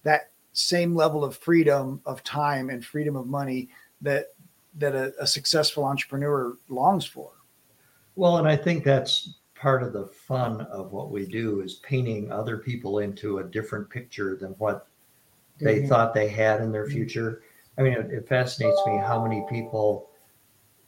that 0.03 0.29
same 0.53 0.95
level 0.95 1.23
of 1.23 1.37
freedom 1.37 2.01
of 2.05 2.23
time 2.23 2.69
and 2.69 2.85
freedom 2.85 3.15
of 3.15 3.27
money 3.27 3.69
that 4.01 4.33
that 4.77 4.95
a, 4.95 5.13
a 5.19 5.27
successful 5.27 5.85
entrepreneur 5.85 6.55
longs 6.69 7.05
for. 7.05 7.31
Well, 8.15 8.37
and 8.37 8.47
I 8.47 8.55
think 8.55 8.83
that's 8.83 9.35
part 9.55 9.83
of 9.83 9.93
the 9.93 10.05
fun 10.05 10.61
of 10.61 10.91
what 10.91 11.11
we 11.11 11.25
do 11.25 11.61
is 11.61 11.75
painting 11.75 12.31
other 12.31 12.57
people 12.57 12.99
into 12.99 13.39
a 13.39 13.43
different 13.43 13.89
picture 13.89 14.35
than 14.35 14.51
what 14.51 14.87
they 15.59 15.81
Mhm. 15.81 15.87
thought 15.87 16.13
they 16.13 16.27
had 16.27 16.61
in 16.61 16.71
their 16.71 16.85
future. 16.85 17.41
I 17.77 17.81
mean, 17.81 17.93
it, 17.93 18.11
it 18.11 18.27
fascinates 18.27 18.81
me 18.85 18.97
how 18.97 19.21
many 19.21 19.45
people, 19.49 20.09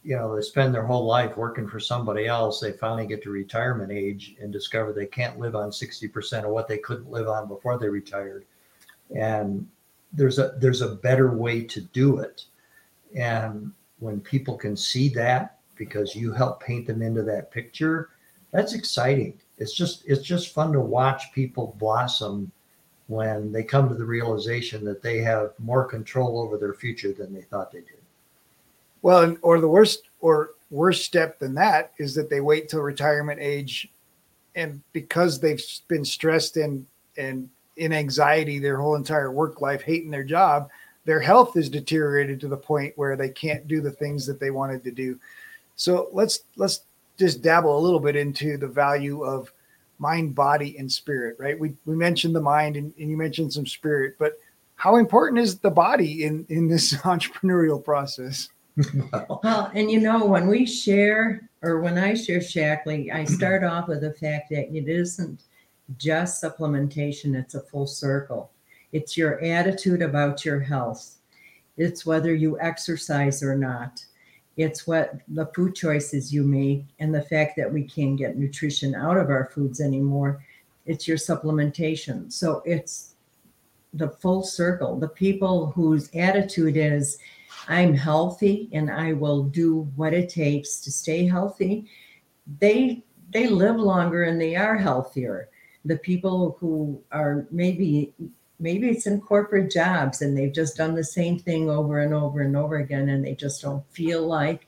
you 0.04 0.16
know, 0.16 0.36
they 0.36 0.42
spend 0.42 0.74
their 0.74 0.86
whole 0.86 1.06
life 1.06 1.36
working 1.36 1.68
for 1.68 1.80
somebody 1.80 2.28
else. 2.28 2.60
They 2.60 2.72
finally 2.72 3.08
get 3.08 3.22
to 3.24 3.30
retirement 3.30 3.92
age 3.92 4.36
and 4.42 4.52
discover 4.52 4.94
they 4.94 5.06
can't 5.06 5.40
live 5.40 5.56
on 5.56 5.70
60% 5.70 6.44
of 6.44 6.52
what 6.52 6.68
they 6.68 6.78
couldn't 6.78 7.12
live 7.12 7.28
on 7.28 7.48
before 7.48 7.78
they 7.78 7.90
retired. 7.90 8.46
And 9.16 9.68
there's 10.14 10.40
a 10.40 10.54
there's 10.60 10.82
a 10.82 10.96
better 10.96 11.32
way 11.32 11.62
to 11.64 11.82
do 11.82 12.20
it. 12.20 12.46
And 13.16 13.72
when 14.00 14.20
people 14.22 14.58
can 14.58 14.76
see 14.76 15.10
that 15.10 15.60
because 15.76 16.16
you 16.16 16.32
help 16.32 16.62
paint 16.62 16.88
them 16.88 17.02
into 17.02 17.24
that 17.24 17.52
picture, 17.52 18.10
that's 18.52 18.74
exciting. 18.74 19.40
It's 19.58 19.74
just 19.74 20.04
it's 20.08 20.24
just 20.24 20.54
fun 20.54 20.72
to 20.74 20.80
watch 20.80 21.34
people 21.34 21.76
blossom 21.80 22.52
when 23.08 23.51
they 23.51 23.64
come 23.64 23.88
to 23.88 23.95
the 23.95 24.05
realization 24.05 24.84
that 24.86 25.01
they 25.01 25.20
have 25.20 25.53
more 25.60 25.86
control 25.86 26.39
over 26.41 26.58
their 26.58 26.74
future 26.74 27.14
than 27.14 27.34
they 27.34 27.41
thought 27.41 27.72
they 27.72 27.80
did. 27.80 28.01
Well, 29.01 29.38
or 29.41 29.60
the 29.60 29.68
worst 29.68 30.03
or 30.20 30.51
worst 30.70 31.05
step 31.05 31.39
than 31.39 31.53
that 31.55 31.93
is 31.97 32.14
that 32.16 32.30
they 32.30 32.41
wait 32.41 32.68
till 32.68 32.82
retirement 32.82 33.39
age, 33.39 33.89
and 34.55 34.82
because 34.91 35.39
they've 35.39 35.64
been 35.88 36.03
stressed 36.03 36.58
and 36.58 36.86
and 37.18 37.49
in 37.78 37.93
anxiety 37.93 38.60
their 38.60 38.78
whole 38.78 38.95
entire 38.95 39.32
work 39.32 39.62
life, 39.62 39.82
hating 39.82 40.12
their 40.12 40.24
job, 40.24 40.70
their 41.05 41.20
health 41.22 41.55
is 41.55 41.70
deteriorated 41.70 42.39
to 42.41 42.47
the 42.47 42.58
point 42.58 42.91
where 42.97 43.16
they 43.16 43.30
can't 43.30 43.68
do 43.68 43.80
the 43.80 43.91
things 43.91 44.26
that 44.26 44.39
they 44.39 44.51
wanted 44.51 44.84
to 44.84 44.91
do. 44.91 45.18
So 45.76 46.10
let's 46.12 46.41
let's 46.58 46.82
just 47.18 47.41
dabble 47.41 47.78
a 47.78 47.80
little 47.80 47.99
bit 47.99 48.16
into 48.16 48.58
the 48.58 48.68
value 48.68 49.24
of 49.24 49.51
mind, 50.00 50.36
body, 50.36 50.78
and 50.78 50.91
spirit. 50.91 51.38
Right? 51.39 51.60
We 51.60 51.74
we 51.86 51.95
mentioned 51.95 52.36
the 52.36 52.41
mind, 52.41 52.76
and, 52.76 52.93
and 53.00 53.10
you 53.10 53.18
mentioned 53.18 53.54
some 53.54 53.66
spirit, 53.66 54.16
but 54.20 54.39
how 54.76 54.98
important 54.98 55.39
is 55.39 55.60
the 55.60 55.72
body 55.72 56.24
in 56.24 56.45
in 56.50 56.68
this 56.68 56.93
entrepreneurial 57.04 57.84
process? 57.84 58.50
Well, 59.12 59.39
Well, 59.43 59.72
and 59.74 59.89
you 59.91 60.00
know, 60.00 60.26
when 60.26 60.48
we 60.48 60.66
share, 60.66 61.50
or 61.64 61.82
when 61.82 61.98
I 61.98 62.14
share 62.14 62.39
Shaklee, 62.39 63.12
I 63.12 63.24
mm-hmm. 63.24 63.34
start 63.34 63.64
off 63.64 63.88
with 63.88 64.02
the 64.02 64.14
fact 64.14 64.50
that 64.52 64.74
it 64.76 64.88
isn't 64.88 65.41
just 65.98 66.43
supplementation, 66.43 67.36
it's 67.36 67.56
a 67.56 67.62
full 67.62 67.88
circle. 67.88 68.52
It's 68.91 69.18
your 69.18 69.43
attitude 69.43 70.02
about 70.02 70.45
your 70.45 70.60
health, 70.60 71.18
it's 71.78 72.06
whether 72.06 72.34
you 72.34 72.60
exercise 72.60 73.43
or 73.43 73.56
not, 73.56 74.04
It's 74.58 74.88
what 74.88 75.20
the 75.28 75.45
food 75.55 75.76
choices 75.76 76.34
you 76.34 76.43
make 76.43 76.86
and 76.99 77.14
the 77.14 77.22
fact 77.22 77.55
that 77.58 77.72
we 77.72 77.84
can't 77.84 78.18
get 78.18 78.38
nutrition 78.38 78.95
out 78.95 79.18
of 79.18 79.30
our 79.30 79.51
foods 79.53 79.80
anymore. 79.80 80.43
It's 80.88 81.08
your 81.08 81.18
supplementation. 81.18 82.32
So 82.34 82.64
it's 82.66 83.16
the 83.93 84.10
full 84.10 84.43
circle. 84.43 84.97
The 84.99 85.10
people 85.10 85.68
whose 85.68 86.10
attitude 86.16 86.76
is, 86.76 87.20
I'm 87.68 87.93
healthy 87.93 88.70
and 88.74 88.89
I 88.89 89.14
will 89.14 89.43
do 89.43 89.91
what 89.95 90.14
it 90.14 90.30
takes 90.30 90.80
to 90.82 90.91
stay 90.91 91.28
healthy. 91.28 91.86
They 92.60 93.03
they 93.30 93.47
live 93.47 93.76
longer 93.76 94.24
and 94.24 94.39
they 94.39 94.55
are 94.55 94.78
healthier. 94.78 95.49
The 95.84 95.97
people 95.97 96.58
who 96.60 97.01
are 97.12 97.45
maybe 97.51 98.14
maybe 98.60 98.89
it's 98.89 99.08
in 99.08 99.22
corporate 99.22 99.72
jobs 99.72 100.22
and 100.22 100.36
they've 100.36 100.53
just 100.53 100.78
done 100.78 100.95
the 100.95 101.03
same 101.03 101.38
thing 101.38 101.70
over 101.70 101.99
and 101.99 102.14
over 102.14 102.41
and 102.41 102.55
over 102.55 102.78
again 102.78 103.10
and 103.10 103.26
they 103.26 103.36
just 103.36 103.62
don't 103.62 103.84
feel 103.91 104.26
like 104.26 104.68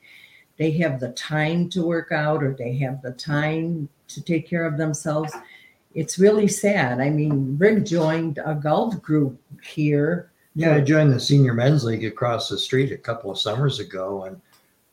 they 0.58 0.70
have 0.70 1.00
the 1.00 1.10
time 1.12 1.68
to 1.68 1.84
work 1.84 2.12
out 2.12 2.42
or 2.42 2.54
they 2.54 2.76
have 2.76 3.02
the 3.02 3.12
time 3.12 3.88
to 4.08 4.22
take 4.22 4.48
care 4.48 4.64
of 4.64 4.76
themselves 4.76 5.32
it's 5.94 6.18
really 6.18 6.46
sad 6.46 7.00
i 7.00 7.10
mean 7.10 7.56
rick 7.58 7.84
joined 7.84 8.38
a 8.44 8.54
golf 8.54 9.00
group 9.02 9.40
here 9.62 10.30
Yeah, 10.54 10.74
I 10.74 10.80
joined 10.80 11.12
the 11.12 11.20
senior 11.20 11.54
men's 11.54 11.84
league 11.84 12.04
across 12.04 12.48
the 12.48 12.58
street 12.58 12.90
a 12.92 12.98
couple 12.98 13.30
of 13.30 13.38
summers 13.38 13.78
ago, 13.78 14.24
and 14.24 14.40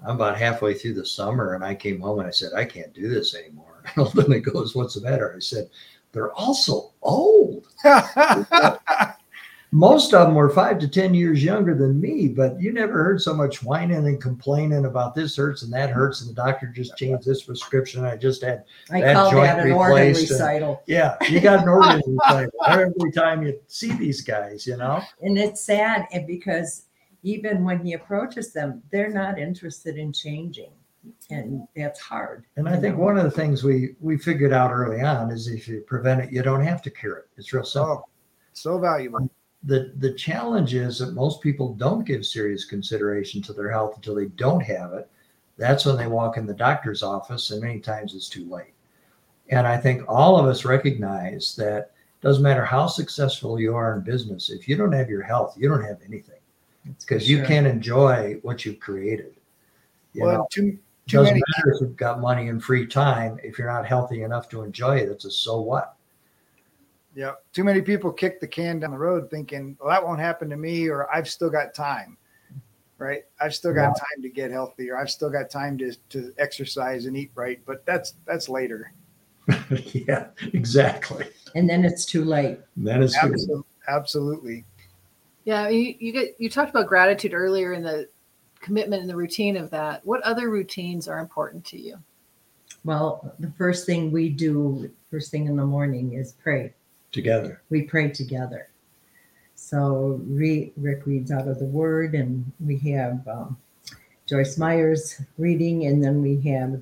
I'm 0.06 0.16
about 0.16 0.38
halfway 0.38 0.76
through 0.76 0.94
the 0.94 1.06
summer, 1.06 1.56
and 1.56 1.64
I 1.64 1.74
came 1.74 2.00
home 2.00 2.20
and 2.20 2.28
I 2.28 2.32
said, 2.32 2.54
I 2.54 2.64
can't 2.64 2.94
do 2.94 3.10
this 3.10 3.34
anymore. 3.36 3.84
And 3.96 4.14
Linda 4.16 4.40
goes, 4.40 4.76
What's 4.76 4.94
the 4.96 5.02
matter? 5.02 5.34
I 5.36 5.40
said, 5.40 5.70
They're 6.12 6.32
all 6.34 6.54
so 6.54 6.92
old. 7.02 7.68
Most 9.72 10.14
of 10.14 10.28
them 10.28 10.36
were 10.36 10.50
five 10.50 10.80
to 10.80 10.88
10 10.88 11.14
years 11.14 11.44
younger 11.44 11.76
than 11.76 12.00
me, 12.00 12.30
but 12.30 12.60
you 12.60 12.72
never 12.72 13.04
heard 13.04 13.22
so 13.22 13.34
much 13.34 13.62
whining 13.62 14.08
and 14.08 14.22
complaining 14.22 14.86
about 14.86 15.14
this 15.14 15.36
hurts 15.36 15.64
and 15.64 15.74
that 15.74 15.90
hurts, 15.90 16.22
and 16.22 16.30
the 16.30 16.34
doctor 16.34 16.68
just 16.68 16.96
changed 16.96 17.28
this 17.28 17.44
prescription. 17.44 18.06
I 18.06 18.16
just 18.16 18.42
had, 18.42 18.64
i 18.92 19.02
That 19.02 19.30
joint 19.30 19.46
that 19.46 19.66
an 19.66 19.74
organ 19.74 19.98
replaced 19.98 20.32
and- 20.32 20.78
yeah, 20.88 21.18
you 21.30 21.42
got 21.42 21.64
an 21.64 21.70
organ 21.70 22.02
recital 22.08 22.52
every 22.66 23.12
time 23.12 23.44
you 23.44 23.60
see 23.68 23.92
these 23.92 24.22
guys, 24.22 24.66
you 24.66 24.78
know? 24.78 25.02
and 25.22 25.38
it's 25.38 25.66
sad 25.66 26.08
and 26.14 26.26
because 26.26 26.86
even 27.24 27.64
when 27.64 27.84
he 27.84 27.94
approaches 27.94 28.54
them 28.54 28.82
they're 28.92 29.10
not 29.10 29.38
interested 29.38 29.98
in 29.98 30.14
changing 30.14 30.72
and 31.30 31.68
that's 31.76 32.00
hard 32.00 32.46
And 32.56 32.68
I 32.68 32.78
think 32.78 32.98
one 32.98 33.18
of 33.18 33.24
the 33.24 33.32
things 33.32 33.64
we 33.64 33.96
we 34.00 34.18
figured 34.18 34.54
out 34.54 34.72
early 34.72 35.02
on 35.02 35.32
is 35.32 35.48
if 35.48 35.68
you 35.68 35.82
prevent 35.82 36.22
it, 36.22 36.32
you 36.32 36.42
don't 36.42 36.64
have 36.64 36.82
to 36.84 36.90
cure 36.90 37.18
it. 37.18 37.30
It's 37.38 37.54
real 37.54 37.64
simple. 37.64 38.06
oh, 38.06 38.10
so 38.54 38.78
valuable. 38.80 39.30
The 39.64 39.94
the 39.98 40.14
challenge 40.14 40.74
is 40.74 41.00
that 41.00 41.14
most 41.14 41.42
people 41.42 41.74
don't 41.74 42.06
give 42.06 42.26
serious 42.26 42.66
consideration 42.66 43.42
to 43.44 43.54
their 43.54 43.72
health 43.72 43.96
until 43.96 44.16
they 44.16 44.26
don't 44.28 44.62
have 44.62 44.94
it. 44.94 45.10
That's 45.58 45.86
when 45.86 45.98
they 45.98 46.08
walk 46.08 46.38
in 46.38 46.46
the 46.46 46.54
doctor's 46.54 47.02
office, 47.04 47.50
and 47.52 47.62
many 47.62 47.80
times 47.80 48.14
it's 48.14 48.30
too 48.30 48.48
late. 48.50 48.74
And 49.50 49.66
I 49.66 49.78
think 49.78 50.04
all 50.08 50.38
of 50.38 50.46
us 50.46 50.66
recognize 50.66 51.56
that 51.56 51.92
it 52.22 52.22
doesn't 52.22 52.44
matter 52.44 52.66
how 52.66 52.88
successful 52.88 53.60
you 53.60 53.76
are 53.76 53.96
in 53.96 54.02
business, 54.02 54.50
if 54.50 54.68
you 54.68 54.76
don't 54.78 54.92
have 54.92 55.10
your 55.10 55.24
health, 55.24 55.56
you 55.58 55.68
don't 55.70 55.84
have 55.84 56.00
anything 56.06 56.40
because 57.00 57.30
you 57.30 57.38
Sure. 57.38 57.46
can't 57.46 57.68
enjoy 57.68 58.40
what 58.44 58.66
you've 58.66 58.80
created. 58.80 59.36
You 60.14 60.22
know? 60.22 60.28
Well, 60.28 60.48
too 61.08 61.18
too 61.18 61.18
doesn't 61.18 61.34
many. 61.34 61.44
matter 61.58 61.74
if 61.74 61.82
you've 61.82 61.96
got 61.98 62.20
money 62.20 62.50
and 62.50 62.64
free 62.64 62.86
time 62.86 63.40
if 63.44 63.58
you're 63.58 63.72
not 63.72 63.86
healthy 63.86 64.24
enough 64.24 64.48
to 64.50 64.62
enjoy 64.64 64.98
it 64.98 65.10
it's 65.10 65.26
a 65.26 65.32
so 65.32 65.62
what 65.62 65.96
Yeah, 67.16 67.34
too 67.52 67.64
many 67.64 67.82
people 67.82 68.12
kick 68.12 68.40
the 68.40 68.48
can 68.48 68.80
down 68.80 68.92
the 68.92 68.98
road, 68.98 69.32
thinking, 69.32 69.76
"Well, 69.80 69.90
that 69.90 70.06
won't 70.06 70.20
happen 70.20 70.52
to 70.52 70.58
me," 70.58 70.88
or 70.88 71.08
"I've 71.12 71.28
still 71.28 71.50
got 71.50 71.74
time." 71.74 72.16
Right? 73.00 73.24
I've 73.42 73.56
still 73.56 73.74
got 73.74 73.98
time 73.98 74.22
to 74.22 74.30
get 74.30 74.52
healthy, 74.52 74.92
or 74.92 74.98
I've 74.98 75.10
still 75.10 75.32
got 75.32 75.50
time 75.50 75.80
to 75.80 75.94
to 76.10 76.32
exercise 76.38 77.06
and 77.08 77.18
eat 77.18 77.32
right. 77.34 77.60
But 77.66 77.84
that's 77.88 78.14
that's 78.26 78.50
later. 78.50 78.92
yeah 79.94 80.28
exactly 80.54 81.26
and 81.56 81.70
then 81.70 81.86
it's 81.86 82.06
too 82.06 82.26
late 82.26 82.60
that 82.76 83.02
is 83.02 83.16
true. 83.16 83.32
Absolutely. 83.32 83.64
Absolutely. 83.88 84.66
Yeah, 85.46 85.70
you 85.70 85.96
you 86.00 86.12
get 86.12 86.36
you 86.38 86.50
talked 86.50 86.70
about 86.70 86.88
gratitude 86.88 87.34
earlier 87.34 87.74
in 87.74 87.82
the 87.82 88.10
commitment 88.68 89.02
and 89.02 89.10
the 89.10 89.16
routine 89.16 89.58
of 89.58 89.70
that. 89.72 90.06
What 90.06 90.22
other 90.22 90.50
routines 90.50 91.08
are 91.08 91.20
important 91.20 91.66
to 91.66 91.80
you? 91.80 91.98
well 92.88 93.34
the 93.40 93.52
first 93.58 93.86
thing 93.86 94.12
we 94.12 94.30
do 94.30 94.90
first 95.12 95.30
thing 95.30 95.46
in 95.46 95.56
the 95.56 95.66
morning 95.66 96.14
is 96.14 96.32
pray 96.42 96.74
together 97.12 97.62
we 97.70 97.82
pray 97.82 98.10
together 98.10 98.70
so 99.56 100.22
Re- 100.26 100.72
rick 100.78 101.06
reads 101.06 101.30
out 101.30 101.48
of 101.48 101.60
the 101.60 101.66
word 101.66 102.16
and 102.16 102.50
we 102.60 102.78
have 102.92 103.28
um, 103.28 103.58
joyce 104.26 104.58
myers 104.58 105.22
reading 105.38 105.86
and 105.86 106.04
then 106.04 106.22
we 106.22 106.40
have 106.50 106.82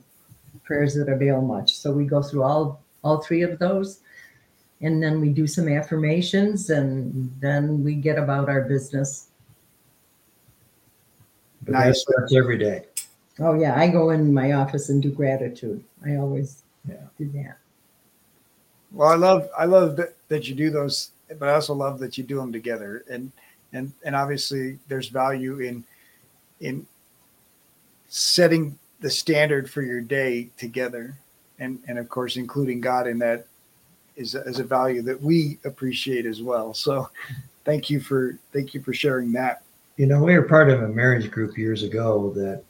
prayers 0.64 0.94
that 0.96 1.10
avail 1.10 1.42
much 1.42 1.76
so 1.76 1.92
we 1.92 2.06
go 2.06 2.22
through 2.22 2.44
all 2.44 2.84
all 3.04 3.22
three 3.22 3.42
of 3.42 3.58
those 3.60 4.00
and 4.82 5.02
then 5.02 5.22
we 5.22 5.30
do 5.30 5.48
some 5.48 5.68
affirmations 5.68 6.70
and 6.70 7.34
then 7.40 7.84
we 7.84 7.96
get 7.96 8.20
about 8.20 8.48
our 8.48 8.62
business 8.62 9.28
but 9.28 9.34
that 9.34 9.35
Nice. 11.68 12.02
starts 12.02 12.36
every 12.36 12.58
day 12.58 12.86
oh 13.40 13.54
yeah 13.54 13.76
i 13.80 13.88
go 13.88 14.12
in 14.12 14.34
my 14.34 14.54
office 14.54 14.90
and 14.90 15.02
do 15.02 15.12
gratitude 15.12 15.84
i 16.06 16.16
always 16.16 16.64
Yeah. 16.88 16.96
do 17.18 17.30
that 17.34 17.58
Well, 18.92 19.10
I 19.10 19.16
love 19.16 19.50
I 19.58 19.66
love 19.66 19.98
that, 19.98 20.16
that 20.30 20.48
you 20.48 20.56
do 20.56 20.70
those, 20.70 21.12
but 21.38 21.50
I 21.50 21.54
also 21.56 21.74
love 21.74 22.00
that 22.00 22.18
you 22.18 22.24
do 22.24 22.38
them 22.38 22.54
together. 22.54 23.04
And 23.10 23.32
and 23.74 23.92
and 24.06 24.16
obviously, 24.16 24.80
there's 24.88 25.10
value 25.10 25.60
in 25.60 25.84
in 26.62 26.86
setting 28.08 28.80
the 29.02 29.10
standard 29.10 29.70
for 29.70 29.82
your 29.82 30.00
day 30.00 30.48
together, 30.58 31.18
and 31.60 31.80
and 31.90 32.00
of 32.00 32.08
course, 32.08 32.38
including 32.38 32.80
God 32.80 33.06
in 33.08 33.20
that 33.20 33.48
is 34.16 34.34
is 34.36 34.60
a 34.60 34.64
value 34.64 35.02
that 35.02 35.22
we 35.22 35.58
appreciate 35.66 36.26
as 36.26 36.42
well. 36.42 36.74
So, 36.74 37.10
thank 37.66 37.90
you 37.90 38.00
for 38.00 38.40
thank 38.54 38.74
you 38.74 38.82
for 38.82 38.94
sharing 38.94 39.34
that. 39.34 39.65
You 39.98 40.06
know 40.06 40.22
we 40.24 40.34
were 40.36 40.44
part 40.44 40.70
of 40.70 40.84
a 40.84 40.88
marriage 40.88 41.32
group 41.32 41.58
years 41.58 41.84
ago 41.84 42.32
that 42.36 42.64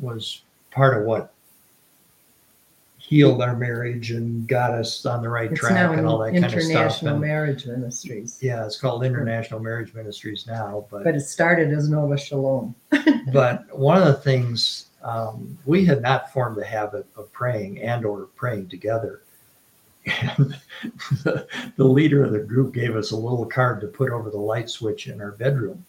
was 0.00 0.42
part 0.70 0.96
of 0.98 1.04
what 1.04 1.32
healed 2.98 3.42
our 3.42 3.54
marriage 3.54 4.12
and 4.12 4.48
got 4.48 4.70
us 4.70 5.04
on 5.04 5.22
the 5.22 5.28
right 5.28 5.52
it's 5.52 5.60
track 5.60 5.74
now 5.74 5.92
and 5.92 6.06
all 6.06 6.18
that 6.18 6.32
kind 6.32 6.44
of 6.44 6.50
stuff. 6.50 6.62
International 6.62 7.12
and, 7.12 7.20
marriage 7.20 7.66
ministries. 7.66 8.38
Yeah 8.40 8.64
it's 8.64 8.80
called 8.80 9.04
international 9.04 9.60
marriage 9.60 9.92
ministries 9.92 10.46
now 10.46 10.86
but 10.90 11.04
but 11.04 11.14
it 11.14 11.20
started 11.20 11.72
as 11.72 11.88
nova 11.88 12.16
shalom. 12.16 12.74
But 13.32 13.64
one 13.76 13.96
of 13.96 14.04
the 14.04 14.14
things 14.14 14.88
um, 15.02 15.58
we 15.66 15.84
had 15.84 16.02
not 16.02 16.32
formed 16.32 16.56
the 16.56 16.64
habit 16.64 17.06
of 17.16 17.32
praying 17.32 17.80
and 17.80 18.04
or 18.04 18.26
praying 18.36 18.68
together. 18.68 19.22
And 20.06 20.56
the, 21.24 21.46
the 21.76 21.84
leader 21.84 22.24
of 22.24 22.32
the 22.32 22.38
group 22.38 22.74
gave 22.74 22.96
us 22.96 23.10
a 23.10 23.16
little 23.16 23.46
card 23.46 23.80
to 23.80 23.86
put 23.86 24.10
over 24.10 24.30
the 24.30 24.38
light 24.38 24.70
switch 24.70 25.08
in 25.08 25.20
our 25.20 25.32
bedroom 25.32 25.84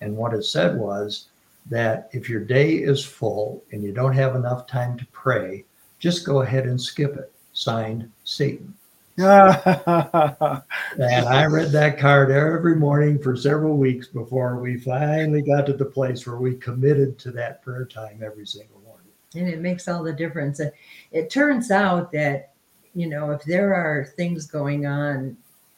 and 0.00 0.16
what 0.16 0.34
it 0.34 0.44
said 0.44 0.78
was 0.78 1.28
that 1.66 2.08
if 2.12 2.28
your 2.28 2.40
day 2.40 2.74
is 2.74 3.04
full 3.04 3.62
and 3.72 3.82
you 3.82 3.92
don't 3.92 4.14
have 4.14 4.34
enough 4.34 4.66
time 4.66 4.98
to 4.98 5.06
pray 5.06 5.64
just 6.00 6.24
go 6.24 6.40
ahead 6.40 6.64
and 6.64 6.80
skip 6.80 7.16
it. 7.16 7.30
Signed 7.52 8.10
satan. 8.24 8.74
And 9.18 11.28
i 11.28 11.44
read 11.44 11.72
that 11.72 11.98
card 11.98 12.30
every 12.30 12.74
morning 12.74 13.18
for 13.18 13.36
several 13.36 13.76
weeks 13.76 14.08
before 14.08 14.58
we 14.58 14.78
finally 14.78 15.42
got 15.42 15.66
to 15.66 15.74
the 15.74 15.84
place 15.84 16.26
where 16.26 16.38
we 16.38 16.56
committed 16.56 17.18
to 17.18 17.30
that 17.32 17.62
prayer 17.62 17.84
time 17.84 18.22
every 18.24 18.46
single 18.46 18.80
morning. 18.80 19.12
And 19.34 19.46
it 19.46 19.60
makes 19.60 19.88
all 19.88 20.02
the 20.02 20.12
difference. 20.12 20.60
And 20.60 20.72
it 21.12 21.28
turns 21.28 21.70
out 21.70 22.10
that 22.12 22.54
you 22.94 23.08
know 23.08 23.30
if 23.30 23.44
there 23.44 23.74
are 23.74 24.06
things 24.16 24.46
going 24.46 24.86
on 24.86 25.36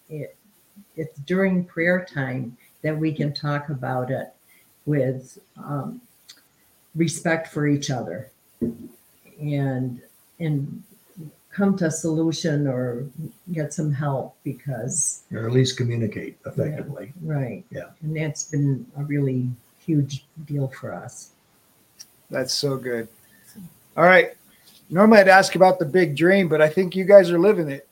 it, 0.08 0.36
it's 0.94 1.18
during 1.20 1.64
prayer 1.64 2.04
time 2.04 2.56
that 2.82 2.96
we 2.96 3.12
can 3.12 3.32
talk 3.32 3.68
about 3.68 4.10
it 4.10 4.32
with 4.86 5.38
um, 5.56 6.00
respect 6.94 7.48
for 7.48 7.66
each 7.66 7.90
other 7.90 8.30
and 9.40 10.00
and 10.40 10.82
come 11.52 11.76
to 11.76 11.86
a 11.86 11.90
solution 11.90 12.66
or 12.66 13.04
get 13.52 13.72
some 13.74 13.92
help 13.92 14.34
because 14.44 15.22
or 15.32 15.46
at 15.46 15.52
least 15.52 15.76
communicate 15.76 16.36
effectively 16.46 17.12
right 17.22 17.62
Yeah. 17.70 17.90
and 18.02 18.16
that's 18.16 18.44
been 18.44 18.86
a 18.96 19.04
really 19.04 19.48
huge 19.84 20.24
deal 20.46 20.68
for 20.68 20.92
us 20.94 21.30
That's 22.30 22.52
so 22.54 22.76
good. 22.78 23.08
All 23.96 24.04
right. 24.04 24.30
Normally, 24.88 25.18
I'd 25.18 25.28
ask 25.28 25.54
about 25.54 25.78
the 25.78 25.84
big 25.84 26.16
dream, 26.16 26.48
but 26.48 26.62
I 26.62 26.68
think 26.68 26.96
you 26.96 27.04
guys 27.04 27.30
are 27.30 27.38
living 27.38 27.68
it. 27.68 27.86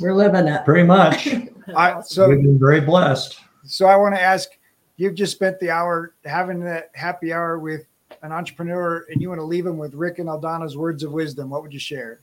we're 0.00 0.14
living 0.14 0.46
it 0.48 0.64
pretty 0.64 0.84
much 0.86 1.28
I, 1.76 2.00
so 2.00 2.28
we've 2.30 2.40
been 2.42 2.58
very 2.58 2.80
blessed 2.80 3.38
So 3.68 3.86
I 3.86 3.96
want 3.96 4.14
to 4.14 4.20
ask, 4.20 4.48
you've 4.96 5.14
just 5.14 5.32
spent 5.32 5.60
the 5.60 5.70
hour 5.70 6.14
having 6.24 6.60
that 6.60 6.90
happy 6.94 7.32
hour 7.34 7.58
with 7.58 7.86
an 8.22 8.32
entrepreneur, 8.32 9.04
and 9.10 9.20
you 9.20 9.28
want 9.28 9.40
to 9.40 9.44
leave 9.44 9.64
them 9.64 9.76
with 9.76 9.92
Rick 9.94 10.18
and 10.18 10.28
Aldona's 10.28 10.76
words 10.76 11.02
of 11.02 11.12
wisdom. 11.12 11.50
What 11.50 11.62
would 11.62 11.72
you 11.72 11.78
share? 11.78 12.20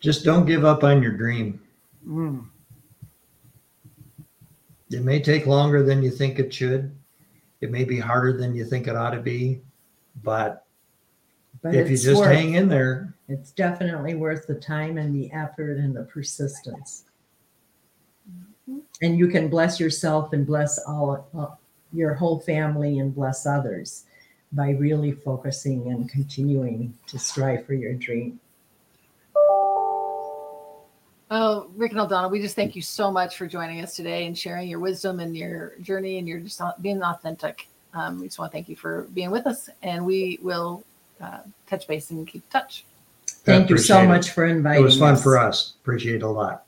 just 0.00 0.24
don't 0.24 0.46
give 0.46 0.64
up 0.64 0.84
on 0.84 1.02
your 1.02 1.12
dream 1.12 1.60
Mm, 2.04 2.44
It 4.90 5.02
may 5.04 5.20
take 5.20 5.46
longer 5.46 5.84
than 5.84 6.02
you 6.02 6.10
think 6.10 6.40
it 6.40 6.52
should. 6.52 6.92
It 7.60 7.70
may 7.70 7.84
be 7.84 8.00
harder 8.00 8.36
than 8.36 8.56
you 8.56 8.64
think 8.64 8.88
it 8.88 8.96
ought 8.96 9.12
to 9.12 9.20
be. 9.20 9.60
But 10.24 10.66
But 11.62 11.76
if 11.76 11.88
you 11.88 11.96
just 11.96 12.20
worth, 12.20 12.34
hang 12.34 12.54
in 12.54 12.66
there, 12.68 13.14
it's 13.28 13.52
definitely 13.52 14.14
worth 14.14 14.46
the 14.46 14.54
time 14.54 14.98
and 14.98 15.14
the 15.14 15.30
effort 15.32 15.78
and 15.78 15.94
the 15.94 16.02
persistence. 16.04 17.04
And 19.02 19.18
you 19.18 19.28
can 19.28 19.48
bless 19.48 19.80
yourself 19.80 20.32
and 20.32 20.46
bless 20.46 20.78
all 20.86 21.28
uh, 21.36 21.54
your 21.92 22.14
whole 22.14 22.40
family 22.40 22.98
and 22.98 23.14
bless 23.14 23.46
others 23.46 24.04
by 24.52 24.70
really 24.70 25.12
focusing 25.12 25.90
and 25.90 26.08
continuing 26.08 26.96
to 27.06 27.18
strive 27.18 27.66
for 27.66 27.74
your 27.74 27.94
dream. 27.94 28.38
Oh, 31.34 31.68
Rick 31.76 31.92
and 31.92 32.00
Aldona, 32.00 32.30
we 32.30 32.42
just 32.42 32.54
thank 32.54 32.76
you 32.76 32.82
so 32.82 33.10
much 33.10 33.38
for 33.38 33.46
joining 33.46 33.82
us 33.82 33.96
today 33.96 34.26
and 34.26 34.36
sharing 34.36 34.68
your 34.68 34.80
wisdom 34.80 35.18
and 35.18 35.34
your 35.34 35.72
journey 35.80 36.18
and 36.18 36.28
your 36.28 36.40
just 36.40 36.60
being 36.82 37.02
authentic. 37.02 37.68
Um, 37.94 38.20
we 38.20 38.26
just 38.26 38.38
want 38.38 38.52
to 38.52 38.56
thank 38.56 38.68
you 38.68 38.76
for 38.76 39.06
being 39.14 39.30
with 39.30 39.46
us, 39.46 39.70
and 39.82 40.04
we 40.04 40.38
will 40.42 40.84
uh, 41.22 41.38
touch 41.66 41.86
base 41.86 42.10
and 42.10 42.26
keep 42.26 42.48
touch. 42.50 42.84
Thank 43.44 43.70
you 43.70 43.78
so 43.78 44.06
much 44.06 44.30
for 44.30 44.46
inviting. 44.46 44.80
it 44.82 44.84
was 44.84 44.98
fun 44.98 45.14
us. 45.14 45.22
for 45.22 45.38
us. 45.38 45.74
Appreciate 45.82 46.16
it 46.16 46.22
a 46.22 46.28
lot. 46.28 46.64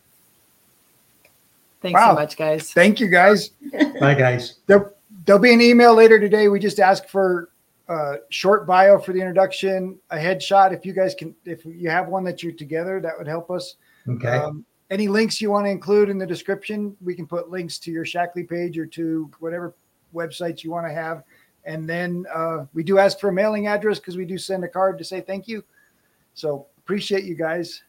Thanks 1.81 2.01
Wow. 2.01 2.11
so 2.11 2.21
much, 2.21 2.37
guys. 2.37 2.73
Thank 2.73 2.99
you 2.99 3.09
guys. 3.09 3.49
Bye, 4.01 4.15
guys. 4.15 4.59
There'll 4.67 5.41
be 5.41 5.53
an 5.53 5.61
email 5.61 5.95
later 5.95 6.19
today. 6.19 6.49
We 6.49 6.59
just 6.59 6.81
ask 6.81 7.07
for 7.09 7.51
a 7.89 8.17
short 8.31 8.67
bio 8.67 8.99
for 8.99 9.13
the 9.13 9.21
introduction, 9.21 9.99
a 10.11 10.17
headshot. 10.17 10.73
If 10.73 10.85
you 10.85 10.93
guys 10.93 11.15
can, 11.15 11.35
if 11.45 11.65
you 11.65 11.91
have 11.91 12.09
one 12.09 12.25
that 12.25 12.43
you're 12.43 12.53
together, 12.53 13.01
that 13.01 13.17
would 13.17 13.27
help 13.29 13.51
us. 13.51 13.77
Okay. 14.09 14.29
Um, 14.29 14.65
any 14.91 15.09
links 15.09 15.41
you 15.41 15.51
want 15.51 15.67
to 15.67 15.71
include 15.71 16.09
in 16.09 16.19
the 16.19 16.27
description, 16.27 16.97
we 17.03 17.15
can 17.15 17.27
put 17.27 17.51
links 17.51 17.79
to 17.81 17.91
your 17.91 18.05
Shaklee 18.05 18.49
page 18.49 18.79
or 18.79 18.87
to 18.87 19.31
whatever 19.39 19.75
websites 20.15 20.63
you 20.65 20.71
want 20.71 20.87
to 20.87 20.93
have. 20.93 21.23
And 21.65 21.89
then 21.89 22.27
uh, 22.35 22.67
we 22.75 22.83
do 22.83 22.99
ask 22.99 23.19
for 23.19 23.29
a 23.29 23.33
mailing 23.33 23.67
address 23.67 23.99
because 23.99 24.17
we 24.17 24.25
do 24.27 24.37
send 24.37 24.65
a 24.65 24.69
card 24.69 24.99
to 24.99 25.05
say 25.05 25.21
thank 25.21 25.49
you. 25.49 25.65
So 26.35 26.67
appreciate 26.79 27.25
you 27.25 27.35
guys. 27.35 27.83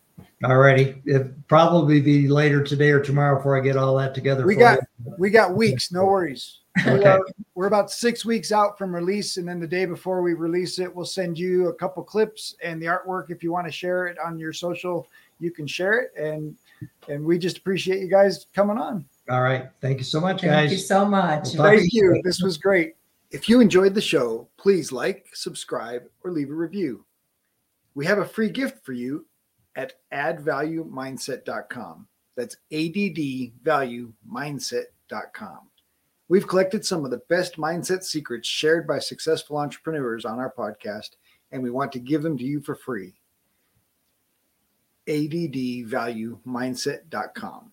All 0.45 0.57
righty. 0.57 1.01
It 1.05 1.47
probably 1.47 1.99
be 1.99 2.27
later 2.29 2.63
today 2.63 2.89
or 2.91 3.01
tomorrow 3.01 3.35
before 3.37 3.57
I 3.57 3.59
get 3.61 3.75
all 3.75 3.97
that 3.97 4.15
together. 4.15 4.45
We 4.45 4.53
for 4.53 4.59
got 4.61 4.79
you. 5.05 5.13
we 5.17 5.29
got 5.29 5.53
weeks, 5.55 5.91
no 5.91 6.05
worries. 6.05 6.59
We 6.85 6.91
Okay. 6.91 7.09
are- 7.09 7.25
we're 7.53 7.67
about 7.67 7.89
six 7.89 8.25
weeks 8.25 8.51
out 8.51 8.77
from 8.77 8.93
release, 8.93 9.37
and 9.37 9.47
then 9.47 9.59
the 9.59 9.67
day 9.67 9.85
before 9.85 10.21
we 10.21 10.33
release 10.33 10.77
it, 10.79 10.93
we'll 10.93 11.05
send 11.05 11.37
you 11.39 11.67
a 11.69 11.73
couple 11.73 12.03
clips 12.03 12.55
and 12.63 12.81
the 12.81 12.85
artwork. 12.85 13.29
If 13.29 13.43
you 13.43 13.51
want 13.51 13.65
to 13.67 13.71
share 13.71 14.07
it 14.07 14.17
on 14.19 14.37
your 14.39 14.53
social, 14.53 15.07
you 15.39 15.51
can 15.51 15.67
share 15.67 15.99
it. 15.99 16.11
And 16.17 16.55
and 17.09 17.25
we 17.25 17.37
just 17.37 17.57
appreciate 17.57 17.99
you 18.01 18.09
guys 18.09 18.47
coming 18.53 18.77
on. 18.77 19.05
All 19.29 19.41
right. 19.41 19.69
Thank 19.81 19.97
you 19.97 20.03
so 20.03 20.19
much, 20.21 20.41
Thank 20.41 20.71
you 20.71 20.77
so 20.77 21.05
much. 21.05 21.45
We'll 21.53 21.63
talk 21.63 21.77
Thank 21.77 21.93
you. 21.93 22.21
This 22.23 22.41
was 22.41 22.57
great. 22.57 22.95
If 23.31 23.49
you 23.49 23.59
enjoyed 23.59 23.95
the 23.95 24.01
show, 24.01 24.47
please 24.57 24.91
like, 24.91 25.25
subscribe, 25.33 26.03
or 26.23 26.31
leave 26.31 26.51
a 26.51 26.53
review. 26.53 27.03
We 27.95 28.05
have 28.05 28.19
a 28.19 28.25
free 28.25 28.49
gift 28.49 28.85
for 28.85 28.93
you 28.93 29.25
at 29.75 29.93
addvaluemindset.com. 30.13 32.07
That's 32.35 32.57
addvaluemindset.com. 32.71 35.59
We've 36.27 36.47
collected 36.47 36.83
some 36.85 37.05
of 37.05 37.11
the 37.11 37.21
best 37.29 37.57
mindset 37.57 38.03
secrets 38.03 38.47
shared 38.47 38.87
by 38.87 38.97
successful 38.99 39.57
entrepreneurs 39.57 40.25
on 40.25 40.39
our 40.39 40.51
podcast, 40.51 41.11
and 41.51 41.61
we 41.63 41.69
want 41.69 41.91
to 41.93 41.99
give 41.99 42.23
them 42.23 42.37
to 42.37 42.43
you 42.43 42.61
for 42.61 42.75
free. 42.75 43.13
addvaluemindset.com. 45.07 47.71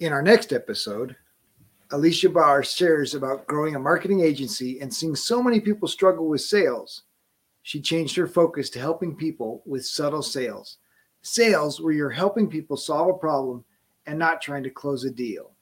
In 0.00 0.12
our 0.12 0.22
next 0.22 0.52
episode, 0.52 1.16
Alicia 1.90 2.30
Bauer 2.30 2.62
shares 2.62 3.14
about 3.14 3.46
growing 3.46 3.74
a 3.74 3.80
marketing 3.80 4.20
agency 4.20 4.80
and 4.80 4.92
seeing 4.92 5.16
so 5.16 5.42
many 5.42 5.60
people 5.60 5.88
struggle 5.88 6.28
with 6.28 6.40
sales. 6.40 7.02
She 7.68 7.82
changed 7.82 8.16
her 8.16 8.26
focus 8.26 8.70
to 8.70 8.78
helping 8.78 9.14
people 9.14 9.62
with 9.66 9.84
subtle 9.84 10.22
sales. 10.22 10.78
Sales 11.20 11.82
where 11.82 11.92
you're 11.92 12.08
helping 12.08 12.48
people 12.48 12.78
solve 12.78 13.08
a 13.10 13.18
problem 13.18 13.62
and 14.06 14.18
not 14.18 14.40
trying 14.40 14.62
to 14.62 14.70
close 14.70 15.04
a 15.04 15.10
deal. 15.10 15.52